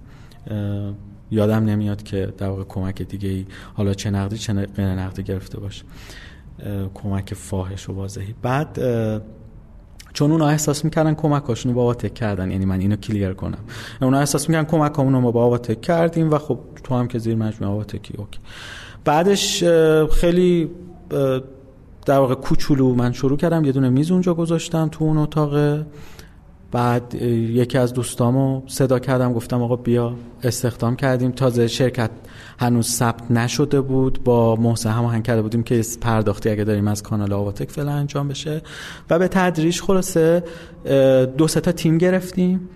یادم 1.31 1.65
نمیاد 1.65 2.03
که 2.03 2.33
در 2.37 2.47
واقع 2.47 2.63
کمک 2.63 3.01
دیگه 3.01 3.29
ای 3.29 3.45
حالا 3.73 3.93
چه 3.93 4.09
نقدی 4.09 4.37
چه 4.37 4.53
غیر 4.53 4.87
نقدی 4.87 5.23
گرفته 5.23 5.59
باشه. 5.59 5.83
کمک 6.93 7.33
فاحش 7.33 7.89
و 7.89 7.93
واضحی. 7.93 8.35
بعد 8.41 8.79
چون 10.13 10.31
اونا 10.31 10.47
احساس 10.47 10.85
می‌کردن 10.85 11.13
کمکاشون 11.13 11.73
رو 11.73 11.75
با 11.75 11.93
تک 11.93 12.13
کردن 12.13 12.51
یعنی 12.51 12.65
من 12.65 12.79
اینو 12.79 12.95
کلیر 12.95 13.33
کنم. 13.33 13.57
اونا 14.01 14.19
احساس 14.19 14.49
می‌کردن 14.49 14.67
کمک 14.67 14.93
رو 14.93 15.21
با 15.21 15.31
بابا 15.31 15.57
تک 15.57 15.81
کردیم 15.81 16.31
و 16.31 16.37
خب 16.37 16.59
تو 16.83 16.95
هم 16.95 17.07
که 17.07 17.19
زیر 17.19 17.35
مجموعه 17.35 17.71
بابا 17.71 17.83
تکی 17.83 18.13
اوکی. 18.17 18.39
بعدش 19.05 19.63
خیلی 20.11 20.69
در 22.05 22.17
واقع 22.17 22.35
کوچولو 22.35 22.95
من 22.95 23.11
شروع 23.11 23.37
کردم 23.37 23.65
یه 23.65 23.71
دونه 23.71 23.89
میز 23.89 24.11
اونجا 24.11 24.33
گذاشتم 24.33 24.87
تو 24.91 25.03
اون 25.03 25.17
اتاق 25.17 25.85
بعد 26.71 27.15
یکی 27.15 27.77
از 27.77 27.93
دوستامو 27.93 28.61
صدا 28.67 28.99
کردم 28.99 29.33
گفتم 29.33 29.61
آقا 29.61 29.75
بیا 29.75 30.15
استخدام 30.43 30.95
کردیم. 30.95 31.31
تازه 31.31 31.67
شرکت 31.67 32.09
هنوز 32.59 32.87
ثبت 32.87 33.31
نشده 33.31 33.81
بود. 33.81 34.23
با 34.23 34.55
محسن 34.55 34.89
هماهنگ 34.89 35.23
کرده 35.23 35.41
بودیم 35.41 35.63
که 35.63 35.81
پرداختی 36.01 36.49
اگه 36.49 36.63
داریم 36.63 36.87
از 36.87 37.03
کانال 37.03 37.33
آواتک 37.33 37.71
فعلا 37.71 37.91
انجام 37.91 38.27
بشه. 38.27 38.61
و 39.09 39.19
به 39.19 39.27
تدریج 39.27 39.81
خلاصه 39.81 40.43
دو 41.37 41.47
تا 41.47 41.71
تیم 41.71 41.97
گرفتیم. 41.97 42.69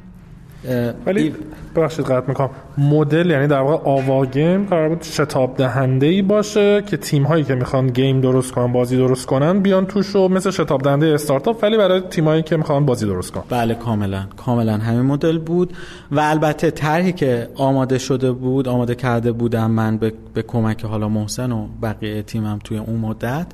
ولی 1.05 1.34
ببخشید 1.76 2.05
قطع 2.05 2.28
می‌کنم. 2.28 2.49
مدل 2.78 3.30
یعنی 3.30 3.47
در 3.47 3.59
واقع 3.59 3.89
آوا 3.89 4.26
گیم 4.26 4.66
قرار 4.66 4.89
بود 4.89 5.03
شتاب 5.03 5.57
دهنده 5.57 6.05
ای 6.05 6.22
باشه 6.22 6.82
که 6.82 6.97
تیم 6.97 7.24
هایی 7.24 7.43
که 7.43 7.55
می‌خوان 7.55 7.88
گیم 7.88 8.22
درست 8.22 8.51
کنن 8.51 8.74
بازی 8.74 8.97
درست 8.97 9.26
کنن 9.26 9.59
بیان 9.59 9.86
توش 9.86 10.16
و 10.16 10.28
مثل 10.28 10.51
شتاب 10.51 10.82
دهنده 10.82 11.05
استارتاپ 11.05 11.63
ولی 11.63 11.78
برای 11.78 12.01
تیم 12.01 12.26
هایی 12.26 12.43
که 12.43 12.57
می‌خوان 12.57 12.86
بازی 12.86 13.05
درست 13.05 13.32
کنن. 13.32 13.43
بله 13.49 13.76
کاملا. 13.76 14.24
کاملا 14.38 14.78
همین 14.78 15.01
مدل 15.01 15.38
بود. 15.38 15.74
و 16.11 16.20
البته 16.20 16.72
طرحی 16.72 17.13
که 17.13 17.49
آماده 17.55 17.97
شده 17.97 18.32
بود 18.32 18.68
آماده 18.68 18.95
کرده 18.95 19.32
بودم 19.32 19.72
من 19.72 19.97
به, 19.97 20.13
به 20.34 20.41
کمک 20.41 20.86
حالا 20.86 21.09
محسن 21.09 21.51
و 21.51 21.68
بقیه 21.82 22.22
تیمم 22.22 22.59
توی 22.63 22.78
اون 22.78 22.99
مدت 22.99 23.47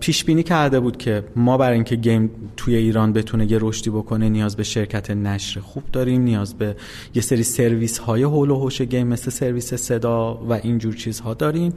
پیش 0.00 0.24
بینی 0.24 0.42
کرده 0.42 0.80
بود 0.80 0.96
که 0.96 1.24
ما 1.36 1.56
برای 1.56 1.74
اینکه 1.74 1.96
game 1.96 2.30
توی 2.56 2.76
ایران 2.76 3.12
بتونه 3.12 3.52
یه 3.52 3.58
رشدی 3.60 3.90
بکنه 3.90 4.28
نیاز 4.28 4.56
به 4.56 4.62
شرکت 4.62 5.10
نشر 5.10 5.60
خوب 5.60 5.82
داریم 5.92 6.22
نیاز 6.22 6.54
به 6.54 6.76
یه 7.14 7.22
سری 7.22 7.42
سرویس 7.42 7.98
های 7.98 8.22
حول 8.22 8.50
و 8.50 8.56
حوش 8.56 8.82
game 8.82 9.06
مثل 9.06 9.30
سرویس 9.30 9.74
صدا 9.74 10.34
و 10.34 10.52
اینجور 10.52 10.94
چیزها 10.94 11.34
داریم 11.34 11.72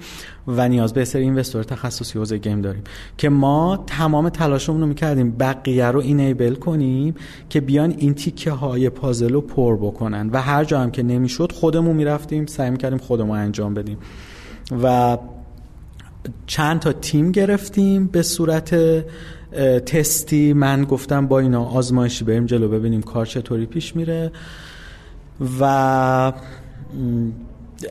و 0.48 0.70
نیاز 0.70 0.94
به 0.94 1.06
سری 1.06 1.22
investor 1.22 1.64
تخصصی 1.64 2.20
حوزه 2.20 2.38
game 2.38 2.62
داریم 2.62 2.84
که 3.18 3.30
ما 3.30 3.84
تمام 3.88 4.30
تلاشمون 4.30 4.82
رو 4.82 4.88
می‌کردیم 4.88 5.32
بقیه 5.32 5.86
رو 5.86 6.00
enable 6.00 6.56
کنیم 6.56 7.16
که 7.50 7.62
بیان 7.62 7.96
این 7.98 8.14
تیکه 8.14 8.52
های 8.52 8.90
پازل 8.90 9.34
رو 9.34 9.42
پر 9.42 9.78
بکنن 9.78 10.30
و 10.30 10.42
هر 10.42 10.64
جا 10.64 10.80
هم 10.80 10.92
که 10.92 11.04
نمی‌شد 11.04 11.52
خودمون 11.52 11.96
می‌رفتیم 11.96 12.46
سعی 12.46 12.70
می‌کردیم 12.70 13.00
خودمون 13.00 13.38
انجام 13.38 13.74
بدیم. 13.74 13.98
و 14.84 15.18
چند 16.48 16.80
تا 16.80 16.94
تیم 16.94 17.32
گرفتیم 17.32 18.08
به 18.08 18.22
صورت 18.22 18.76
تستی. 19.86 20.54
من 20.54 20.84
گفتم 20.84 21.28
با 21.28 21.40
اینا 21.40 21.66
آزمایشی 21.66 22.26
بریم 22.26 22.46
جلو 22.46 22.70
ببینیم 22.70 23.02
کار 23.02 23.26
چطوری 23.26 23.66
پیش 23.66 23.96
میره. 23.96 24.32
و 25.60 26.34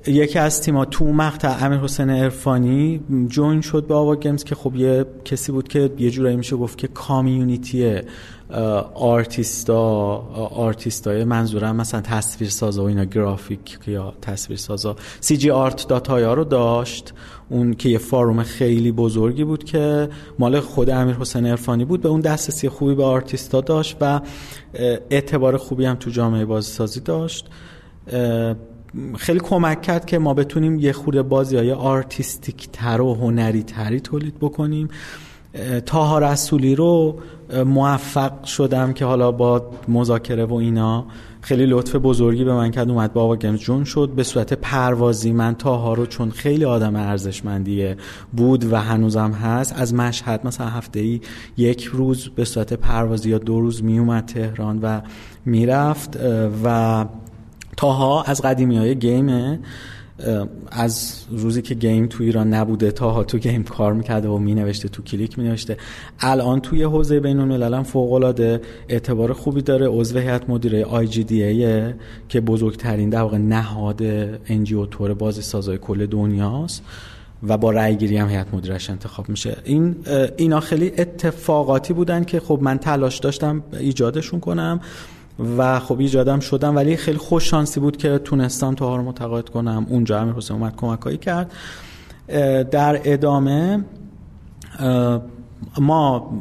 یکی 0.07 0.38
از 0.38 0.62
تیما 0.62 0.84
تو 0.84 1.05
مقطع 1.05 1.64
امیر 1.64 1.78
حسین 1.78 2.11
ارفانی 2.11 3.01
join 3.28 3.61
شد 3.61 3.86
به 3.86 3.95
آوا 3.95 4.16
گیمز 4.16 4.45
که 4.45 4.55
خب 4.55 4.76
یه 4.76 5.07
کسی 5.24 5.53
بود 5.53 5.68
که 5.68 5.90
یه 5.99 6.11
جورایی 6.11 6.36
میشه 6.36 6.57
گفت 6.57 6.78
که 6.78 6.88
community 6.88 8.01
artist 8.95 10.16
ا 10.55 10.63
artist 10.63 11.16
ای 11.16 11.24
منظورم 11.24 11.76
مثلا 11.76 12.01
تصویر 12.01 12.51
سازا 12.51 12.84
و 12.84 12.86
اینا 12.86 13.05
گرافیک 13.05 13.78
یا 13.86 14.14
تصویر 14.22 14.59
سازا 14.59 14.97
CG 15.20 15.36
Art 15.36 15.51
dot 15.51 15.88
ir 15.88 16.34
رو 16.34 16.45
داشت. 16.45 17.12
اون 17.49 17.74
که 17.74 17.88
یه 17.88 17.99
forum 17.99 18.42
خیلی 18.42 18.92
بزرگی 18.92 19.45
بود 19.45 19.64
که 19.64 20.09
مال 20.38 20.61
خود 20.61 20.90
امیر 20.90 21.14
حسین 21.14 21.47
ارفانی 21.47 21.84
بود. 21.84 22.01
به 22.01 22.09
اون 22.09 22.20
دسترسی 22.20 22.68
خوبی 22.68 22.95
به 22.95 23.05
آرتیستا 23.05 23.61
داشت 23.61 23.97
و 24.01 24.20
اعتبار 25.11 25.57
خوبی 25.57 25.84
هم 25.84 25.95
تو 25.95 26.11
جامعه 26.11 26.45
بازیسازی 26.45 27.01
داشت. 27.01 27.49
خیلی 29.16 29.40
کمک 29.40 29.82
کرد 29.82 30.05
که 30.07 30.18
ما 30.18 30.34
بتونیم 30.34 30.78
یه 30.78 30.92
خورده 30.92 31.22
بازی 31.22 31.57
های 31.57 31.72
artistic 31.72 32.68
تر 32.72 33.01
و 33.01 33.14
هنری 33.14 33.62
تری 33.62 34.01
تولید 34.01 34.38
بکنیم. 34.40 34.88
طاها 35.86 36.18
رسولی 36.18 36.74
رو 36.74 37.18
موفق 37.66 38.45
شدم 38.45 38.92
که 38.92 39.05
حالا 39.05 39.32
با 39.32 39.70
مذاکره 39.88 40.45
و 40.45 40.55
اینا 40.55 41.07
خیلی 41.40 41.66
لطف 41.66 41.97
بزرگی 41.97 42.45
به 42.45 42.55
من 42.55 42.70
کرد 42.70 42.90
اومد 42.90 43.12
با 43.12 43.22
آوا 43.22 43.36
گیمز 43.36 43.59
join 43.59 43.84
شد. 43.84 44.11
به 44.16 44.22
صورت 44.22 44.53
پروازی 44.53 45.32
من 45.32 45.55
طاها 45.55 45.95
رو 45.95 46.07
چون 46.07 46.30
خیلی 46.30 46.64
آدم 46.64 46.97
ارزشمندیه 46.97 47.97
بود 48.32 48.72
و 48.72 48.76
هنوزم 48.76 49.32
هست 49.32 49.74
از 49.76 49.95
مشهد 49.95 50.47
مثلا 50.47 50.66
هفته 50.66 51.01
ای 51.01 51.20
یک 51.57 51.84
روز 51.84 52.28
به 52.28 52.45
صورت 52.45 52.72
پروازی 52.72 53.30
یا 53.30 53.38
دو 53.38 53.61
روز 53.61 53.84
می 53.84 53.99
اومد 53.99 54.24
تهران 54.24 54.78
و 54.82 55.01
می‌رفت 55.45 56.18
و 56.64 57.07
طاها 57.76 58.22
از 58.22 58.43
قدیمی 58.43 58.79
های 58.79 58.95
game 58.95 59.46
ه 59.46 59.59
از 60.70 61.25
روزی 61.31 61.62
که 61.62 61.75
game 61.74 62.07
تو 62.07 62.22
ایران 62.25 62.55
نبوده 62.55 62.93
تا 62.93 63.25
تو 63.25 63.39
game 63.38 63.62
کار 63.62 63.93
می‌کرده 63.93 64.29
و 64.29 64.39
مینوشته 64.39 64.89
تو 64.89 65.03
کلیک 65.03 65.39
مینوشته. 65.39 65.77
الان 66.20 66.61
توی 66.61 66.83
حوزه 66.83 67.20
بین 67.20 67.41
الملل 67.41 67.83
فوق 67.83 68.12
العاده 68.12 68.61
اعتبار 68.89 69.33
خوبی 69.33 69.62
داره 69.62 69.87
عضو 69.89 70.18
هیئت 70.18 70.51
مدیره 70.51 70.85
IGDA 70.84 71.95
که 72.29 72.41
بزرگترین 72.41 73.11
در 73.11 73.22
واقع 73.22 73.39
نهاد 73.39 74.03
انجیو 74.47 74.87
تور 74.87 75.14
بازی 75.14 75.43
سازای 75.43 75.79
کل 75.79 76.07
دنیاست 76.07 76.83
و 77.43 77.59
با 77.59 77.70
رأی 77.70 77.97
گیری 77.97 78.16
هم 78.16 78.29
هیئت 78.29 78.55
مدیرش 78.55 78.91
انتخاب 78.91 79.29
میشه. 79.29 79.57
این 79.64 79.97
اینا 80.37 80.61
خیلی 80.61 80.93
اتفاقاتی 80.99 81.93
بودن 81.93 82.25
که 82.25 82.41
خب 82.41 82.59
من 82.62 82.79
تلاش 82.79 83.18
داشتم 83.18 83.62
ایجادشون 83.81 84.41
کنم. 84.41 84.81
و 85.57 85.80
خب 85.80 86.01
ایجادم 86.01 86.41
شدم 86.41 86.76
ولی 86.76 86.97
خیلی 86.97 87.18
خوش 87.18 87.51
شانسی 87.51 87.80
بود 87.80 87.97
که 87.97 88.18
تونستم 88.18 88.74
تو 88.74 88.97
رو 88.97 89.03
متقاعد 89.03 89.49
کنم. 89.49 89.87
اونجا 89.89 90.20
امیر 90.20 90.35
حسین 90.35 90.57
اومد 90.57 90.76
کمکایی 90.76 91.16
کرد. 91.18 91.53
در 92.70 93.01
ادامه 93.05 93.85
ما 95.80 96.32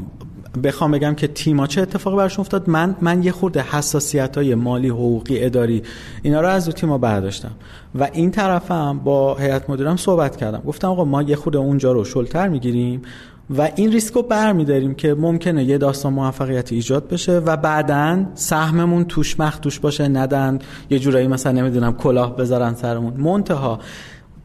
بخوام 0.63 0.91
بگم 0.91 1.15
که 1.15 1.27
تیما 1.27 1.67
چه 1.67 1.81
اتفاقی 1.81 2.17
برشون 2.17 2.41
افتاد؟ 2.41 2.69
من 2.69 2.95
من 3.01 3.23
یه 3.23 3.31
خورده 3.31 3.61
حساسیت 3.61 4.37
های 4.37 4.55
مالی 4.55 4.89
حقوقی 4.89 5.43
اداری 5.45 5.83
اینا 6.21 6.41
رو 6.41 6.47
از 6.47 6.69
تیما 6.69 6.97
برداشتم. 6.97 7.51
و 7.95 8.09
این 8.13 8.31
طرفم 8.31 8.99
با 9.03 9.35
هیئت 9.35 9.69
مدیرم 9.69 9.97
صحبت 9.97 10.35
کردم. 10.35 10.61
گفتم 10.67 10.87
آقا 10.87 11.03
ما 11.03 11.21
یه 11.21 11.35
خورده 11.35 11.57
اونجا 11.57 11.91
رو 11.91 12.03
شلتر 12.05 12.47
می‌گیریم. 12.47 13.01
و 13.49 13.69
این 13.75 13.91
ریسک 13.91 14.13
رو 14.13 14.21
برمیداریم 14.21 14.95
که 14.95 15.13
ممکنه 15.13 15.63
یه 15.63 15.77
داستان 15.77 16.13
موفقیت 16.13 16.71
ایجاد 16.71 17.07
بشه 17.07 17.37
و 17.37 17.57
بعدا 17.57 18.25
سهممون 18.35 19.05
توش 19.05 19.39
مخدوش 19.39 19.79
باشه 19.79 20.07
ندن 20.07 20.59
یه 20.89 20.99
جورایی 20.99 21.27
مثلا 21.27 21.51
نمی‌دونم 21.51 21.93
کلاه 21.93 22.35
بذارن 22.35 22.73
سرمون. 22.73 23.13
منتها 23.13 23.79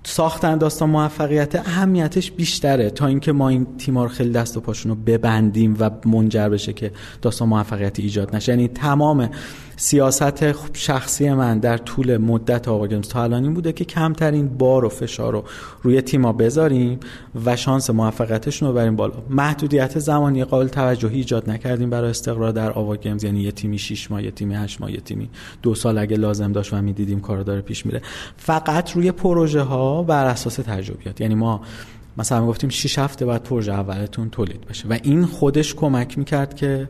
ساختن 0.02 0.58
داستان 0.58 0.90
موفقیت 0.90 1.56
اهمیتش 1.56 2.30
بیشتره 2.30 2.90
تا 2.90 3.06
اینکه 3.06 3.32
ما 3.32 3.48
این 3.48 3.66
تیما 3.78 4.02
رو 4.02 4.08
خیلی 4.08 4.30
دست 4.30 4.56
و 4.56 4.60
پاشون 4.60 4.92
رو 4.92 4.98
ببندیم 5.06 5.76
و 5.80 5.90
منجر 6.04 6.48
بشه 6.48 6.72
که 6.72 6.92
داستان 7.22 7.48
موفقیتی 7.48 8.02
ایجاد 8.02 8.36
نشه. 8.36 8.52
یعنی 8.52 8.68
تمام 8.68 9.30
سیاست 9.80 10.76
شخصی 10.76 11.30
من 11.30 11.58
در 11.58 11.76
طول 11.76 12.16
مدت 12.16 12.68
آوا 12.68 12.86
گیمز 12.86 13.08
تا 13.08 13.22
الان 13.22 13.44
این 13.44 13.54
بوده 13.54 13.72
که 13.72 13.84
کمترین 13.84 14.48
بار 14.48 14.84
و 14.84 14.88
فشار 14.88 15.32
رو 15.32 15.44
روی 15.82 16.02
تیما 16.02 16.32
بذاریم 16.32 17.00
و 17.44 17.56
شانس 17.56 17.90
موفقیتشون 17.90 18.68
رو 18.68 18.74
بریم 18.74 18.96
بالا. 18.96 19.14
محدودیت 19.30 19.98
زمانی 19.98 20.44
قابل 20.44 20.68
توجهی 20.68 21.16
ایجاد 21.16 21.50
نکردیم 21.50 21.90
برای 21.90 22.10
استقرار 22.10 22.52
در 22.52 22.70
آوا 22.70 22.96
گیمز 22.96 23.24
یعنی 23.24 23.40
یه 23.40 23.52
تیمی 23.52 23.78
6 23.78 24.10
ماه 24.10 24.22
یه 24.22 24.30
تیمی 24.30 24.54
8 24.54 24.80
ماه 24.80 24.92
یه 24.92 25.00
تیمی 25.00 25.30
دو 25.62 25.74
سال 25.74 25.98
اگه 25.98 26.16
لازم 26.16 26.52
داشت 26.52 26.72
و 26.72 26.82
می‌دیدیم 26.82 27.20
کار 27.20 27.42
داره 27.42 27.60
پیش 27.60 27.86
میره. 27.86 28.02
فقط 28.36 28.92
روی 28.92 29.12
پروژه 29.12 29.62
ها 29.62 30.02
بر 30.02 30.26
اساس 30.26 30.56
تجربیات. 30.56 31.20
یعنی 31.20 31.34
ما 31.34 31.60
مثلا 32.16 32.46
گفتیم 32.46 32.70
6 32.70 32.98
هفته 32.98 33.26
بعد 33.26 33.42
پروژه 33.42 33.72
اولتون 33.72 34.30
تولید 34.30 34.66
بشه. 34.66 34.88
و 34.88 34.98
این 35.02 35.26
خودش 35.26 35.74
کمک 35.74 36.18
می‌کرد 36.18 36.54
که 36.54 36.88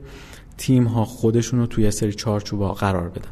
تیم 0.58 0.84
ها 0.84 1.04
خودشون 1.04 1.60
رو 1.60 1.66
توی 1.66 1.81
یه 1.81 1.90
سری 1.90 2.12
چارچوب 2.12 2.62
ها 2.62 2.72
قرار 2.72 3.08
بدن. 3.08 3.30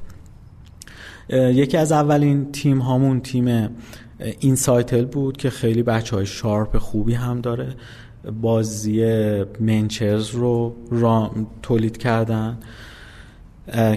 یکی 1.53 1.77
از 1.77 1.93
اولین 1.93 2.53
تیم 2.53 2.79
هامون 2.79 3.21
تیم 3.21 3.69
اینسایتل 4.41 5.05
بود 5.05 5.37
که 5.37 5.51
خیلی 5.51 5.83
بچه 5.83 6.17
های 6.17 6.27
sharp 6.27 6.79
خوبی 6.79 7.15
هم 7.15 7.41
داره. 7.41 7.75
بازی 8.41 9.05
منچرز 9.61 10.31
رو 10.31 10.77
تولید 11.63 11.97
کردن 11.97 12.59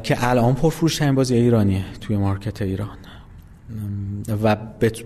که 0.04 0.30
الان 0.30 0.56
پرفروش 0.56 1.02
بازی 1.02 1.36
ایرانیه 1.36 1.86
توی 2.02 2.18
market 2.18 2.62
ایران. 2.62 2.98
و 4.44 4.58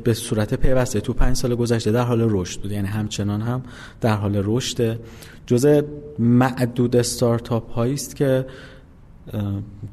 به 0.04 0.14
صورت 0.14 0.54
پیوسته 0.54 1.02
تو 1.02 1.14
پنج 1.14 1.36
سال 1.36 1.56
گذشته 1.56 1.92
در 1.92 2.04
حال 2.04 2.28
رشد 2.30 2.62
بود 2.62 2.72
یعنی 2.72 2.88
همچنان 2.88 3.42
هم 3.42 3.64
در 4.02 4.16
حال 4.16 4.42
رشد 4.46 5.00
جزء 5.46 5.82
معدود 6.20 6.96
استارتاپ 6.96 7.72
هایی 7.72 7.94
است 7.94 8.16
که 8.16 8.46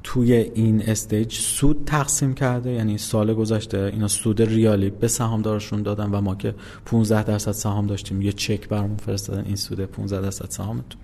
توی 0.03 0.33
این 0.33 0.83
stage 0.83 1.33
سود 1.35 1.83
تقسیم 1.87 2.35
کرده. 2.35 2.71
یعنی 2.71 2.99
سال 2.99 3.35
گذشته 3.35 3.79
اینا 3.79 4.09
سود 4.09 4.43
ریالی 4.43 4.91
به 4.91 5.09
سهامدارشون 5.09 5.83
دادن 5.83 6.11
و 6.11 6.21
ما 6.21 6.35
که 6.35 6.55
15 6.85 7.23
درصد 7.23 7.53
سهام 7.53 7.87
داشتیم. 7.87 8.23
یه 8.23 8.33
چک 8.33 8.69
برامون 8.69 8.97
فرستادن 8.97 9.45
این 9.47 9.57
سود 9.57 9.81
15 9.81 10.21
درصد 10.21 10.51
سهامتون. 10.51 11.01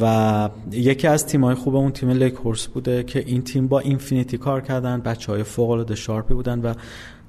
و 0.00 0.48
یکی 0.72 1.06
از 1.06 1.26
تیمای 1.26 1.54
خوب 1.54 1.76
اون 1.76 1.92
تیم 1.92 2.10
لیک 2.10 2.34
هورس 2.34 2.66
بوده 2.66 3.02
که 3.02 3.18
این 3.26 3.42
تیم 3.42 3.68
با 3.68 3.80
اینفینیتی 3.80 4.38
کار 4.38 4.60
کردن 4.60 5.00
بچه 5.00 5.32
های 5.32 5.42
فوق 5.42 5.70
العاده 5.70 5.94
sharp 5.94 6.27
ی 6.27 6.34
بودن 6.34 6.60
و 6.60 6.74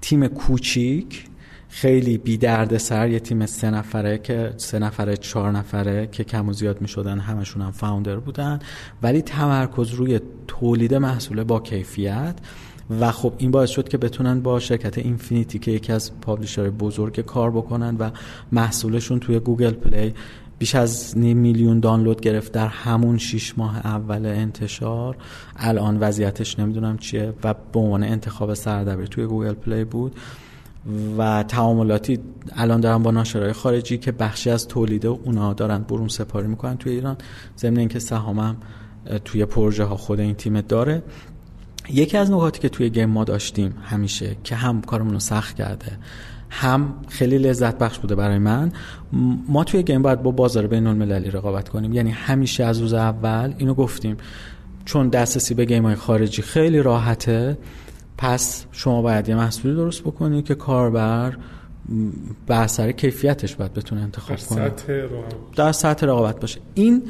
تیم 0.02 0.28
کوچیک 0.28 1.26
خیلی 1.70 2.18
بی 2.18 2.38
درد 2.38 2.78
سر 2.78 3.10
یه 3.10 3.20
تیم 3.20 3.46
سه 3.46 3.70
نفره 3.70 4.18
که 4.18 4.54
سه 4.58 4.80
نفره 4.80 5.18
چهار 5.18 5.52
نفره 5.52 6.08
که 6.12 6.24
کم 6.24 6.50
و 6.50 6.54
زیاد 6.54 6.82
می 6.82 6.88
شدن 6.88 7.20
همشون 7.20 7.62
هم 7.62 7.72
founder 7.72 8.16
بودن. 8.16 8.60
ولی 9.04 9.22
تمرکز 9.22 9.90
روی 9.90 10.20
تولید 10.48 10.96
محصول 10.96 11.44
با 11.44 11.60
کیفیت 11.60 12.36
و 13.00 13.12
خب 13.12 13.34
این 13.38 13.52
باعث 13.52 13.70
شد 13.70 13.88
که 13.88 13.98
بتونن 13.98 14.42
با 14.42 14.60
شرکت 14.60 14.98
اینفینیتی 14.98 15.60
که 15.60 15.72
یکی 15.72 15.94
از 15.94 16.20
publisher 16.22 16.70
بزرگ 16.70 17.20
کار 17.20 17.52
بکنن 17.52 17.96
و 17.98 18.10
محصولشون 18.52 19.20
توی 19.20 19.40
گوگل 19.40 19.72
پلی 19.72 20.14
بیش 20.60 20.76
از 20.76 21.18
نیم 21.18 21.38
میلیون 21.38 21.80
دانلود 21.80 22.22
گرفت 22.22 22.52
در 22.52 22.68
همون 22.68 23.18
شیش 23.18 23.58
ماه 23.58 23.78
اول 23.78 24.26
انتشار. 24.26 25.18
الان 25.56 26.00
وضعیتش 26.00 26.60
نمی‌دونم 26.60 26.98
چیه 26.98 27.34
و 27.44 27.54
به 27.54 27.80
عنوان 27.80 28.04
انتخاب 28.04 28.54
سردبیر 28.54 29.06
توی 29.06 29.26
گوگل 29.26 29.54
پلی 29.54 29.84
بود 29.84 30.16
و 31.18 31.44
تعاملاتی 31.44 32.20
الان 32.52 32.82
دارن 32.82 33.04
با 33.04 33.12
ناشرهای 33.12 33.54
خارجی 33.54 33.98
که 33.98 34.12
بخشی 34.12 34.50
از 34.50 34.68
تولیده 34.68 35.08
اونا 35.08 35.54
دارن 35.54 35.78
برون 35.78 36.08
سپاری 36.08 36.48
می‌کنن 36.48 36.78
توی 36.78 36.92
ایران. 36.92 37.18
ضمن 37.58 37.78
اینکه 37.78 38.00
سهامم 38.00 38.58
توی 39.26 39.46
پروژه 39.46 39.84
ها 39.84 39.98
خود 39.98 40.20
این 40.20 40.36
تیم 40.36 40.62
داره. 40.62 41.04
یکی 41.90 42.18
از 42.18 42.32
نکاتی 42.32 42.60
که 42.60 42.70
توی 42.70 42.90
game 42.90 43.10
ما 43.10 43.24
داشتیم 43.24 43.76
همیشه 43.84 44.36
که 44.44 44.56
هم 44.56 44.82
کارمون 44.82 45.14
رو 45.14 45.20
سخت 45.20 45.56
کرده 45.56 45.98
هم 46.62 46.94
خیلی 47.08 47.38
لذت 47.38 47.78
بخش 47.78 48.00
بوده 48.00 48.16
برای 48.16 48.38
من. 48.38 48.72
ما 49.48 49.64
توی 49.64 49.84
game 49.84 50.02
باید 50.02 50.24
با 50.24 50.32
بازار 50.32 50.68
بین 50.68 50.88
المللی 50.88 51.32
رقابت 51.32 51.70
کنیم. 51.70 51.94
یعنی 51.94 52.12
همیشه 52.12 52.64
از 52.64 52.80
روز 52.80 52.94
اول 52.94 53.54
اینو 53.58 53.74
گفتیم. 53.74 54.18
چون 54.86 55.10
دسترسی 55.10 55.54
به 55.54 55.66
گیم 55.66 55.84
های 55.86 55.96
خارجی 55.96 56.42
خیلی 56.42 56.82
راحته 56.82 57.58
پس 58.18 58.66
شما 58.72 59.02
باید 59.02 59.30
یه 59.30 59.36
محصولی 59.36 59.76
درست 59.76 60.02
بکنید 60.02 60.46
که 60.46 60.56
کاربر 60.56 61.38
بر 62.48 62.64
اثر 62.64 62.92
کیفیتش 62.92 63.56
باید 63.56 63.74
بتونه 63.74 64.02
انتخاب 64.02 64.38
کنه. 64.38 64.72
در 65.56 65.72
سطح 65.72 66.06
رقابت 66.06 66.40
باشه. 66.40 66.60
این 66.74 67.04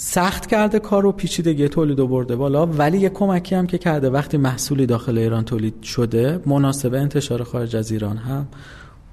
سخت 0.00 0.46
کرده 0.46 0.78
کار 0.78 1.02
رو 1.02 1.12
پیچیدگی 1.12 1.68
تولید 1.68 1.96
برده 1.96 2.36
بالا 2.36 2.66
ولی 2.66 2.98
یه 2.98 3.08
کمکی 3.08 3.54
هم 3.54 3.66
که 3.66 3.78
کرده. 3.78 4.10
وقتی 4.10 4.36
محصولی 4.36 4.86
داخل 4.86 5.18
ایران 5.18 5.44
تولید 5.44 5.82
شده 5.82 6.40
مناسب 6.46 6.94
انتشار 6.94 7.42
خارج 7.42 7.76
از 7.76 7.92
ایران 7.92 8.16
هم 8.16 8.48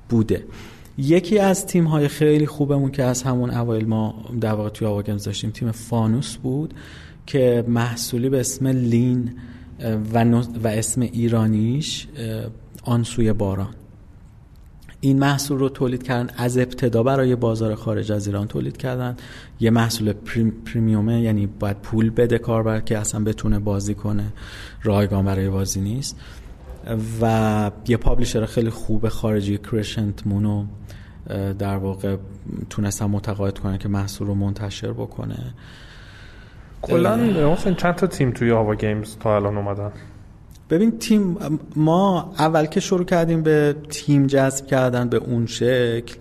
بوده. 0.10 0.46
یکی 0.98 1.40
از 1.40 1.66
تیم 1.66 1.84
های 1.84 2.08
خیلی 2.08 2.46
خوبمون 2.46 2.92
که 2.92 3.04
از 3.04 3.24
همون 3.24 3.52
اوایل 3.52 3.86
ما 3.86 4.26
در 4.42 4.54
واقع 4.54 4.70
توی 4.70 4.88
آواگمز 4.88 5.24
داشتیم 5.24 5.50
تیم 5.50 5.72
فانوس 5.72 6.36
بود 6.36 6.74
که 7.26 7.66
محصولی 7.68 8.30
به 8.30 8.40
اسم 8.40 8.68
لین 8.68 9.34
و, 10.14 10.24
و 10.64 10.68
اسم 10.68 11.02
ایرانیش 11.02 12.08
آنسوی 12.84 13.34
باران. 13.34 13.74
این 15.06 15.20
محصول 15.20 15.60
رو 15.60 15.70
تولید 15.70 16.04
کردن 16.04 16.30
از 16.38 16.58
ابتدا 16.58 17.04
برای 17.04 17.36
بازار 17.36 17.76
خارج 17.76 18.12
از 18.12 18.28
ایران 18.28 18.48
تولید 18.48 18.78
کردن. 18.78 19.16
یه 19.60 19.70
محصول 19.70 20.14
پریمیومه 20.66 21.22
یعنی 21.22 21.48
باید 21.48 21.78
پول 21.78 22.10
بده 22.10 22.38
کاربر 22.38 22.80
که 22.80 22.98
اصلا 22.98 23.24
بتونه 23.24 23.60
بازی 23.60 23.96
کنه. 23.96 24.24
رایگان 24.84 25.26
برای 25.26 25.50
بازی 25.50 25.82
نیست. 25.82 26.20
و 27.22 27.72
یه 27.88 27.98
پابلیشر 27.98 28.46
خیلی 28.46 28.70
خوب 28.70 29.10
خارجی 29.10 29.58
کرشنت 29.58 30.28
مونو 30.28 30.66
در 31.60 31.78
واقع 31.78 32.18
تونستن 32.70 33.06
متقاعد 33.06 33.60
کنه 33.60 33.78
که 33.78 33.88
محصول 33.88 34.28
رو 34.28 34.36
منتشر 34.36 34.92
بکنه. 34.92 35.54
کلا 36.82 37.56
چند 37.56 37.96
تا 37.96 38.08
تیم 38.08 38.32
توی 38.32 38.52
آوا 38.52 38.76
گیمز 38.76 39.18
تا 39.18 39.36
الان 39.36 39.58
اومدن؟ 39.58 39.92
ببین 40.70 41.00
تیم 41.00 41.38
ما 41.76 42.34
اول 42.40 42.66
که 42.66 42.80
شروع 42.80 43.06
کردیم 43.06 43.44
به 43.44 43.76
تیم 43.90 44.28
جذب 44.28 44.68
کردن 44.68 45.10
به 45.10 45.18
اون 45.18 45.46
شکل 45.46 46.16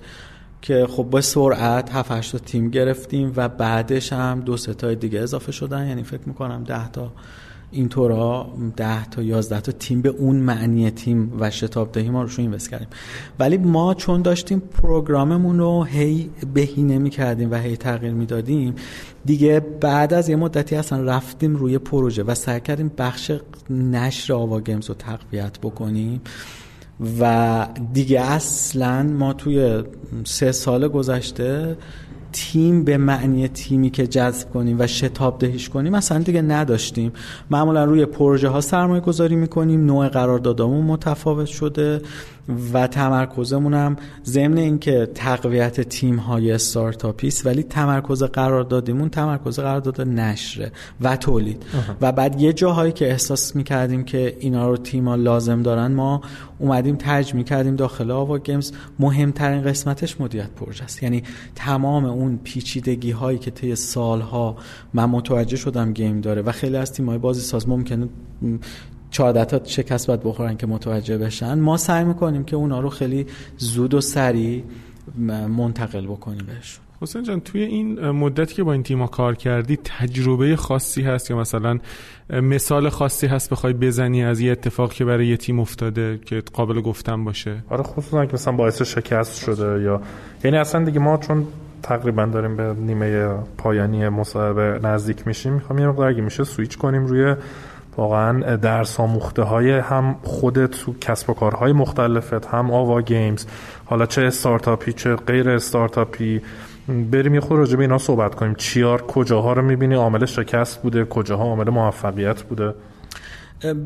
که 0.63 0.87
خب 0.91 1.03
با 1.03 1.21
سرعت 1.21 1.91
7 1.93 2.11
8 2.11 2.37
تیم 2.37 2.71
گرفتیم 2.71 3.33
و 3.37 3.49
بعدش 3.49 4.13
هم 4.13 4.41
دو 4.41 4.57
سه 4.57 4.75
تا 4.75 4.95
دیگه 4.95 5.21
اضافه 5.21 5.53
شدن. 5.53 5.87
یعنی 5.89 6.03
فکر 6.03 6.23
می‌کنم 6.27 6.65
10 6.65 6.91
تا 6.91 7.13
اینطورا 7.75 8.47
10 8.77 9.05
تا 9.05 9.23
11 9.23 9.61
تا 9.61 9.73
تیم 9.73 10.03
به 10.03 10.09
اون 10.09 10.37
معنی 10.37 10.91
تیم 10.91 11.33
و 11.41 11.51
شتاب 11.51 11.93
دهی 11.93 12.11
ما 12.11 12.23
روشون 12.23 12.45
اینوست 12.45 12.71
کردیم. 12.71 12.89
ولی 13.39 13.57
ما 13.57 13.95
چون 13.95 14.23
داشتیم 14.23 14.59
پروگراممون 14.61 15.59
رو 15.59 15.85
هی 15.85 16.31
بهینه 16.55 16.99
می 16.99 17.11
کردیم 17.11 17.51
و 17.51 17.55
هی 17.55 17.77
تغییر 17.77 18.13
می‌دادیم 18.13 18.75
دیگه 19.25 19.61
بعد 19.81 20.15
از 20.15 20.29
یه 20.29 20.37
مدتی 20.37 20.77
اصلا 20.77 21.03
رفتیم 21.03 21.57
روی 21.57 21.79
پروژه 21.79 22.23
و 22.23 22.35
سعی 22.35 22.61
کردیم 22.61 22.93
بخش 22.99 23.33
نشر 23.71 24.35
آوا 24.35 24.61
گیمز 24.61 24.89
رو 24.89 24.95
تقویت 24.95 25.59
بکنیم 25.59 26.21
و 27.21 27.67
دیگه 27.93 28.21
اصلا 28.21 29.03
ما 29.03 29.33
توی 29.33 29.85
سه 30.25 30.53
سال 30.53 30.89
گذشته 30.89 31.77
تیم 32.35 32.85
به 32.85 32.97
معنی 32.97 33.49
تیمی 33.49 33.91
که 33.91 34.07
جذب 34.07 34.51
کنیم 34.51 34.77
و 34.81 34.87
شتاب 34.87 35.39
دهیش 35.39 35.69
کنیم 35.69 35.95
اصلا 35.95 36.19
دیگه 36.19 36.43
نداشتیم. 36.43 37.13
معمولا 37.51 37.85
روی 37.85 38.07
پروژه 38.07 38.49
ها 38.49 38.61
سرمایه 38.61 39.01
گذاری 39.01 39.37
می‌کنیم 39.37 39.87
نوع 39.87 40.09
قراردادامون 40.09 40.85
متفاوت 40.85 41.47
شده. 41.47 42.01
و 42.73 42.87
تمرکزمون 42.87 43.75
هم 43.75 43.97
ضمن 44.25 44.59
اینکه 44.59 45.09
تقویت 45.15 45.81
تیم 45.81 46.17
های 46.17 46.53
استارتاپیست 46.53 47.47
ولی 47.47 47.63
تمرکز 47.63 48.23
قراردادیمون 48.23 49.09
تمرکز 49.09 49.59
قرارداد 49.59 50.01
نشره 50.01 50.73
و 51.01 51.17
تولید. 51.17 51.63
و 52.01 52.13
بعد 52.13 52.41
یه 52.41 52.53
جاهایی 52.53 52.93
که 52.93 53.11
احساس 53.11 53.57
می‌کردیم 53.57 54.05
که 54.05 54.37
اینا 54.41 54.69
رو 54.69 54.77
تیما 54.77 55.15
لازم 55.15 55.63
دارن 55.63 55.93
ما 55.93 56.21
اومدیم 56.59 56.97
ترج 56.97 57.35
می‌کردیم 57.35 57.77
داخل 57.77 58.11
آوا 58.11 58.39
گیمز. 58.39 58.73
مهمترین 58.99 59.63
قسمتش 59.63 60.21
مدیریت 60.21 60.51
پروژه 60.51 60.85
است. 60.85 61.03
یعنی 61.03 61.23
تمام 61.55 62.05
اون 62.05 62.41
پیچیدگی 62.45 63.11
هایی 63.11 63.39
که 63.39 63.51
طی 63.51 63.75
سالها 63.75 64.57
من 64.95 65.05
متوجه 65.05 65.57
شدم 65.57 65.93
game 65.93 66.21
داره 66.21 66.43
و 66.43 66.53
خیلی 66.53 66.77
از 66.77 66.93
تیم 66.93 67.09
های 67.09 67.19
بازی 67.19 67.41
ساز 67.41 67.69
ممکنه 67.69 68.09
14 69.15 69.45
تا 69.45 69.61
شکست 69.65 70.07
باید 70.07 70.23
بخورن 70.23 70.57
که 70.57 70.67
متوجه 70.67 71.19
بشن. 71.19 71.59
ما 71.59 71.77
سعی 71.77 72.05
می‌کنیم 72.05 72.45
که 72.45 72.57
اونا 72.57 72.81
رو 72.81 72.91
خیلی 72.91 73.27
زود 73.57 73.95
و 73.95 74.01
سریع 74.01 74.65
منتقل 75.49 76.07
بکنیم 76.07 76.47
بهشون. 76.47 76.85
حسین 77.01 77.23
جان 77.23 77.41
توی 77.41 77.63
این 77.63 78.11
مدتی 78.11 78.55
که 78.55 78.63
با 78.63 78.73
این 78.73 78.83
تیما 78.83 79.07
کار 79.07 79.35
کردی 79.35 79.79
تجربه 79.85 80.57
خاصی 80.57 81.03
هست 81.03 81.31
یا 81.31 81.37
مثلا 81.37 81.79
مثال 82.31 82.89
خاصی 82.89 83.27
هست 83.27 83.51
بخوای 83.51 83.73
بزنی 83.73 84.25
از 84.25 84.41
یه 84.41 84.53
اتفاق 84.53 84.93
که 84.93 85.05
برای 85.05 85.27
یه 85.27 85.37
تیم 85.37 85.61
افتاده 85.61 86.19
که 86.27 86.43
قابل 86.53 86.81
گفتن 86.81 87.25
باشه؟ 87.25 87.57
آره 87.71 87.83
خصوصا 87.83 88.27
که 88.27 88.35
مثلا 88.35 88.53
باعث 88.53 88.83
شکست 88.83 89.45
شده 89.45 89.83
یا 89.83 90.01
یعنی 90.45 90.57
اصلا 90.57 90.85
دیگه 90.85 91.01
ما 91.01 91.17
چون 91.17 91.47
تقریبا 91.83 92.27
داریم 92.27 92.57
به 92.57 92.75
نیمه 92.79 93.35
پایانی 93.59 94.09
مصاحبه 94.09 94.81
نزدیک 94.83 95.27
میشیم 95.27 95.53
می‌خوام 95.53 95.79
یه 95.79 95.87
مقدار 95.87 96.13
میشه 96.13 96.45
سویچ 96.45 96.79
کنیم 96.79 97.07
روی 97.07 97.35
واقعا 97.97 98.57
درس 98.57 99.01
آموخته 99.01 99.43
های 99.43 99.71
هم 99.71 100.17
خودت 100.23 100.71
تو 100.71 100.95
کسب 101.01 101.31
و 101.31 101.35
کارهای 101.35 101.73
مختلفت 101.73 102.47
هم 102.47 102.71
آوا 102.71 103.01
گیمز 103.01 103.47
حالا 103.85 104.07
چه 104.07 104.23
استارتاپی 104.23 104.93
چه 104.93 105.17
غیر 105.17 105.51
استارتاپی. 105.51 106.41
بریم 106.89 107.35
یه 107.35 107.41
خورده 107.41 107.59
راجع 107.59 107.77
به 107.77 107.83
اینا 107.83 107.99
صحبت 107.99 108.35
کنیم. 108.35 108.55
چیا 108.55 108.84
رو 108.84 109.03
کجاها 109.03 109.53
رو 109.53 109.63
می‌بینی؟ 109.63 109.95
عامل 109.95 110.25
شکست 110.25 110.83
بوده 110.83 111.05
کجاها 111.05 111.45
عامل 111.45 111.71
موفقیت 111.71 112.43
بوده؟ 112.43 112.75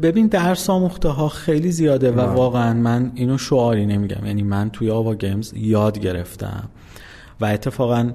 ببین 0.02 0.26
درس 0.26 0.70
آموخته 0.70 1.08
ها 1.08 1.28
خیلی 1.28 1.72
زیاده 1.72 2.12
و 2.12 2.20
واقعا 2.20 2.74
من 2.74 3.12
اینو 3.14 3.38
شعاری 3.38 3.86
نمیگم. 3.86 4.26
یعنی 4.26 4.42
من 4.42 4.70
توی 4.70 4.90
آوا 4.90 5.14
گیمز 5.14 5.52
یاد 5.56 5.98
گرفتم 5.98 6.68
و 7.40 7.44
اتفاقا 7.44 8.10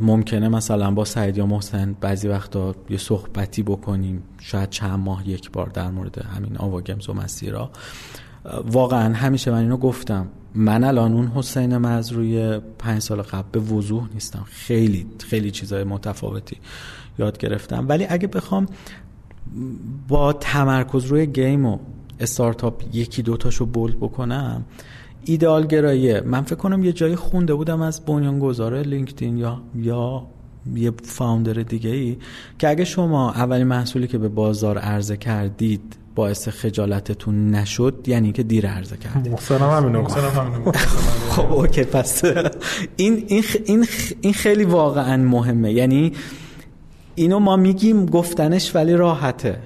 ممکنه 0.00 0.48
مثلا 0.48 0.90
با 0.90 1.04
سعید 1.04 1.36
یا 1.36 1.46
محسن 1.46 1.96
بعضی 2.00 2.28
وقتا 2.28 2.74
یه 2.90 2.98
صحبتی 2.98 3.62
بکنیم 3.62 4.22
شاید 4.38 4.70
چند 4.70 4.98
ماه 4.98 5.28
یک 5.28 5.50
بار 5.50 5.66
در 5.66 5.90
مورد 5.90 6.18
همین 6.18 6.56
آوا 6.56 6.80
گیمز 6.80 7.08
و 7.08 7.12
مسیرا. 7.12 7.70
واقعا 8.64 9.14
همیشه 9.14 9.50
من 9.50 9.58
اینو 9.58 9.76
گفتم. 9.76 10.28
من 10.54 10.84
الان 10.84 11.12
اون 11.12 11.26
حسین 11.26 11.84
مزروعی 11.84 12.60
پنج 12.78 13.02
سال 13.02 13.22
قبل 13.22 13.48
به 13.52 13.60
وضوح 13.60 14.08
نیستم. 14.14 14.44
خیلی 14.46 15.06
خیلی 15.18 15.50
چیزای 15.50 15.84
متفاوتی 15.84 16.56
یاد 17.18 17.38
گرفتم. 17.38 17.88
ولی 17.88 18.06
اگه 18.08 18.26
بخوام 18.26 18.66
با 20.08 20.32
تمرکز 20.32 21.04
روی 21.04 21.26
game 21.26 21.66
و 21.66 21.78
استارتاپ 22.20 22.82
یکی 22.92 23.22
دوتاشو 23.22 23.66
bold 23.66 23.96
بکنم 23.96 24.64
ایدئال 25.24 25.66
گراییه 25.66 26.20
من 26.20 26.42
فکر 26.42 26.54
کنم 26.54 26.84
یه 26.84 26.92
جایی 26.92 27.16
خونده 27.16 27.54
بودم 27.54 27.82
از 27.82 28.04
بنیانگذار 28.04 28.82
لینکدین 28.82 29.36
یا 29.36 29.62
یا 29.76 30.26
یه 30.74 30.92
فاوندر 31.04 31.52
دیگه 31.52 31.90
ای 31.90 32.16
که 32.58 32.68
اگه 32.68 32.84
شما 32.84 33.32
اولین 33.32 33.66
محصولی 33.66 34.06
که 34.06 34.18
به 34.18 34.28
بازار 34.28 34.78
عرضه 34.78 35.16
کردید 35.16 35.96
باعث 36.14 36.48
خجالتتون 36.48 37.50
نشد 37.50 38.04
یعنی 38.06 38.32
که 38.32 38.42
دیر 38.42 38.66
عرضه 38.66 38.96
کردید. 38.96 39.32
محسنم 39.32 39.70
همینو 39.70 40.08
خب 41.32 41.52
اوکی 41.52 41.84
پس 41.84 42.24
این, 42.24 43.24
این, 43.26 43.44
این, 43.64 43.86
این 44.20 44.32
خیلی 44.32 44.64
واقعا 44.64 45.16
مهمه. 45.16 45.72
یعنی 45.72 46.12
اینو 47.14 47.38
ما 47.38 47.56
میگیم 47.56 48.06
گفتنش 48.06 48.76
ولی 48.76 48.92
راحته. 48.92 49.58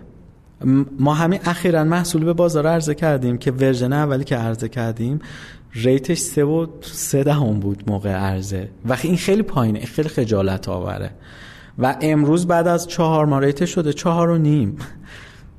ما 0.99 1.15
همین 1.15 1.41
اخیرا 1.45 1.85
محصول 1.85 2.25
به 2.25 2.33
بازار 2.33 2.67
عرضه 2.67 2.95
کردیم 2.95 3.39
که 3.39 3.51
version 3.51 3.93
اولی 3.93 4.25
که 4.25 4.37
عرضه 4.37 4.69
کردیم 4.69 5.21
rate 5.73 6.03
ش 6.03 6.19
سه 6.19 6.45
و 6.45 6.67
سه 6.83 7.25
دهم 7.25 7.61
بود 7.61 7.85
موقع 7.87 8.13
عرضه. 8.13 8.69
و 8.85 8.97
این 9.03 9.17
خیلی 9.17 9.43
پایینه 9.43 9.85
خیلی 9.85 10.09
خجالت 10.09 10.69
آوره. 10.69 11.11
و 11.79 11.97
امروز 12.01 12.47
بعد 12.47 12.69
از 12.69 12.89
چهار 12.89 13.27
ماه 13.27 13.39
rate 13.39 13.63
ش 13.63 13.75
شده 13.75 13.93
چهار 13.93 14.31
و 14.31 14.39
نیم. 14.39 14.77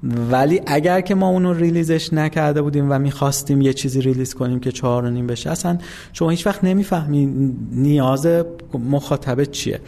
ولی 0.04 0.62
اگر 0.66 1.02
که 1.02 1.16
ما 1.16 1.28
اونو 1.28 1.54
release 1.53 2.00
ش 2.00 2.14
نکرده 2.14 2.62
بودیم 2.62 2.91
و 2.91 3.00
می‌خواستیم 3.00 3.62
یه 3.62 3.74
چیزی 3.74 4.02
release 4.01 4.34
کنیم 4.34 4.60
که 4.60 4.72
چهار 4.72 5.06
و 5.06 5.10
نیم 5.10 5.28
بشه 5.28 5.50
اصلا 5.50 5.78
شما 6.14 6.30
هیچ 6.30 6.48
وقت 6.48 6.64
نمی‌فهمی 6.64 7.54
نیاز 7.72 8.28
مخاطبه 8.74 9.45
چیه. 9.45 9.80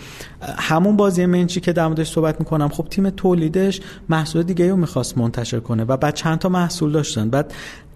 همون 0.41 0.97
بازی 0.97 1.26
منچی 1.26 1.60
که 1.60 1.74
در 1.74 1.88
موردش 1.88 2.12
صحبت 2.12 2.39
می‌کنم 2.39 2.70
خب 2.70 2.88
تیم 2.89 3.10
تولیدش 3.10 3.82
محصول 4.10 4.43
دیگه 4.43 4.70
رو 4.70 4.76
می‌خواست 4.76 5.18
منتشر 5.18 5.60
کنه 5.60 5.84
و 5.84 5.97
بعد 5.97 6.14
چند 6.14 6.39
تا 6.39 6.49
محصول 6.49 6.91
داشتن. 6.91 7.30
بعد 7.30 7.53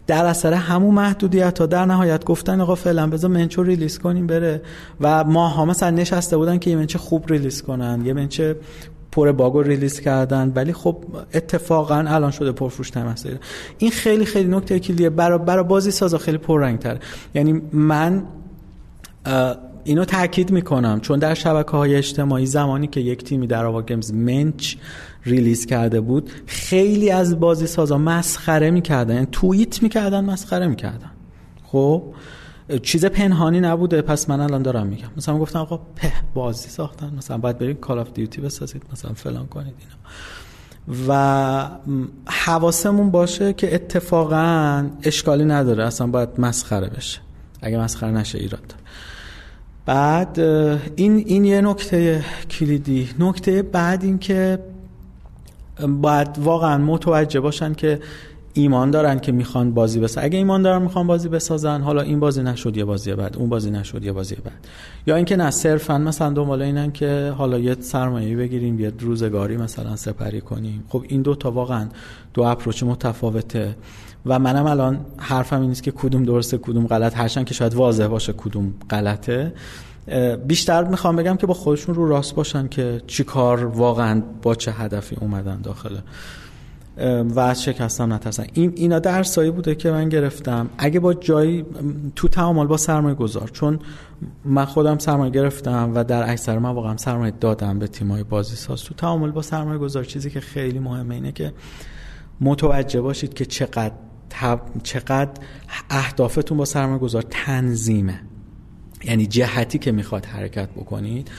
در 0.08 0.26
اثر 0.26 0.54
همون 0.54 0.94
محدودیت 0.94 1.60
ها 1.60 1.66
در 1.66 1.86
نهایت 1.86 2.26
گفتن 2.26 2.62
آقا 2.62 2.76
فعلا 2.76 3.08
بذار 3.08 3.32
منچو 3.32 3.64
release 3.64 4.00
کنیم 4.00 4.28
بره. 4.28 4.62
و 5.02 5.24
ما 5.24 5.48
ها 5.48 5.66
مثلا 5.66 5.90
نشسته 5.90 6.38
بودن 6.38 6.58
که 6.58 6.70
یه 6.70 6.76
منچ 6.76 6.98
خوب 7.00 7.32
release 7.32 7.62
کنن 7.62 8.06
یه 8.06 8.14
منچ 8.14 8.56
پر 9.14 9.32
bug 9.32 9.68
release 9.68 10.00
کردن 10.00 10.52
ولی 10.56 10.74
خب 10.74 11.04
اتفاقا 11.34 11.96
الان 11.96 12.32
شده 12.32 12.52
پرفروش 12.52 12.90
ترین 12.90 13.16
این 13.78 13.92
خیلی 13.92 14.26
خیلی 14.26 14.50
نکته 14.50 14.80
کلیدیه. 14.80 15.10
برای 15.10 15.40
برای 15.40 15.64
بازی 15.64 15.92
سازا 15.92 16.18
خیلی 16.18 16.38
پررنگ 16.38 16.80
تر 16.80 17.00
یعنی 17.36 17.62
من 17.74 18.24
اینو 19.84 20.06
تاکید 20.06 20.52
می‌کنم. 20.52 21.00
چون 21.00 21.20
در 21.20 21.34
شبکه 21.34 21.72
های 21.72 21.96
اجتماعی 21.96 22.46
زمانی 22.46 22.88
که 22.88 23.00
یک 23.00 23.24
تیمی 23.24 23.48
در 23.48 23.66
آوا 23.66 23.82
گیمز 23.82 24.14
منچ 24.14 24.76
release 25.26 25.66
کرده 25.66 26.02
بود 26.02 26.32
خیلی 26.46 27.10
از 27.12 27.40
بازی 27.40 27.68
سازا 27.68 27.98
مسخره 27.98 28.72
می‌کردن. 28.72 29.14
یعنی 29.14 29.28
توییت 29.32 29.84
می‌کردن 29.84 30.26
مسخره 30.26 30.68
می‌کردن. 30.68 31.12
خب؟ 31.64 32.04
چیز 32.84 33.06
پنهانی 33.06 33.60
نبوده 33.60 34.02
پس 34.02 34.30
من 34.30 34.40
الان 34.40 34.62
دارم 34.62 34.88
میگم. 34.88 35.08
مثلا 35.18 35.38
گفتم 35.38 35.60
آقا 35.60 35.78
چه 35.78 36.12
بازی 36.34 36.70
ساختن. 36.70 37.14
مثلا 37.18 37.38
باید 37.38 37.58
برید 37.58 37.80
Call 37.80 38.00
of 38.00 38.14
Duty 38.14 38.42
بسازید 38.42 38.84
مثلا 38.94 39.14
فلان 39.14 39.48
کنید 39.48 39.74
اینا. 39.80 39.94
و 41.08 41.70
حواسمون 42.26 43.12
باشه 43.12 43.54
که 43.54 43.76
اتفاقا 43.76 44.90
اشکالی 45.04 45.46
نداره. 45.46 45.86
اصلا 45.86 46.08
باید 46.08 46.30
مسخره 46.38 46.88
بشه. 46.88 47.20
اگه 47.62 47.78
مسخره 47.78 48.12
نشه 48.12 48.38
ایراد 48.38 48.62
داره. 48.62 48.82
بعد 49.86 50.40
این 50.96 51.16
این 51.16 51.46
یه 51.46 51.62
نکته 51.62 52.26
کلیدی. 52.50 53.10
نکته 53.20 53.62
بعد 53.62 54.04
این 54.04 54.20
که 54.20 54.60
باید 55.88 56.28
واقعا 56.40 56.78
متوجه 56.78 57.40
باشن 57.40 57.74
که 57.74 58.00
ایمان 58.54 58.92
دارن 58.92 59.20
که 59.20 59.32
می‌خوان 59.32 59.74
بازی 59.74 60.00
بسازن 60.00 60.26
اگه 60.26 60.38
ایمان 60.38 60.62
دارن 60.62 60.82
می‌خوان 60.82 61.08
بازی 61.08 61.30
بسازن 61.30 61.82
حالا 61.82 62.02
این 62.02 62.20
بازی 62.20 62.44
نشد 62.44 62.78
یه 62.78 62.86
بازی 62.86 63.14
بعد 63.14 63.38
اون 63.38 63.50
بازی 63.50 63.72
نشد 63.72 64.04
یه 64.04 64.12
بازی 64.12 64.36
بعد. 64.36 64.68
یا 65.08 65.16
اینکه 65.16 65.36
نه 65.36 65.52
صرفا 65.52 65.98
مثلا 65.98 66.30
دنبال 66.30 66.62
اینن 66.62 66.92
که 66.92 67.34
حالا 67.38 67.60
یه 67.60 67.76
سرمایه 67.80 68.36
بگیریم 68.36 68.80
یه 68.80 68.92
روزگاری 69.00 69.58
مثلا 69.58 69.96
سپری 69.96 70.42
کنیم. 70.42 70.84
خب 70.90 71.04
این 71.08 71.22
دو 71.22 71.36
تا 71.36 71.52
واقعا 71.52 71.88
دو 72.34 72.42
اپروچ 72.42 72.84
متفاوته 72.84 73.76
و 74.26 74.40
منم 74.40 74.66
الان 74.66 75.06
حرفم 75.18 75.60
این 75.60 75.70
نیست 75.70 75.84
که 75.84 75.92
کدوم 75.92 76.24
درسته 76.24 76.58
کدوم 76.58 76.88
غلط 76.88 77.18
هرچند 77.18 77.46
که 77.46 77.54
شاید 77.54 77.74
واضح 77.74 78.08
باشه 78.08 78.34
کدوم 78.34 78.74
غلطه. 78.90 79.54
بیشتر 80.48 80.84
می‌خوام 80.84 81.16
بگم 81.16 81.38
که 81.38 81.48
با 81.48 81.54
خودشون 81.54 81.96
رو 81.96 82.10
راست 82.10 82.36
باشن 82.36 82.68
که 82.68 83.02
چی 83.08 83.24
کار 83.24 83.66
واقعا 83.66 84.22
با 84.42 84.56
چه 84.56 84.72
هدفی 84.72 85.18
اومدن 85.22 85.62
داخله 85.62 86.00
و 87.36 87.40
از 87.40 87.64
شکستم 87.64 88.14
نترسن 88.14 88.46
این 88.54 88.74
اینا 88.76 89.00
درسایی 89.00 89.52
بوده 89.52 89.76
که 89.76 89.92
من 89.92 90.10
گرفتم. 90.10 90.70
اگه 90.78 91.00
با 91.00 91.14
جایی 91.14 91.66
تو 92.16 92.28
تعامل 92.28 92.66
با 92.66 92.78
سرمایه 92.78 93.16
گذار. 93.16 93.48
چون 93.48 93.80
من 94.46 94.66
خودم 94.66 94.98
سرمایه 94.98 95.32
گرفتم 95.32 95.92
و 95.96 96.04
در 96.04 96.32
اکثر 96.32 96.60
من 96.60 96.70
واقعا 96.70 96.98
سرمایه 96.98 97.34
دادم 97.40 97.80
به 97.80 97.88
تیمای 97.88 98.24
بازی 98.24 98.56
ساز 98.56 98.84
تو 98.84 98.94
تعامل 98.94 99.32
با 99.32 99.42
سرمایه 99.42 99.78
گذار 99.78 100.04
چیزی 100.04 100.30
که 100.30 100.40
خیلی 100.40 100.80
مهمه 100.80 101.16
اینه 101.16 101.32
که 101.32 101.54
متوجه 102.42 103.02
باشید 103.02 103.34
که 103.34 103.46
چقدر 103.46 103.94
چقدر 104.84 105.32
اهدافتون 105.90 106.58
با 106.58 106.66
سرمایه 106.66 107.00
گذار 107.00 107.24
تنظیمه. 107.30 108.20
یعنی 109.04 109.28
جهتی 109.28 109.80
که 109.80 109.92
می‌خواد 109.92 110.26
حرکت 110.26 110.70
بکنید. 110.70 111.32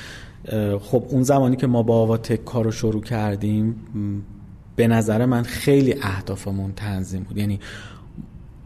خب 0.80 1.04
اون 1.08 1.22
زمانی 1.22 1.56
که 1.56 1.66
ما 1.66 1.82
با 1.82 1.96
آواتک 1.96 2.44
کار 2.44 2.64
رو 2.64 2.70
شروع 2.70 3.02
کردیم 3.02 3.76
به 4.76 4.88
نظر 4.88 5.26
من 5.26 5.42
خیلی 5.42 5.94
اهدافمون 6.02 6.72
تنظیم 6.72 7.22
بود. 7.22 7.38
یعنی 7.38 7.60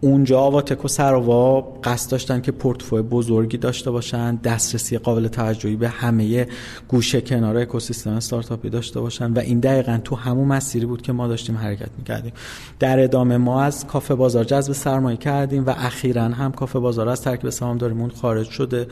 اونجا 0.01 0.51
و 0.51 0.63
سراوا 0.87 1.61
قصد 1.61 2.11
داشتن 2.11 2.41
که 2.41 2.53
پورتفوی 2.53 3.03
بزرگی 3.03 3.57
داشته 3.57 3.91
باشن 3.91 4.37
دسترسی 4.37 4.99
قابل 4.99 5.29
توجهی 5.29 5.77
به 5.77 5.89
همه 5.89 6.47
گوشه 6.89 7.21
کنار 7.21 7.57
اکوسیستم 7.57 8.11
استارتاپی 8.11 8.71
داشته 8.71 9.01
باشن 9.01 9.33
و 9.33 9.39
این 9.39 9.61
دقیقا 9.61 10.01
تو 10.05 10.17
همون 10.17 10.49
مسیری 10.49 10.87
بود 10.87 11.03
که 11.03 11.13
ما 11.13 11.29
داشتیم 11.29 11.57
حرکت 11.57 11.89
می‌کردیم. 11.99 12.33
در 12.79 13.01
ادامه 13.01 13.37
ما 13.37 13.63
از 13.63 13.87
کافه 13.87 14.15
بازار 14.15 14.45
جذب 14.45 14.73
سرمایه 14.73 15.17
کردیم 15.17 15.67
و 15.67 15.71
اخیرا 15.77 16.23
هم 16.23 16.53
کافه 16.53 16.79
بازار 16.79 17.09
از 17.09 17.23
ترکیب 17.23 17.51
سهامداریمون 17.51 18.11
خارج 18.11 18.51
شده. 18.51 18.87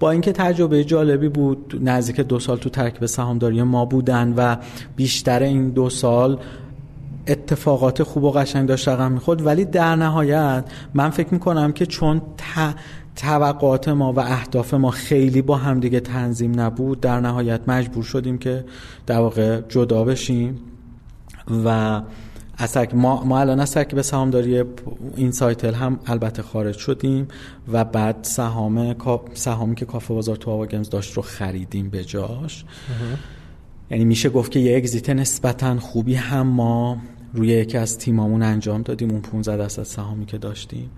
با 0.00 0.10
اینکه 0.10 0.32
تجربه 0.32 0.84
جالبی 0.84 1.28
بود 1.28 1.80
نزدیک 1.84 2.20
دو 2.20 2.38
سال 2.38 2.58
تو 2.58 2.70
ترکیب 2.70 3.06
سهامداری 3.06 3.62
ما 3.62 3.84
بودن 3.84 4.34
و 4.36 4.56
بیشتر 4.96 5.42
این 5.42 5.70
دو 5.70 5.90
سال 5.90 6.38
اتفاقات 7.26 8.02
خوب 8.02 8.24
و 8.24 8.30
قشنگ 8.30 8.68
داشت 8.68 8.88
رقم 8.88 9.12
می‌خورد 9.12 9.46
ولی 9.46 9.64
در 9.64 9.96
نهایت 9.96 10.64
من 10.94 11.10
فکر 11.10 11.28
می‌کنم 11.34 11.72
که 11.72 11.86
چون 11.86 12.22
توقعات 13.16 13.88
ما 13.88 14.12
و 14.12 14.20
اهداف 14.20 14.74
ما 14.74 14.90
خیلی 14.90 15.42
با 15.42 15.56
همدیگه 15.56 16.00
تنظیم 16.00 16.60
نبود 16.60 17.00
در 17.00 17.20
نهایت 17.20 17.60
مجبور 17.66 18.04
شدیم 18.04 18.38
که 18.38 18.64
در 19.06 19.18
واقع 19.18 19.60
جدا 19.68 20.04
بشیم. 20.04 20.58
و 21.64 22.00
از 22.56 22.76
ما, 22.94 23.24
ما 23.24 23.40
الان 23.40 23.60
از 23.60 23.72
ترکیب 23.72 24.00
سهامداری 24.00 24.64
این 25.16 25.32
سایتل 25.32 25.74
هم 25.74 26.00
البته 26.06 26.42
خارج 26.42 26.78
شدیم 26.78 27.28
و 27.72 27.84
بعد 27.84 28.16
سهام 28.22 28.94
سهامی 29.34 29.74
که 29.74 29.84
کافه 29.84 30.14
بازار 30.14 30.36
تو 30.36 30.50
آوا 30.50 30.66
گیمز 30.66 30.90
داشت 30.90 31.14
رو 31.14 31.22
خریدیم 31.22 31.90
به 31.90 32.04
جاش. 32.04 32.64
یعنی 33.92 34.04
میشه 34.04 34.30
گفت 34.30 34.52
که 34.52 34.60
یه 34.60 34.76
اگزیت 34.76 35.10
نسبتا 35.10 35.78
خوبی 35.78 36.14
هم 36.14 36.46
ما 36.46 36.96
روی 37.34 37.48
یکی 37.48 37.78
از 37.78 37.98
تیمامون 37.98 38.42
انجام 38.42 38.82
دادیم 38.82 39.10
اون 39.10 39.20
15 39.20 39.56
درصد 39.56 39.82
سهامی 39.82 40.26
که 40.26 40.38
داشتیم. 40.38 40.90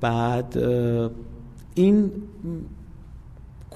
بعد 0.00 0.58
این 1.74 2.10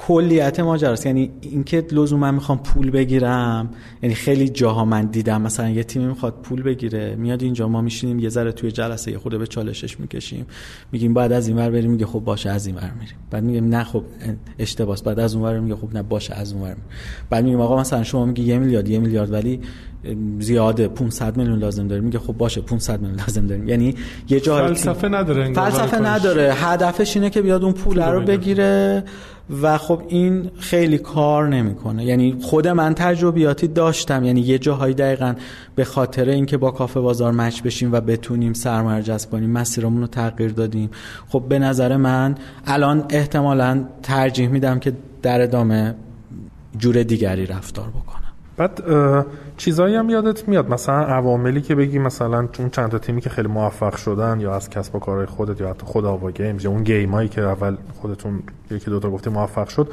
کلیت 0.06 0.60
ماجراست 0.60 1.06
یعنی 1.06 1.30
اینکه 1.40 1.86
لزوما 1.92 2.30
می‌خوام 2.30 2.58
پول 2.58 2.90
بگیرم 2.90 3.70
یعنی 4.02 4.14
خیلی 4.14 4.48
جاها 4.48 4.84
من 4.84 5.06
دیدم. 5.06 5.42
مثلا 5.42 5.68
یه 5.68 5.84
تیمی 5.84 6.06
می‌خواد 6.06 6.34
پول 6.42 6.62
بگیره 6.62 7.14
میاد 7.14 7.42
اینجا 7.42 7.68
ما 7.68 7.80
میشینیم 7.80 8.18
یه 8.18 8.28
ذره 8.28 8.52
توی 8.52 8.70
جلسه 8.70 9.10
یه 9.10 9.18
خورده 9.18 9.38
به 9.38 9.46
چالشش 9.46 10.00
می‌کشیم. 10.00 10.46
میگیم 10.92 11.14
بعد 11.14 11.32
از 11.32 11.48
این 11.48 11.56
ور 11.56 11.70
بریم 11.70 11.90
میگه 11.90 12.06
خب 12.06 12.18
باشه 12.18 12.50
از 12.50 12.66
این 12.66 12.76
ور 12.76 12.92
میریم. 13.00 13.14
بعد 13.30 13.44
میگیم 13.44 13.68
نه 13.68 13.84
خب 13.84 14.02
اشتباس. 14.58 15.02
بعد 15.02 15.20
از 15.20 15.34
اون 15.34 15.44
ور 15.44 15.60
میگه 15.60 15.76
خب 15.76 15.88
نه 15.94 16.02
باشه 16.02 16.34
از 16.34 16.52
اون 16.52 16.62
ور 16.62 16.76
بعد 17.30 17.44
میگیم 17.44 17.60
آقا 17.60 17.80
مثلا 17.80 18.02
شما 18.02 18.24
میگی 18.24 18.42
یه 18.42 18.58
میلیارد 18.58 18.88
یه 18.88 18.98
میلیارد 18.98 19.32
ولی 19.32 19.60
زیاده 20.38 20.88
500 20.88 21.36
میلیون 21.36 21.58
لازم 21.58 21.88
داریم. 21.88 22.04
میگه 22.04 22.18
خب 22.18 22.32
باشه 22.32 22.60
500 22.60 23.00
میلیون 23.00 23.18
لازم 23.18 23.46
داریم. 23.46 23.68
یعنی 23.68 23.94
یه 24.28 24.40
جایی 24.40 24.66
فلسفه 24.66 25.08
نداره 25.08 25.52
فلسفه 25.52 25.98
نداره. 25.98 26.52
هدفش 26.54 27.16
اینه 27.16 27.30
که 27.30 27.42
بیاد 27.42 27.64
اون 27.64 27.72
پول 27.72 28.02
رو 28.02 28.20
بگیره. 28.20 29.04
و 29.62 29.78
خب 29.78 30.02
این 30.08 30.50
خیلی 30.58 30.98
کار 30.98 31.48
نمی‌کنه. 31.48 32.04
یعنی 32.04 32.36
خود 32.42 32.68
من 32.68 32.94
تجربیاتی 32.94 33.68
داشتم. 33.68 34.24
یعنی 34.24 34.40
یه 34.40 34.58
جاهایی 34.58 34.94
دقیقا 34.94 35.34
به 35.74 35.84
خاطر 35.84 36.28
اینکه 36.28 36.56
با 36.56 36.70
کافه 36.70 37.00
بازار 37.00 37.32
match 37.32 37.62
بشیم 37.62 37.92
و 37.92 38.00
بتونیم 38.00 38.52
سرمایه 38.52 39.02
جذب 39.02 39.30
کنیم 39.30 39.50
مسیرمون 39.50 40.00
رو 40.00 40.06
تغییر 40.06 40.50
دادیم. 40.50 40.90
خب 41.28 41.44
به 41.48 41.58
نظر 41.58 41.96
من 41.96 42.34
الان 42.66 43.04
احتمالا 43.10 43.84
ترجیح 44.02 44.48
میدم 44.48 44.78
که 44.78 44.92
در 45.22 45.40
ادامه 45.40 45.94
جور 46.78 47.02
دیگری 47.02 47.46
رفتار 47.46 47.88
بکنم. 47.88 48.32
بعد 48.56 48.82
چیزایی 49.60 49.94
هم 49.94 50.10
یادت 50.10 50.48
میاد. 50.48 50.70
مثلا 50.70 51.04
عواملی 51.04 51.60
که 51.60 51.74
بگی 51.74 51.98
مثلا 51.98 52.46
چون 52.46 52.70
چند 52.70 52.90
تا 52.90 52.98
تیمی 52.98 53.20
که 53.20 53.30
خیلی 53.30 53.48
موفق 53.48 53.96
شدن 53.96 54.40
یا 54.40 54.54
از 54.54 54.70
کسب 54.70 54.94
و 54.94 54.98
کارهای 54.98 55.26
خودت 55.26 55.60
یا 55.60 55.70
حتی 55.70 55.86
خود 55.86 56.04
آوا 56.04 56.30
گیمز 56.30 56.64
یا 56.64 56.70
اون 56.70 56.82
game 56.82 57.13
ایی 57.13 57.28
که 57.28 57.42
اول 57.42 57.76
خودتون 58.00 58.42
یکی 58.70 58.90
دو 58.90 59.00
تا 59.00 59.10
گفتی 59.10 59.30
موفق 59.30 59.68
شد 59.68 59.92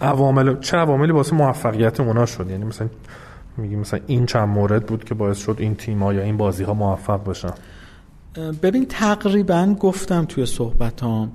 عوامل 0.00 0.60
چه 0.60 0.76
عواملی 0.76 1.12
واسه 1.12 1.36
موفقیت 1.36 2.00
اونا 2.00 2.26
شد؟ 2.26 2.50
یعنی 2.50 2.64
مثلا 2.64 2.88
میگی 3.56 3.76
مثلا 3.76 4.00
این 4.06 4.26
چند 4.26 4.48
مورد 4.48 4.86
بود 4.86 5.04
که 5.04 5.14
باعث 5.14 5.38
شد 5.38 5.56
این 5.58 5.74
تیم‌ها 5.74 6.14
یا 6.14 6.22
این 6.22 6.36
بازی 6.36 6.64
ها 6.64 6.74
موفق 6.74 7.30
بشن؟ 7.30 7.52
ببین 8.62 8.86
تقریبا 8.86 9.76
گفتم 9.80 10.24
توی 10.24 10.46
صحبتام 10.46 11.32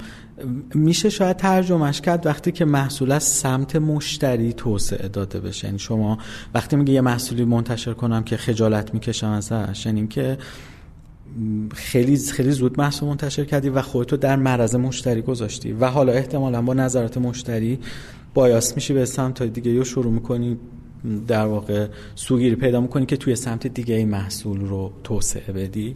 میشه 0.73 1.09
شاید 1.09 1.37
ترجمهش 1.37 2.01
کرد 2.01 2.25
وقتی 2.25 2.51
که 2.51 2.65
محصول 2.65 3.11
از 3.11 3.23
سمت 3.23 3.75
مشتری 3.75 4.53
توسعه 4.53 5.07
داده 5.07 5.39
بشه. 5.39 5.67
یعنی 5.67 5.79
شما 5.79 6.17
وقتی 6.53 6.75
میگه 6.75 6.93
یه 6.93 7.01
محصولی 7.01 7.45
منتشر 7.45 7.93
کنم 7.93 8.23
که 8.23 8.37
خجالت 8.37 8.93
می‌کشم 8.93 9.27
ازش 9.27 9.85
یعنی 9.85 10.07
که 10.07 10.37
خیلی 11.73 12.17
خیلی 12.17 12.51
زود 12.51 12.79
محصول 12.79 13.09
منتشر 13.09 13.45
کردی 13.45 13.69
و 13.69 13.81
خودتو 13.81 14.17
در 14.17 14.35
معرض 14.35 14.75
مشتری 14.75 15.21
گذاشتی. 15.21 15.71
و 15.71 15.85
حالا 15.85 16.11
احتمالا 16.11 16.61
با 16.61 16.73
نظرات 16.73 17.17
مشتری 17.17 17.79
bias 18.33 18.75
میشی 18.75 18.93
به 18.93 19.05
سمت 19.05 19.43
دیگه. 19.43 19.71
یا 19.71 19.83
شروع 19.83 20.11
می‌کنی 20.11 20.57
در 21.27 21.45
واقع 21.45 21.87
سوگیری 22.15 22.55
پیدا 22.55 22.81
می‌کنی 22.81 23.05
که 23.05 23.17
توی 23.17 23.35
سمت 23.35 23.67
دیگه 23.67 23.95
این 23.95 24.09
محصول 24.09 24.61
رو 24.61 24.91
توسعه 25.03 25.53
بدی. 25.53 25.95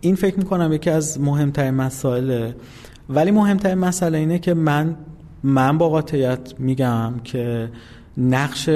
این 0.00 0.14
فکر 0.14 0.38
می‌کنم 0.38 0.72
یکی 0.72 0.90
از 0.90 1.20
مهمترین 1.20 1.74
مسائل 1.74 2.52
ولی 3.08 3.30
مهمترین 3.30 3.78
مسئله 3.78 4.18
اینه 4.18 4.38
که 4.38 4.54
من 4.54 4.96
من 5.42 5.78
با 5.78 5.88
قاطعیت 5.88 6.54
میگم 6.58 7.12
که 7.24 7.70
نقش 8.18 8.70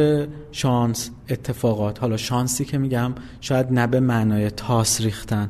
شانس 0.52 1.10
اتفاقات 1.28 2.00
حالا 2.00 2.16
شانسی 2.16 2.64
که 2.64 2.78
میگم 2.78 3.12
شاید 3.40 3.72
نه 3.72 3.86
به 3.86 4.00
معنای 4.00 4.50
تاس 4.50 5.00
ریختن. 5.00 5.48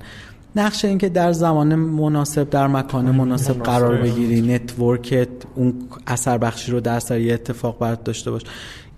نقش 0.57 0.85
این 0.85 0.99
که 0.99 1.09
در 1.09 1.33
زمان 1.33 1.75
مناسب 1.75 2.51
در 2.51 2.67
مکان 2.67 3.11
مناسب 3.11 3.63
قرار 3.63 3.97
بگیری 3.97 4.55
network 4.55 5.20
ت 5.20 5.29
اون 5.55 5.75
اثر 6.07 6.39
بخشی 6.39 6.73
رو 6.73 6.81
در 6.81 7.01
سر 7.01 7.21
یه 7.21 7.35
اتفاق 7.35 7.79
برات 7.79 8.05
داشته 8.05 8.31
باش. 8.31 8.43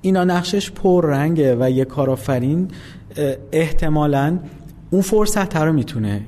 اینا 0.00 0.24
نقشش 0.24 0.70
پررنگه 0.70 1.56
و 1.60 1.70
یه 1.70 1.84
کارآفرین 1.84 2.68
احتمالاً 3.52 4.38
اون 4.90 5.02
فرصت 5.02 5.56
رو 5.56 5.72
می‌تونه 5.72 6.22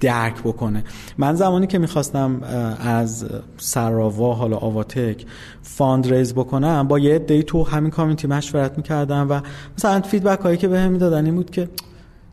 درک 0.00 0.42
بکنه. 0.42 0.84
من 1.18 1.34
زمانی 1.34 1.66
که 1.66 1.78
می‌خواستم 1.78 2.42
از 2.80 3.26
سراوا 3.56 4.34
حالا 4.34 4.56
آواتک 4.56 5.26
fundraise 5.62 6.34
بکنم 6.34 6.88
با 6.88 6.98
یه 6.98 7.18
عده 7.18 7.42
تو 7.42 7.64
همین 7.64 7.90
community 7.90 8.26
مشورت 8.26 8.76
می‌کردم 8.76 9.26
و 9.30 9.40
مثلا 9.78 10.00
feedback 10.00 10.40
هایی 10.40 10.56
که 10.56 10.68
بهم 10.68 10.92
می‌دادن 10.92 11.24
این 11.24 11.34
بود 11.34 11.50
که 11.50 11.68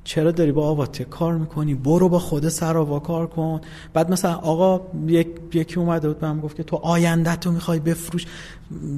چرا 0.03 0.31
داری 0.31 0.51
با 0.51 0.67
آواتک 0.67 1.09
کار 1.09 1.37
می‌کنی؟ 1.37 1.73
برو 1.73 2.09
با 2.09 2.19
خود 2.19 2.49
سراوا 2.49 2.99
کار 2.99 3.27
کن. 3.27 3.61
بعد 3.93 4.11
مثلا 4.11 4.33
آقا 4.33 4.81
یک 5.07 5.27
یکی 5.53 5.79
اومده 5.79 6.07
بود 6.07 6.19
بهم 6.19 6.39
گفت 6.39 6.57
که 6.57 6.63
تو 6.63 6.75
آینده 6.75 7.35
تو 7.35 7.51
می‌خوای 7.51 7.79
بفروش 7.79 8.25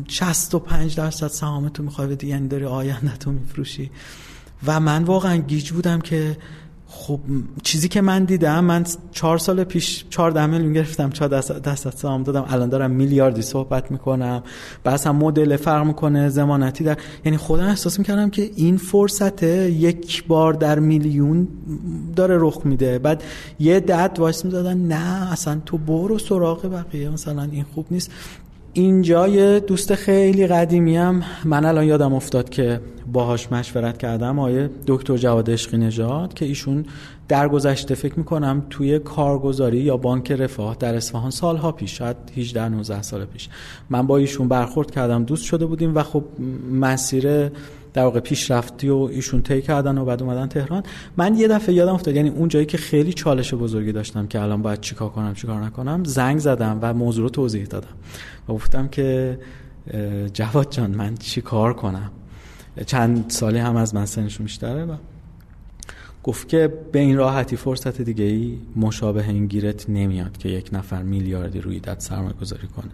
65 0.08 0.96
درصد 0.96 1.28
سهام 1.28 1.70
تو 1.70 1.84
می‌خوای 1.84 2.08
بدی 2.08 2.28
یعنی 2.28 2.48
داری 2.48 2.66
آینده 2.66 3.18
تو 3.18 3.32
میفروشی. 3.32 3.92
و 4.68 4.80
من 4.80 5.04
واقعا 5.04 5.38
گیج 5.38 5.72
بودم 5.72 6.02
که 6.02 6.38
خب 6.90 7.20
چیزی 7.64 7.88
که 7.88 8.02
من 8.02 8.24
دیدم 8.24 8.66
من 8.66 8.86
چهار 9.12 9.38
سال 9.38 9.64
پیش 9.64 10.06
چهار 10.10 10.48
میلیون 10.48 10.74
گرفتم 10.74 11.10
چهار 11.10 11.30
دست 11.30 11.52
دست 11.52 11.98
سهام 11.98 12.24
دادم. 12.24 12.46
الان 12.50 12.70
دارم 12.70 12.92
میلیاردی 12.92 13.42
صحبت 13.42 13.92
می‌کنم. 13.92 14.44
هم 15.06 15.16
مدل 15.16 15.56
فرق 15.56 15.86
می‌کنه 15.86 16.30
زمانتی 16.30 16.84
در 16.84 16.98
یعنی 17.26 17.38
خودم 17.38 17.66
احساس 17.66 18.00
می‌کردم 18.00 18.30
که 18.30 18.52
این 18.56 18.78
فرصت 18.78 19.44
یک 19.44 20.28
بار 20.28 20.54
در 20.54 20.80
میلیون 20.80 21.48
داره 22.16 22.38
رخ 22.40 22.62
میده. 22.66 23.00
بعد 23.00 23.24
یه 23.60 23.80
دد 23.80 24.16
وایس 24.20 24.46
می‌دادن 24.46 24.78
نه 24.78 25.32
اصلا 25.32 25.62
تو 25.66 25.78
برو 25.78 26.20
سراغ 26.20 26.66
بقیه 26.66 27.10
مثلا 27.10 27.44
این 27.44 27.66
خوب 27.76 27.86
نیست. 27.92 28.12
اینجا 28.78 29.28
یه 29.28 29.60
دوست 29.60 29.96
خیلی 29.96 30.48
قدیمی 30.48 30.98
هم 30.98 31.24
من 31.46 31.66
الان 31.66 31.86
یادم 31.86 32.14
افتاد 32.14 32.50
که 32.50 32.82
باهاش 33.14 33.52
مشورت 33.52 33.98
کردم 33.98 34.40
آیه 34.40 34.70
دکتر 34.88 35.18
جواد 35.18 35.52
عشقی 35.52 35.78
نژاد 35.78 36.34
که 36.34 36.46
ایشون 36.46 36.86
در 37.28 37.48
گذشته 37.48 37.96
فکر 37.96 38.14
می‌کنم 38.20 38.66
توی 38.70 39.00
کارگزاری 39.00 39.78
یا 39.78 39.98
بانک 39.98 40.32
رفاه 40.32 40.76
در 40.80 40.96
اصفهان 40.96 41.32
سالها 41.32 41.72
پیش 41.72 41.98
شاید 41.98 42.18
18 42.38 42.70
19 42.70 43.02
سال 43.02 43.26
پیش. 43.26 43.50
من 43.90 44.08
با 44.08 44.18
ایشون 44.18 44.48
برخورد 44.48 44.92
کردم 44.92 45.24
دوست 45.24 45.44
شده 45.44 45.66
بودیم 45.66 45.96
و 45.96 46.04
خب 46.04 46.24
مسیر 46.72 47.50
در 47.94 48.04
واقع 48.04 48.20
پیشرفتی 48.20 48.90
و 48.90 48.96
ایشون 48.96 49.42
طی 49.42 49.62
کردن 49.62 49.98
و 49.98 50.06
بعد 50.06 50.24
اومدن 50.24 50.48
تهران. 50.48 50.84
من 51.18 51.36
یه 51.36 51.48
دفعه 51.48 51.76
یادم 51.76 51.94
افتاد 51.94 52.16
یعنی 52.16 52.30
اون 52.30 52.48
جایی 52.48 52.66
که 52.66 52.78
خیلی 52.78 53.14
چالش 53.14 53.54
بزرگی 53.54 53.92
داشتم 53.92 54.28
که 54.28 54.42
الان 54.42 54.62
باید 54.62 54.82
چیکار 54.82 55.10
کنم 55.10 55.34
چیکار 55.34 55.62
نکنم 55.62 56.04
زنگ 56.04 56.40
زدم 56.40 56.80
و 56.82 56.94
موضوع 56.94 57.24
رو 57.24 57.30
توضیح 57.30 57.66
دادم 57.66 57.88
و 58.50 58.54
گفتم 58.54 58.88
که 58.88 59.40
جواد 60.34 60.72
جان 60.72 60.92
من 60.92 61.16
چیکار 61.16 61.74
کنم؟ 61.74 62.12
چند 62.86 63.30
سالی 63.30 63.58
هم 63.58 63.76
از 63.76 63.96
من 63.96 64.06
سنشون 64.06 64.46
بیشتره 64.46 64.86
و 64.86 64.96
گفت 66.24 66.48
که 66.48 66.74
به 66.92 67.00
این 67.00 67.18
راحتی 67.18 67.56
فرصت 67.56 68.02
دیگه 68.02 68.26
ای 68.26 68.58
مشابه 68.76 69.30
این 69.30 69.46
گیرت 69.46 69.90
نمیاد 69.90 70.38
که 70.38 70.50
یک 70.50 70.70
نفر 70.74 71.04
میلیاردی 71.04 71.62
روی 71.62 71.80
داد 71.80 72.00
سرمایه 72.00 72.34
گذاری 72.42 72.68
کنه. 72.68 72.92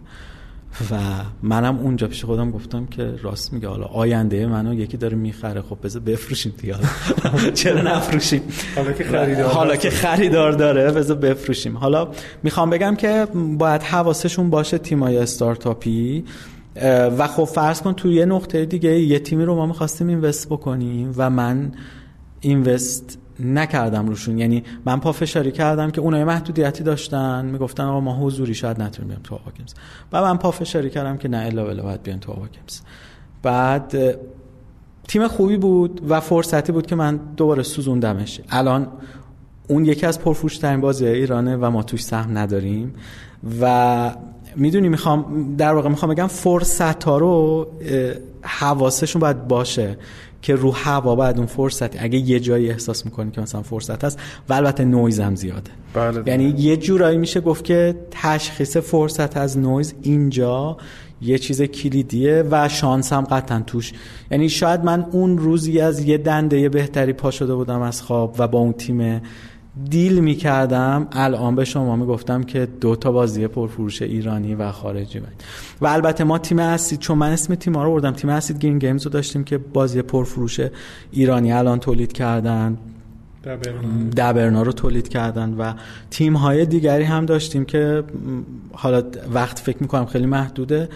و 0.90 0.98
منم 1.42 1.78
اونجا 1.78 2.06
پیش 2.06 2.24
خودم 2.24 2.50
گفتم 2.50 2.86
که 2.86 3.14
راست 3.22 3.52
میگه. 3.52 3.68
حالا 3.68 3.84
آینده 3.84 4.46
منو 4.46 4.74
یکی 4.74 4.96
داره 4.96 5.16
می‌خره. 5.16 5.62
خب 5.62 5.78
بذار 5.82 6.02
بفروشیم 6.02 6.54
دیگه. 6.58 6.74
چرا 7.54 7.80
نفروشیم؟ 7.80 8.42
حالا 8.76 8.92
که 8.92 9.04
خریدار 9.04 9.52
حالا 9.52 9.76
که 9.76 9.90
خریدار 9.90 10.52
داره 10.52 10.92
بذار 10.92 11.16
بفروشیم. 11.16 11.76
حالا 11.76 12.08
می‌خوام 12.42 12.70
بگم 12.70 12.96
که 12.96 13.26
باید 13.58 13.82
حواسشون 13.82 14.50
باشه 14.50 14.78
تیمای 14.78 15.18
استارتاپی. 15.18 16.24
و 17.18 17.26
خب 17.26 17.44
فرض 17.44 17.82
کن 17.82 17.92
توی 17.92 18.14
یه 18.14 18.24
نقطه 18.24 18.64
دیگه 18.64 19.00
یه 19.00 19.18
تیمی 19.18 19.44
رو 19.44 19.54
ما 19.54 19.66
می‌خواستیم 19.66 20.08
اینوست 20.08 20.48
بکنیم 20.48 21.14
و 21.16 21.30
من 21.30 21.72
اینوست 22.40 23.18
نکردم 23.40 24.06
روشون. 24.06 24.38
یعنی 24.38 24.62
من 24.84 25.00
پافشاری 25.00 25.52
کردم 25.52 25.90
که 25.90 26.00
اونای 26.00 26.24
محدودیتی 26.24 26.84
داشتن. 26.84 27.44
می‌گفتن 27.44 27.82
آقا 27.84 28.00
ما 28.00 28.16
حضوری 28.16 28.54
شاید 28.54 28.82
نتونیم 28.82 29.08
بیام 29.08 29.20
تو 29.22 29.34
آواکمز 29.34 29.74
و 30.12 30.22
من 30.22 30.36
پافشاری 30.36 30.90
کردم 30.90 31.16
که 31.16 31.28
نه 31.28 31.36
الا 31.36 31.50
و 31.50 31.64
بلا 31.64 31.82
باید 31.82 32.02
بیان 32.02 32.20
تو 32.20 32.32
آواگیمز 32.32 32.80
بعد 33.42 34.18
تیم 35.08 35.28
خوبی 35.28 35.56
بود 35.56 36.00
و 36.08 36.20
فرصتی 36.20 36.72
بود 36.72 36.86
که 36.86 36.96
من 36.96 37.20
دوباره 37.36 37.62
سوزوندمش. 37.62 38.40
الان 38.50 38.88
اون 39.68 39.84
یکی 39.84 40.06
از 40.06 40.20
پرفروشترین 40.20 40.80
بازی 40.80 41.06
ایرانه 41.06 41.56
و 41.56 41.70
ما 41.70 41.82
توش 41.82 42.04
سهم 42.04 42.38
نداریم. 42.38 42.94
و 43.60 44.14
می‌دونی 44.56 44.88
می‌خوام 44.88 45.54
در 45.56 45.74
واقع 45.74 45.88
می‌خوام 45.88 46.14
بگم 46.14 46.26
فرصت 46.26 47.04
ها 47.04 47.18
رو 47.18 47.66
حواسشون 48.42 49.20
باید 49.20 49.48
باشه. 49.48 49.98
که 50.44 50.54
رو 50.54 50.72
هوا 50.72 51.16
بعد 51.16 51.38
اون 51.38 51.46
فرصت 51.46 52.02
اگه 52.02 52.18
یه 52.18 52.40
جایی 52.40 52.70
احساس 52.70 53.04
می‌کنی 53.04 53.30
که 53.30 53.40
مثلا 53.40 53.62
فرصت 53.62 54.04
هست 54.04 54.18
و 54.48 54.52
البته 54.52 54.84
نویز 54.84 55.20
هم 55.20 55.34
زیاده. 55.34 55.70
بله. 55.94 56.22
یعنی 56.26 56.54
یه 56.58 56.76
جورایی 56.76 57.18
میشه 57.18 57.40
گفت 57.40 57.64
که 57.64 57.94
تشخیص 58.10 58.76
فرصت 58.76 59.36
از 59.36 59.58
نویز 59.58 59.94
اینجا 60.02 60.76
یه 61.22 61.38
چیز 61.38 61.62
کلیدیه 61.62 62.44
و 62.50 62.68
شانس 62.68 63.12
هم 63.12 63.24
قطعا 63.24 63.62
توش. 63.66 63.92
یعنی 64.30 64.48
شاید 64.48 64.84
من 64.84 65.06
اون 65.12 65.38
روزی 65.38 65.80
از 65.80 66.00
یه 66.00 66.18
دنده 66.18 66.68
بهتری 66.68 67.12
پا 67.12 67.30
شده 67.30 67.54
بودم 67.54 67.80
از 67.80 68.02
خواب 68.02 68.34
و 68.38 68.48
با 68.48 68.58
اون 68.58 68.72
تیم 68.72 69.22
deal 69.90 70.20
می‌کردم. 70.20 71.08
الان 71.12 71.54
به 71.54 71.64
شما 71.64 71.96
می‌گفتم 71.96 72.42
که 72.42 72.68
دو 72.80 72.96
تا 72.96 73.12
بازی 73.12 73.46
پرفروش 73.46 74.02
ایرانی 74.02 74.54
و 74.54 74.72
خارجی 74.72 75.18
باید. 75.20 75.44
و 75.80 75.86
البته 75.86 76.24
ما 76.24 76.38
تیم 76.38 76.58
اسید 76.58 76.98
چون 76.98 77.18
من 77.18 77.30
اسم 77.30 77.54
تیم 77.54 77.78
رو 77.78 77.90
بردم 77.90 78.10
تیم 78.10 78.30
اسید 78.30 78.58
game 78.58 78.78
گیمز 78.78 79.04
رو 79.04 79.10
داشتیم 79.10 79.44
که 79.44 79.58
بازی 79.58 80.02
پرفروش 80.02 80.60
ایرانی 81.10 81.52
الان 81.52 81.80
تولید 81.80 82.12
کردن. 82.12 82.78
دبرنا. 84.16 84.62
رو 84.62 84.72
تولید 84.72 85.08
کردن 85.08 85.54
و 85.54 85.72
تیم 86.10 86.36
های 86.36 86.66
دیگری 86.66 87.04
هم 87.04 87.26
داشتیم 87.26 87.64
که 87.64 88.02
حالا 88.72 89.02
وقت 89.34 89.58
فکر 89.58 89.76
می‌کنم 89.80 90.06
خیلی 90.06 90.26
محدوده. 90.26 90.88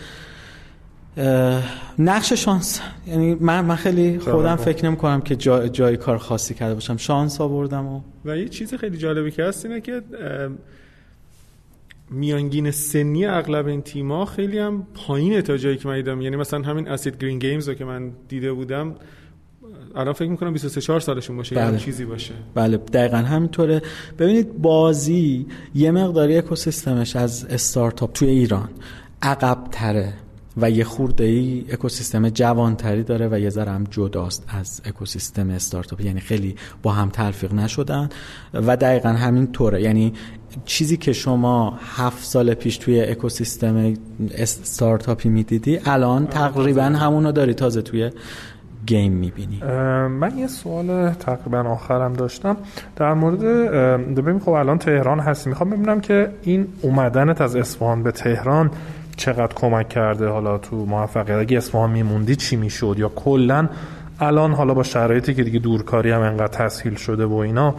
نقش 1.98 2.32
شانس. 2.32 2.80
یعنی 3.06 3.34
من 3.34 3.64
من 3.64 3.76
خیلی 3.76 4.18
خودم 4.18 4.56
فکر 4.56 4.86
نمی 4.86 4.96
کنم 4.96 5.20
که 5.20 5.36
جای, 5.36 5.68
جای 5.68 5.96
کار 5.96 6.18
خاصی 6.18 6.54
کرده 6.54 6.74
باشم. 6.74 6.96
شانس 6.96 7.40
آوردم 7.40 7.86
و 7.86 8.00
و 8.24 8.36
یه 8.36 8.48
چیز 8.48 8.74
خیلی 8.74 8.96
جالبی 8.96 9.30
که 9.30 9.44
هست 9.44 9.66
اینه 9.66 9.80
که 9.80 10.02
میانگین 12.10 12.70
سنی 12.70 13.26
اغلب 13.26 13.66
این 13.66 13.82
تیما 13.82 14.24
خیلی 14.24 14.58
هم 14.58 14.86
پایینه 14.94 15.42
تا 15.42 15.56
جایی 15.56 15.76
که 15.76 15.88
من 15.88 15.96
دیدم. 15.96 16.20
یعنی 16.20 16.36
مثلا 16.36 16.62
همین 16.62 16.88
اسید 16.88 17.18
گرین 17.18 17.38
گیمز 17.38 17.68
رو 17.68 17.74
که 17.74 17.84
من 17.84 18.12
دیده 18.28 18.52
بودم 18.52 18.94
الان 19.96 20.12
فکر 20.12 20.28
می‌کنم 20.28 20.52
23 20.52 20.80
4 20.80 21.00
سالشون 21.00 21.36
باشه 21.36 21.54
بله. 21.54 21.72
یا 21.72 21.78
چیزی 21.78 22.04
باشه. 22.04 22.34
بله 22.54 22.76
دقیقا 22.76 23.16
همینطوره. 23.16 23.82
ببینید 24.18 24.58
بازی 24.58 25.46
یه 25.74 25.90
مقداری 25.90 26.36
اکوسیستمش 26.36 27.16
از 27.16 27.44
استارتاپ 27.44 28.12
توی 28.12 28.28
ایران 28.28 28.68
عقب 29.22 29.58
تره 29.72 30.12
و 30.60 30.70
یه 30.70 30.84
خورده 30.84 31.24
ای 31.24 31.64
اکوسیستم 31.72 32.28
جوانتری 32.28 33.02
داره 33.02 33.28
و 33.32 33.38
یه 33.38 33.50
ذره 33.50 33.70
هم 33.70 33.84
جداست 33.90 34.44
از 34.48 34.80
اکوسیستم 34.84 35.50
استارتاپ. 35.50 36.00
یعنی 36.00 36.20
خیلی 36.20 36.56
با 36.82 36.92
هم 36.92 37.08
تلفیق 37.08 37.54
نشدن 37.54 38.08
و 38.54 38.76
دقیقا 38.76 39.08
همین 39.08 39.52
طوره. 39.52 39.82
یعنی 39.82 40.12
چیزی 40.64 40.96
که 40.96 41.12
شما 41.12 41.78
هفت 41.96 42.24
سال 42.24 42.54
پیش 42.54 42.76
توی 42.76 43.00
اکوسیستم 43.00 43.94
استارتاپی 44.34 45.28
می‌دیدی 45.28 45.80
الان 45.86 46.26
تقریبا 46.26 46.82
همونو 46.82 47.32
داری 47.32 47.54
تازه 47.54 47.82
توی 47.82 48.10
گیم 48.86 49.12
می‌بینی. 49.12 49.60
من 50.08 50.38
یه 50.38 50.46
سوال 50.46 51.12
تقریبا 51.12 51.60
آخرم 51.60 52.12
داشتم. 52.12 52.56
در 52.96 53.14
مورد 53.14 53.40
ببینیم 54.14 54.40
خب 54.40 54.50
الان 54.50 54.78
تهران 54.78 55.20
هستی. 55.20 55.48
می‌خوام 55.50 55.70
ببینم 55.70 56.00
که 56.00 56.30
این 56.42 56.66
اومدنت 56.82 57.40
از 57.40 57.56
اصفهان 57.56 58.02
به 58.02 58.12
تهران 58.12 58.70
چقدر 59.18 59.54
کمک 59.54 59.88
کرده 59.88 60.28
حالا 60.28 60.58
تو 60.58 60.76
موفقیت؟ 60.76 61.36
اگه 61.36 61.56
اصفهان 61.56 61.90
میموندی 61.90 62.36
چی 62.36 62.56
می‌شد؟ 62.56 62.94
یا 62.98 63.08
کلا 63.08 63.68
الان 64.20 64.52
حالا 64.52 64.74
با 64.74 64.82
شرایطی 64.82 65.34
که 65.34 65.44
دیگه 65.44 65.58
دورکاری 65.58 66.10
هم 66.10 66.20
انقدر 66.20 66.46
تسهیل 66.46 66.94
شده 66.94 67.24
و 67.24 67.34
اینا 67.34 67.74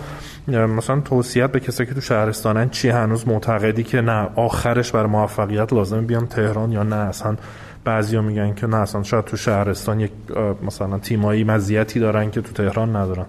مثلا 0.48 1.00
توصیت 1.00 1.52
به 1.52 1.60
کسایی 1.60 1.90
که 1.90 1.96
تو 1.96 2.02
شهرستانن 2.02 2.70
چی 2.70 2.90
هنوز 2.90 3.28
معتقدی 3.28 3.84
که 3.84 4.02
نه 4.02 4.30
آخرش 4.36 4.92
بر 4.92 5.06
موفقیت 5.06 5.74
لازم 5.74 6.06
بیام 6.06 6.26
تهران 6.26 6.72
یا 6.72 6.84
نه؟ 6.84 6.96
اصلا 6.96 7.36
بعضیا 7.84 8.22
میگن 8.22 8.54
که 8.54 8.68
نه 8.68 8.78
اصلا 8.78 9.04
شاید 9.04 9.26
تو 9.26 9.38
شهرستان 9.38 10.00
یک 10.00 10.12
مثلا 10.64 11.00
تیمایی 11.00 11.44
مزیتی 11.44 12.00
دارن 12.00 12.32
که 12.32 12.42
تو 12.42 12.54
تهران 12.54 12.96
ندارن. 12.96 13.26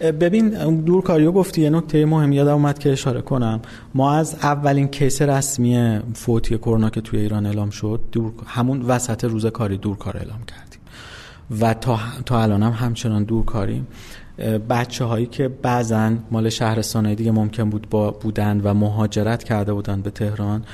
ببین 0.00 0.48
دور 0.80 1.02
کاریو 1.02 1.32
گفتی 1.32 1.60
یه 1.62 1.70
نکته 1.70 2.06
مهم 2.06 2.32
یادم 2.32 2.52
اومد 2.52 2.78
که 2.78 2.92
اشاره 2.92 3.20
کنم. 3.20 3.60
ما 3.94 4.12
از 4.14 4.34
اولین 4.42 4.88
کیس 4.88 5.22
رسمی 5.22 6.00
فوتی 6.14 6.58
کرونا 6.58 6.90
که 6.90 7.00
توی 7.00 7.20
ایران 7.20 7.46
اعلام 7.46 7.70
شد 7.70 8.00
دور 8.12 8.32
همون 8.46 8.82
وسط 8.82 9.24
روز 9.24 9.46
کاری 9.46 9.76
دور 9.76 9.96
کار 9.96 10.16
اعلام 10.16 10.40
کردیم. 10.46 10.80
و 11.60 11.74
تا 11.74 11.98
تا 12.26 12.42
الان 12.42 12.62
هم 12.62 12.72
همچنان 12.72 13.24
دور 13.24 13.44
کاریم. 13.44 13.86
بچه 14.70 15.04
هایی 15.04 15.26
که 15.26 15.48
بعضا 15.48 16.12
مال 16.30 16.48
شهرستان 16.48 17.14
دیگه 17.14 17.30
ممکن 17.30 17.70
بود 17.70 17.86
با 17.90 18.10
بودن 18.10 18.60
و 18.64 18.74
مهاجرت 18.74 19.44
کرده 19.44 19.72
بودن 19.72 20.00
به 20.00 20.10
تهران 20.10 20.64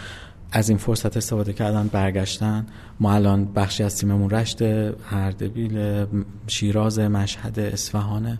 از 0.53 0.69
این 0.69 0.79
فرصت 0.79 1.17
استفاده 1.17 1.53
کردن 1.53 1.89
برگشتن. 1.93 2.67
ما 3.01 3.13
الان 3.13 3.45
بخشی 3.45 3.83
از 3.83 3.97
تیممون 3.97 4.31
رشت 4.31 4.63
اردبیل 5.11 6.07
شیراز 6.47 6.99
مشهد 6.99 7.59
اصفهانه. 7.59 8.39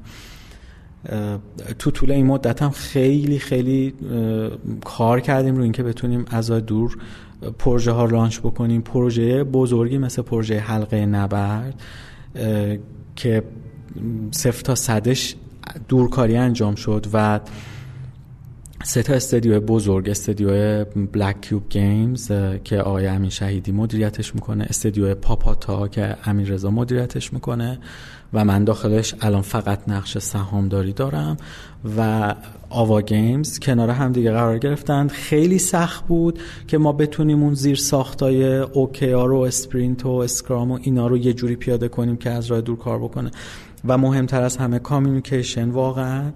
تو 1.79 1.91
طول 1.91 2.11
این 2.11 2.27
مدت 2.27 2.63
هم 2.63 2.71
خیلی 2.71 3.39
خیلی 3.39 3.95
کار 4.85 5.21
کردیم 5.21 5.57
رو 5.57 5.63
اینکه 5.63 5.83
بتونیم 5.83 6.25
از 6.31 6.51
دور 6.51 6.99
پروژه 7.59 7.93
ها 7.93 8.05
لانچ 8.05 8.39
بکنیم. 8.39 8.83
پروژه 8.83 9.45
بزرگی 9.45 9.99
مثل 9.99 10.23
پروژه 10.23 10.59
حلقه 10.59 11.07
نبرد 11.07 11.81
که 13.17 13.43
صفر 14.31 14.63
تا 14.63 14.75
صدش 14.75 15.35
دورکاری 15.89 16.37
انجام 16.37 16.75
شد 16.75 17.07
و 17.13 17.41
سه 18.85 19.03
تا 19.03 19.15
studio 19.15 19.61
بزرگ 19.61 20.11
studio 20.11 20.85
بلک 20.85 21.41
کیوب 21.41 21.63
گیمز 21.69 22.33
که 22.65 22.81
آقای 22.81 23.07
امین 23.07 23.31
شهیدی 23.31 23.73
مدیریتش 23.73 24.35
می‌کنه 24.35 24.65
studio 24.65 25.15
پاپاتا 25.15 25.89
که 25.89 26.17
امین 26.25 26.47
رضا 26.47 26.71
مدیریتش 26.71 27.33
می‌کنه 27.33 27.79
و 28.33 28.45
من 28.45 28.65
داخلش 28.65 29.15
الان 29.21 29.43
فقط 29.43 29.89
نقش 29.89 30.19
سهامداری 30.19 30.93
دارم 30.93 31.37
و 31.99 32.35
آوا 32.71 33.01
گیمز 33.03 33.59
کنار 33.59 33.91
هم 33.91 34.13
دیگه 34.13 34.33
قرار 34.33 34.59
گرفتن. 34.59 35.09
خیلی 35.09 35.59
سخت 35.59 36.07
بود 36.07 36.39
که 36.69 36.79
ما 36.79 36.93
بتونیم 36.93 37.43
اون 37.43 37.55
زیر 37.55 37.77
ساختای 37.77 38.57
OKR 38.57 39.33
و 39.33 39.41
sprint 39.41 40.07
و 40.07 40.09
scrum 40.09 40.71
و 40.71 40.79
اینا 40.83 41.07
رو 41.07 41.17
یه 41.17 41.33
جوری 41.33 41.57
پیاده 41.57 41.89
کنیم 41.89 42.17
که 42.17 42.31
از 42.31 42.47
راه 42.47 42.61
دور 42.61 42.79
کار 42.79 42.99
بکنه. 42.99 43.31
و 43.85 43.99
مهمتر 43.99 44.43
از 44.43 44.57
همه 44.57 44.79
communication 44.79 45.71
واقعا 45.71 46.33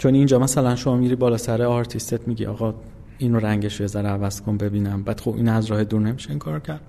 چون 0.00 0.14
اینجا 0.14 0.38
مثلا 0.38 0.76
شما 0.76 0.96
میری 0.96 1.14
بالا 1.14 1.36
سر 1.36 1.62
آرتیستت 1.62 2.28
میگی 2.28 2.46
آقا 2.46 2.74
اینو 3.18 3.38
رنگش 3.38 3.80
رو 3.80 3.86
ذره 3.86 4.08
عوض 4.08 4.40
کن 4.40 4.56
ببینم. 4.56 5.02
بعد 5.02 5.20
خب 5.20 5.34
این 5.34 5.48
از 5.48 5.66
راه 5.66 5.84
دور 5.84 6.00
نمیشه 6.00 6.30
این 6.30 6.38
کار 6.38 6.60
کرد. 6.60 6.80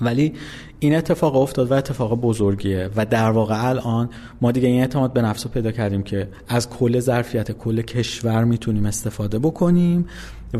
ولی 0.00 0.32
این 0.78 0.94
اتفاق 0.94 1.36
افتاد 1.36 1.70
و 1.70 1.74
اتفاق 1.74 2.20
بزرگیه. 2.20 2.90
و 2.96 3.06
در 3.06 3.30
واقع 3.30 3.68
الان 3.68 4.08
ما 4.40 4.52
دیگه 4.52 4.68
این 4.68 4.80
اعتماد 4.80 5.12
به 5.12 5.22
نفس 5.22 5.46
رو 5.46 5.52
پیدا 5.52 5.70
کردیم 5.72 6.02
که 6.02 6.28
از 6.48 6.70
کل 6.70 7.00
ظرفیت 7.00 7.52
کل 7.52 7.82
کشور 7.82 8.44
می‌تونیم 8.44 8.86
استفاده 8.86 9.38
بکنیم 9.38 10.06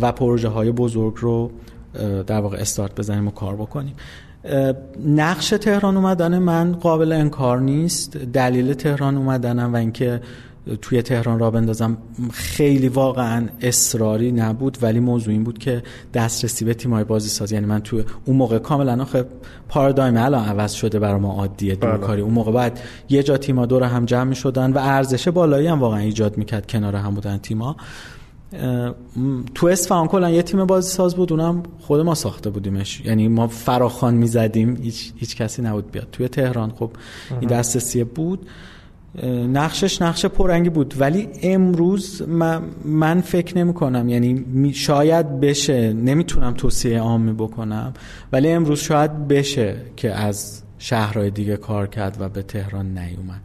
و 0.00 0.12
پروژه 0.12 0.48
های 0.48 0.72
بزرگ 0.72 1.14
رو 1.16 1.50
در 2.26 2.40
واقع 2.40 2.56
استارت 2.56 2.94
بزنیم 2.94 3.28
و 3.28 3.30
کار 3.30 3.56
بکنیم. 3.56 3.94
نقش 5.06 5.48
تهران 5.48 5.96
اومدن 5.96 6.38
من 6.38 6.72
قابل 6.72 7.12
انکار 7.12 7.60
نیست. 7.60 8.16
دلیل 8.16 8.74
تهران 8.74 9.16
اومدنم 9.16 9.72
و 9.72 9.76
اینکه 9.76 10.20
توی 10.82 11.02
تهران 11.02 11.38
را 11.38 11.50
بندازم. 11.50 11.98
خیلی 12.32 12.88
واقعا 12.88 13.48
اصراری 13.60 14.32
نبود 14.32 14.78
ولی 14.82 15.00
موضوع 15.00 15.32
این 15.32 15.44
بود 15.44 15.58
که 15.58 15.82
دسترسی 16.14 16.64
به 16.64 16.74
تیمای 16.74 17.04
بازی 17.04 17.28
ساز 17.28 17.52
یعنی 17.52 17.66
من 17.66 17.80
تو 17.80 18.02
اون 18.24 18.36
موقع 18.36 18.58
کاملا 18.58 19.04
خب 19.04 19.24
پارادایم 19.68 20.16
الان 20.16 20.44
عوض 20.44 20.72
شده 20.72 20.98
برای 20.98 21.20
ما 21.20 21.32
عادیه 21.32 21.74
دورکاری 21.74 22.22
اون 22.22 22.34
موقع 22.34 22.52
بعد 22.52 22.80
یه 23.08 23.22
جا 23.22 23.36
تیما 23.36 23.66
دور 23.66 23.82
هم 23.82 24.04
جمع 24.04 24.24
می 24.24 24.36
شدن 24.36 24.72
و 24.72 24.78
ارزش 24.78 25.28
بالایی 25.28 25.66
هم 25.66 25.80
واقعا 25.80 25.98
ایجاد 25.98 26.38
می‌کرد 26.38 26.66
کنار 26.66 26.96
هم 26.96 27.14
بودن 27.14 27.38
تیما 27.38 27.76
تو 29.54 29.66
اصفهان 29.66 30.08
کلا 30.08 30.30
یه 30.30 30.42
تیم 30.42 30.64
بازی 30.64 30.90
ساز 30.90 31.16
بود 31.16 31.32
اونم 31.32 31.62
خود 31.80 32.00
ما 32.00 32.14
ساخته 32.14 32.50
بودیمش. 32.50 33.00
یعنی 33.00 33.28
ما 33.28 33.46
فراخان 33.46 34.14
می‌زدیم. 34.14 34.76
هیچ, 34.76 35.12
هیچ 35.16 35.36
کسی 35.36 35.62
نبود 35.62 35.90
بیاد. 35.90 36.08
توی 36.12 36.28
تهران 36.28 36.70
خب 36.70 36.90
این 37.40 37.50
دسترسی 37.50 38.04
بود. 38.04 38.46
نقشش 39.52 40.02
نقش 40.02 40.26
پرنگی 40.26 40.70
بود. 40.70 40.94
ولی 40.98 41.28
امروز 41.42 42.22
من, 42.28 42.62
من 42.84 43.20
فکر 43.20 43.58
نمی 43.58 43.74
کنم. 43.74 44.08
یعنی 44.08 44.72
شاید 44.74 45.40
بشه. 45.40 45.92
نمی‌تونم 45.92 46.54
توصیه 46.54 47.00
عامی 47.00 47.32
بکنم. 47.32 47.94
ولی 48.32 48.48
امروز 48.48 48.80
شاید 48.80 49.28
بشه 49.28 49.76
که 49.96 50.14
از 50.14 50.62
شهرهای 50.78 51.30
دیگه 51.30 51.56
کار 51.56 51.86
کرد 51.86 52.16
و 52.20 52.28
به 52.28 52.42
تهران 52.42 52.98
نیومد. 52.98 53.40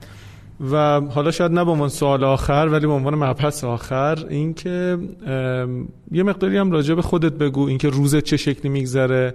و 0.72 1.01
حالا 1.01 1.32
شاید 1.32 1.51
نه 1.51 1.66
به 1.66 1.72
عنوان 1.72 1.89
سوال 1.89 2.24
آخر 2.24 2.68
ولی 2.72 2.88
به 2.88 2.93
عنوان 2.93 3.16
مبحث 3.16 3.64
آخر 3.64 4.26
اینکه 4.30 4.97
یه 6.12 6.24
مقداری 6.24 6.58
هم 6.58 6.72
راجع 6.72 6.93
به 6.93 7.01
خودت 7.01 7.34
بگو 7.34 7.68
اینکه 7.68 7.89
روزت 7.89 8.24
چه 8.24 8.38
شکلی 8.38 8.70
میگذره 8.72 9.34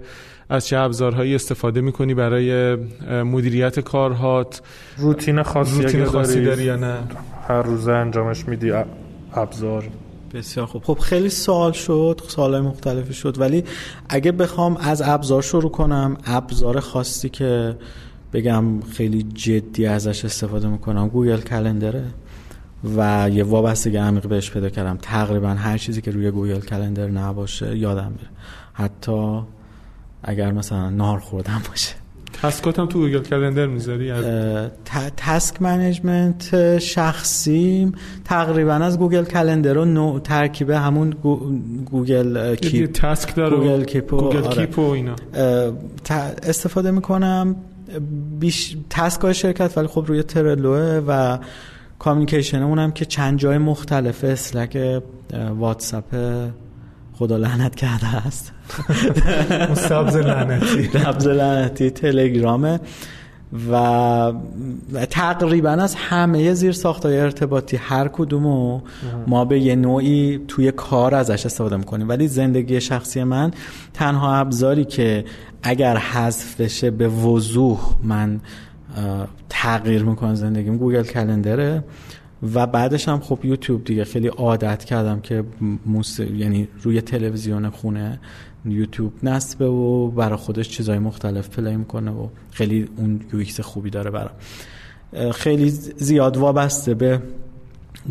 از 0.49 0.67
چه 0.67 0.77
ابزارهایی 0.77 1.35
استفاده 1.35 1.81
می‌کنی 1.81 2.13
برای 2.13 2.75
مدیریت 3.23 3.79
کارهات. 3.79 4.61
روتین 4.97 5.43
خاصی, 5.43 5.83
روتین 5.83 6.05
خاصی 6.05 6.45
داری 6.45 6.63
یا 6.63 6.75
نه؟ 6.75 6.97
هر 7.47 7.61
روز 7.61 7.87
انجامش 7.87 8.47
میدی 8.47 8.71
ابزار. 9.33 9.83
بسیار 10.33 10.65
خوب. 10.65 10.83
خب 10.83 10.97
خیلی 10.99 11.29
سوال 11.29 11.71
شد 11.71 12.21
سوال 12.27 12.61
مختلفی 12.61 13.13
شد 13.13 13.39
ولی 13.39 13.63
اگه 14.09 14.31
بخوام 14.31 14.77
از 14.77 15.01
ابزار 15.05 15.41
شروع 15.41 15.71
کنم 15.71 16.17
ابزار 16.25 16.79
خاصی 16.79 17.29
که 17.29 17.75
بگم 18.33 18.81
خیلی 18.81 19.23
جدی 19.23 19.85
ازش 19.85 20.25
استفاده 20.25 20.67
می‌کنم. 20.67 21.07
Google 21.07 21.41
Calendar 21.41 21.96
ه 21.96 22.03
و 22.97 23.29
یه 23.33 23.43
وابستگی 23.43 23.97
عمیق 23.97 24.27
بهش 24.27 24.51
پیدا 24.51 24.69
کردم. 24.69 24.97
تقریبا 25.01 25.49
هر 25.49 25.77
چیزی 25.77 26.01
که 26.01 26.11
روی 26.11 26.31
Google 26.31 26.59
Calendar 26.59 27.07
نباشه 27.07 27.77
یادم 27.77 28.11
میره. 28.11 28.29
حتی 28.73 29.41
اگر 30.23 30.51
مثلا 30.51 30.89
ناهار 30.89 31.19
خوردنم 31.19 31.61
باشه. 31.69 31.95
task 32.41 32.71
ات 32.71 32.79
هم 32.79 32.85
تو 32.85 32.99
Google 32.99 33.23
Calendar 33.23 33.65
می‌ذاری؟ 33.65 34.13
task 35.17 35.61
management 35.61 36.77
شخصیم. 36.77 37.93
تقریبا 38.25 38.73
از 38.73 38.99
Google 38.99 39.23
Calendar 39.23 39.77
و 39.77 39.85
نوع 39.85 40.19
ترکیب 40.19 40.69
همون 40.69 41.09
Google 41.91 42.55
Keep 42.55 42.91
task 42.91 43.35
داره 43.35 43.57
Google 43.57 43.83
Keep 43.83 44.13
و, 44.13 44.17
Google 44.17 44.41
Keep 44.41 44.79
و 44.79 44.81
اینا. 44.81 45.15
استفاده 46.43 46.91
می‌کنم. 46.91 47.55
بیس 48.39 48.77
task 48.89 49.31
شرکت 49.31 49.77
ولی 49.77 49.87
خب 49.87 50.03
روی 50.07 50.23
Trello 50.23 50.92
ه 50.92 51.03
و 51.07 51.37
communication 51.99 52.64
مون 52.64 52.79
هم 52.79 52.91
که 52.91 53.05
چند 53.05 53.39
جای 53.39 53.57
مختلفه 53.57 54.27
Slack 54.27 55.01
واتساپ 55.57 56.15
خدا 57.13 57.37
لعنت 57.37 57.75
کرده 57.75 58.15
است. 58.15 58.53
سبز 59.89 60.15
لعنتی. 60.15 60.83
سبز 61.03 61.27
لعنتی 61.27 61.89
تلگرامه 61.89 62.79
و 63.71 64.33
تقریبا 65.09 65.69
از 65.69 65.95
همه 65.95 66.53
زیر 66.53 66.71
ساختای 66.71 67.19
ارتباطی 67.19 67.77
هر 67.77 68.07
کدومو 68.07 68.81
ما 69.27 69.45
به 69.45 69.59
یه 69.59 69.75
نوعی 69.75 70.39
توی 70.47 70.71
کار 70.71 71.15
ازش 71.15 71.45
استفاده 71.45 71.77
می‌کنیم. 71.77 72.09
ولی 72.09 72.27
زندگی 72.27 72.81
شخصی 72.81 73.23
من 73.23 73.51
تنها 73.93 74.35
ابزاری 74.35 74.85
که 74.85 75.25
اگر 75.63 75.97
حذف 75.97 76.61
بشه 76.61 76.91
به 76.91 77.07
وضوح 77.07 77.79
من 78.03 78.39
تغییر 79.49 80.03
می‌کنم 80.03 80.35
زندگیم. 80.35 80.77
گوگل 80.77 81.03
کلندره. 81.03 81.83
و 82.53 82.67
بعدش 82.67 83.07
هم 83.07 83.19
خب 83.19 83.39
یوتیوب 83.43 83.83
دیگه. 83.83 84.03
خیلی 84.03 84.27
عادت 84.27 84.83
کردم 84.83 85.19
که 85.19 85.43
موس... 85.85 86.19
یعنی 86.19 86.67
روی 86.81 87.01
تلویزیون 87.01 87.69
خونه 87.69 88.19
یوتیوب 88.65 89.13
نصبه 89.23 89.65
و 89.65 90.07
برای 90.07 90.35
خودش 90.35 90.69
چیزهای 90.69 90.99
مختلف 90.99 91.49
پلی 91.49 91.75
می‌کنه 91.75 92.11
و 92.11 92.27
خیلی 92.51 92.89
اون 92.97 93.21
یو 93.33 93.63
خوبی 93.63 93.89
داره 93.89 94.11
برام. 94.11 94.31
خیلی 95.31 95.69
زیاد 95.97 96.37
وابسته 96.37 96.93
به 96.93 97.21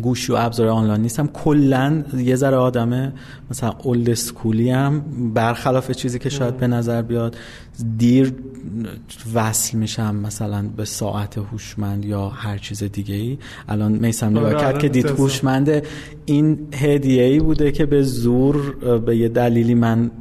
گوشی 0.01 0.31
و 0.31 0.35
ابزار 0.35 0.67
آنلاین 0.67 1.01
نیستم 1.01 1.27
کلا 1.27 2.03
یه 2.17 2.35
ذره 2.35 2.57
آدمه 2.57 3.13
مثلا 3.51 3.73
اولد 3.83 4.09
اسکولی 4.09 4.69
هم 4.69 5.01
برخلاف 5.33 5.91
چیزی 5.91 6.19
که 6.19 6.29
شاید 6.29 6.57
به 6.57 6.67
نظر 6.67 7.01
بیاد 7.01 7.37
دیر 7.97 8.33
وصل 9.33 9.77
میشم 9.77 10.15
مثلا 10.15 10.65
به 10.77 10.85
ساعت 10.85 11.37
هوشمند 11.37 12.05
یا 12.05 12.29
هر 12.29 12.57
چیز 12.57 12.83
دیگه 12.83 13.15
ای 13.15 13.37
الان 13.69 13.91
میسم 13.91 14.29
نگاه 14.29 14.45
آره، 14.45 14.59
کرد 14.59 14.79
که 14.79 14.89
دید. 14.89 15.05
هوشمنده 15.05 15.83
این 16.25 16.67
هدیه 16.73 17.23
ای 17.23 17.39
بوده 17.39 17.71
که 17.71 17.85
به 17.85 18.03
زور 18.03 18.75
به 18.99 19.17
یه 19.17 19.29
دلیلی 19.29 19.73
من 19.73 20.11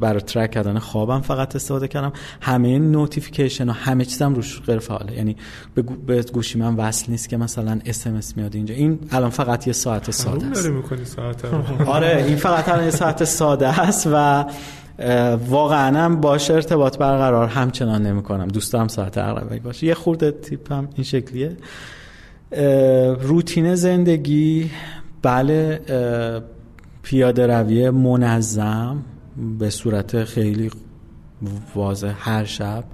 برای 0.00 0.20
ترک 0.20 0.50
کردن 0.50 0.78
خوابم 0.78 1.20
فقط 1.20 1.56
استفاده 1.56 1.88
کردم. 1.88 2.12
همه 2.40 2.78
نوتیفیکیشن 2.78 3.68
و 3.68 3.72
همه 3.72 4.04
چیزم 4.04 4.34
روش 4.34 4.62
غیر 4.62 4.78
فعاله 4.78 5.12
یعنی 5.12 5.36
به, 5.74 5.82
به 5.82 6.22
گوشی 6.22 6.58
من 6.58 6.74
وصل 6.74 7.10
نیست 7.12 7.28
که 7.28 7.36
مثلا 7.36 7.80
اس 7.84 8.06
ام 8.06 8.14
اس 8.14 8.36
میاد 8.36 8.54
اینجا. 8.54 8.74
این 8.74 8.98
الان 9.10 9.30
فقط 9.30 9.66
یه 9.66 9.72
ساعت 9.72 10.10
ساده 10.10 10.46
است. 10.46 10.68
ساعت. 11.04 11.44
آره 11.86 12.24
این 12.26 12.36
فقط 12.36 12.68
الان 12.68 12.84
یه 12.84 12.90
ساعت 12.90 13.24
ساده 13.24 13.80
است 13.80 14.08
و 14.12 14.44
واقعا 15.48 15.98
هم 15.98 16.20
باش 16.20 16.50
ارتباط 16.50 16.98
برقرار. 16.98 17.48
همچنان 17.48 18.02
نمی 18.02 18.22
کنم 18.22 18.48
دوست 18.48 18.72
دارم 18.72 18.88
ساعت 18.88 19.18
اغلبی 19.18 19.58
باشه. 19.58 19.86
یه 19.86 19.94
خورده 19.94 20.30
تیپم 20.30 20.88
این 20.94 21.04
شکلیه. 21.04 21.56
روتین 23.20 23.74
زندگی. 23.74 24.70
بله 25.22 25.80
پیاده 27.02 27.46
روی 27.46 27.90
منظم. 27.90 29.04
به 29.58 29.70
صورت 29.70 30.24
خیلی 30.24 30.70
واضح 31.74 32.14
هر 32.18 32.44
شب 32.44 32.84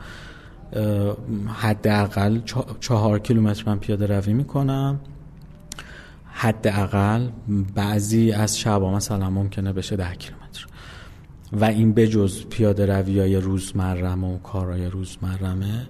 حداقل 1.46 2.40
چه- 2.44 2.64
چهار 2.80 3.18
کیلومتر 3.18 3.62
من 3.66 3.78
پیاده 3.78 4.06
روی 4.06 4.32
می‌کنم. 4.32 5.00
حداقل 6.32 7.28
بعضی 7.74 8.32
از 8.32 8.58
شبا 8.58 8.94
مثلا 8.94 9.30
ممکنه 9.30 9.72
بشه 9.72 9.96
ده 9.96 10.14
کیلومتر. 10.14 10.66
و 11.52 11.64
این 11.64 11.92
بجز 11.92 12.44
پیاده 12.44 12.86
روی 12.86 13.20
های 13.20 13.36
روزمرم 13.36 14.24
و 14.24 14.38
کارهای 14.38 14.86
روزمرمه 14.86 15.86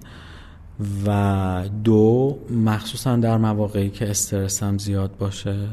و 1.06 1.64
دو 1.84 2.38
مخصوصا 2.50 3.16
در 3.16 3.36
مواقعی 3.36 3.90
که 3.90 4.10
استرسم 4.10 4.78
زیاد 4.78 5.16
باشه 5.18 5.68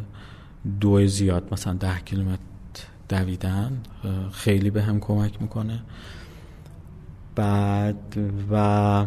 دو 0.82 1.07
زیاد 1.07 1.43
مثلا 1.51 1.73
ده 1.73 1.99
کیلومتر 2.05 2.49
دویدن 3.10 3.72
خیلی 4.32 4.70
به 4.70 4.82
هم 4.82 4.99
کمک 4.99 5.41
می‌کنه. 5.41 5.80
بعد 7.36 8.18
و 8.51 9.05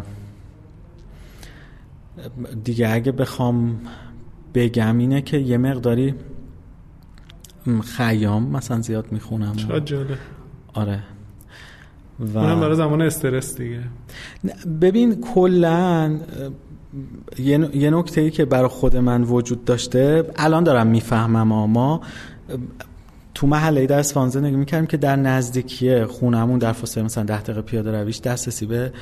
دیگه 2.64 2.88
اگه 2.90 3.12
بخوام 3.12 3.80
بگم 4.54 4.98
اینه 4.98 5.22
که 5.22 5.38
یه 5.38 5.58
مقداری 5.58 6.14
خیام 7.84 8.48
مثلا 8.50 8.80
زیاد 8.80 9.12
می‌خونم. 9.12 9.56
چقدر 9.56 9.80
جالب. 9.80 10.18
آره. 10.74 11.02
و 12.20 12.38
اونم 12.38 12.60
برای 12.60 12.76
زمان 12.76 13.02
استرس 13.02 13.56
دیگه. 13.56 13.80
ببین 14.80 15.20
کلا 15.20 16.18
یه 17.38 17.90
نکته 17.90 18.20
ای 18.20 18.30
که 18.30 18.44
برای 18.44 18.68
خود 18.68 18.96
من 18.96 19.22
وجود 19.22 19.64
داشته 19.64 20.30
الان 20.36 20.64
دارم 20.64 20.86
می‌فهمم 20.86 21.76
ها. 21.76 22.00
تو 23.34 23.46
محله 23.46 23.86
در 23.86 23.98
اصفهان 23.98 24.28
زندگی 24.28 24.56
می‌کردیم 24.56 24.86
که 24.86 24.96
در 24.96 25.16
نزدیکی 25.16 26.04
خونمون 26.04 26.58
در 26.58 26.72
فاصله 26.72 27.04
مثلا 27.04 27.24
ده 27.24 27.40
دقیقه 27.40 27.62
پیاده 27.62 27.92
رویش 27.92 28.20
دسترسی 28.20 28.66
به 28.66 28.92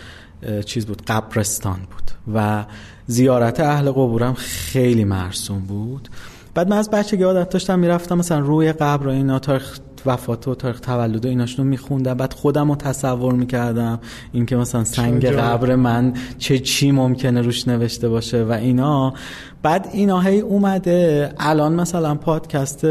چیز 0.67 0.87
بود 0.87 1.03
قبرستان 1.07 1.79
بود 1.79 2.35
و 2.35 2.65
زیارت 3.07 3.61
اهل 3.61 3.91
قبورم 3.91 4.35
خیلی 4.35 5.05
مرسوم 5.05 5.59
بود. 5.59 6.09
بعد 6.55 6.69
من 6.69 6.77
از 6.77 6.91
بچگی 6.91 7.23
عادت 7.23 7.51
داشتم 7.51 7.79
می‌رفتم 7.79 8.19
مثلا 8.19 8.39
روی 8.39 8.73
قبر 8.73 9.07
و 9.07 9.11
اینا 9.11 9.39
تاریخ 9.39 9.79
وفات 10.07 10.49
و 10.49 10.55
تاریخ 10.55 10.81
تولد 10.81 11.25
و 11.25 11.29
ایناشونو 11.29 11.69
میخوندم. 11.69 12.15
بعد 12.15 12.33
خودم 12.33 12.69
رو 12.69 12.77
تصور 12.77 13.33
می‌کردم 13.35 13.99
اینکه 14.33 14.57
مثلا 14.57 14.85
سنگ. 14.85 15.27
قبر 15.27 15.75
من 15.75 16.13
چه 16.39 16.59
چی 16.59 16.93
ممکنه 16.93 17.41
روش 17.41 17.69
نوشته 17.69 18.09
باشه 18.09 18.45
و 18.45 18.53
اینا. 18.53 19.15
بعد 19.63 19.89
اینا 19.93 20.21
هی 20.21 20.41
اومده. 20.41 21.33
الان 21.39 21.73
مثلا 21.73 22.15
پادکست 22.15 22.85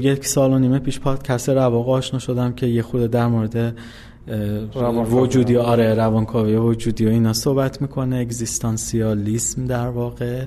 یک 0.00 0.26
سال 0.26 0.52
و 0.52 0.58
نیمه 0.58 0.78
پیش 0.78 1.00
پادکست 1.00 1.48
رواق 1.48 1.88
آشنا 1.88 2.18
شدم 2.18 2.52
که 2.52 2.66
یه 2.66 2.82
خود 2.82 3.10
در 3.10 3.26
مورد. 3.26 3.76
وجودی 5.10 5.56
آره 5.56 5.94
روانکاوی 5.94 6.56
وجودی 6.56 7.06
و 7.06 7.08
اینا 7.08 7.32
صحبت 7.32 7.82
می‌کنه. 7.82 8.16
اگزیستانسیالیسم 8.16 9.64
در 9.64 9.88
واقع. 9.88 10.44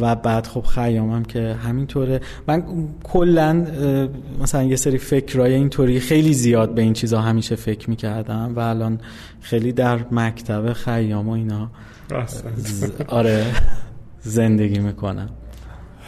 و 0.00 0.14
بعد 0.14 0.46
خب 0.46 0.62
خیامم 0.62 1.22
که 1.22 1.56
همینطوره. 1.64 2.20
من 2.48 2.62
کلا 3.02 3.66
مثلا 4.42 4.62
یه 4.62 4.76
سری 4.76 4.98
فکرای 4.98 5.54
اینطوری 5.54 6.00
خیلی 6.00 6.32
زیاد 6.34 6.74
به 6.74 6.82
این 6.82 6.92
چیزا 6.92 7.20
همیشه 7.20 7.56
فکر 7.56 7.90
می‌کردم 7.90 8.52
و 8.56 8.60
الان 8.60 9.00
خیلی 9.40 9.72
در 9.72 9.98
مکتب 10.12 10.72
خیام 10.72 11.28
و 11.28 11.32
اینا. 11.32 11.70
ز- 12.56 12.84
آره 13.08 13.44
زندگی 14.20 14.78
می‌کنم. 14.78 15.28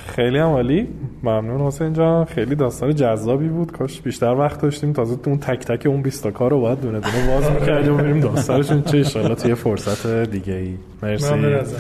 خیلی 0.07 0.39
هم 0.39 0.47
عالی. 0.49 0.89
ممنون 1.22 1.61
حسین 1.61 1.93
جان. 1.93 2.25
خیلی 2.25 2.55
داستان 2.55 2.95
جذابی 2.95 3.49
بود. 3.49 3.72
کاش 3.72 4.01
بیشتر 4.01 4.35
وقت 4.35 4.61
داشتیم. 4.62 4.93
تازه 4.93 5.16
تو 5.16 5.31
اون 5.31 5.39
تک 5.39 5.59
تک 5.64 5.87
اون 5.87 6.03
20 6.03 6.22
تا 6.22 6.31
کار 6.31 6.51
رو 6.51 6.61
باید 6.61 6.81
دونه 6.81 7.01
دونه 7.01 7.27
باز 7.27 7.51
می‌کردیم 7.61 7.97
و 7.97 8.20
داستانشون 8.20 8.83
چه؟ 8.83 9.18
ان 9.18 9.35
توی 9.35 9.55
فرصت 9.55 10.07
دیگه 10.31 10.55
ای 10.55 10.75
مرسی. 11.03 11.35
ممنون 11.35 11.55
ازت. 11.55 11.77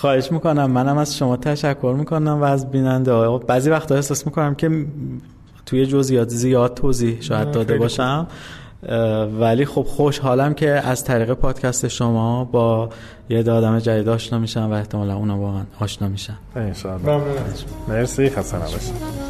خواهش 0.00 0.32
می‌کنم. 0.32 0.70
منم 0.70 0.98
از 0.98 1.16
شما 1.16 1.36
تشکر 1.36 1.94
می‌کنم 1.98 2.40
و 2.40 2.44
از 2.44 2.70
بیننده 2.70 3.12
ها. 3.12 3.38
بعضی 3.38 3.70
وقتا 3.70 3.94
احساس 3.94 4.26
می‌کنم 4.26 4.54
که 4.54 4.86
توی 5.66 5.86
جزئیات 5.86 6.28
زیاد 6.28 6.74
توضیح 6.74 7.20
شاید 7.20 7.50
داده 7.50 7.78
باشم. 7.78 8.26
ولی 9.40 9.64
خب 9.64 9.82
خوشحالم 9.82 10.54
که 10.54 10.70
از 10.70 11.04
طریق 11.04 11.32
پادکست 11.32 11.88
شما 11.88 12.44
با 12.44 12.88
یه 13.28 13.38
عده 13.38 13.52
آدم 13.52 13.78
جدید 13.78 14.08
آشنا 14.08 14.38
میشم 14.38 14.70
و 14.70 14.72
احتمالا 14.72 15.16
اونا 15.16 15.38
واقعا 15.38 15.62
آشنا 15.80 16.08
میشن. 16.08 16.36
مرسی. 17.88 18.30
خسته 18.30 18.56
نباشید. 18.56 19.27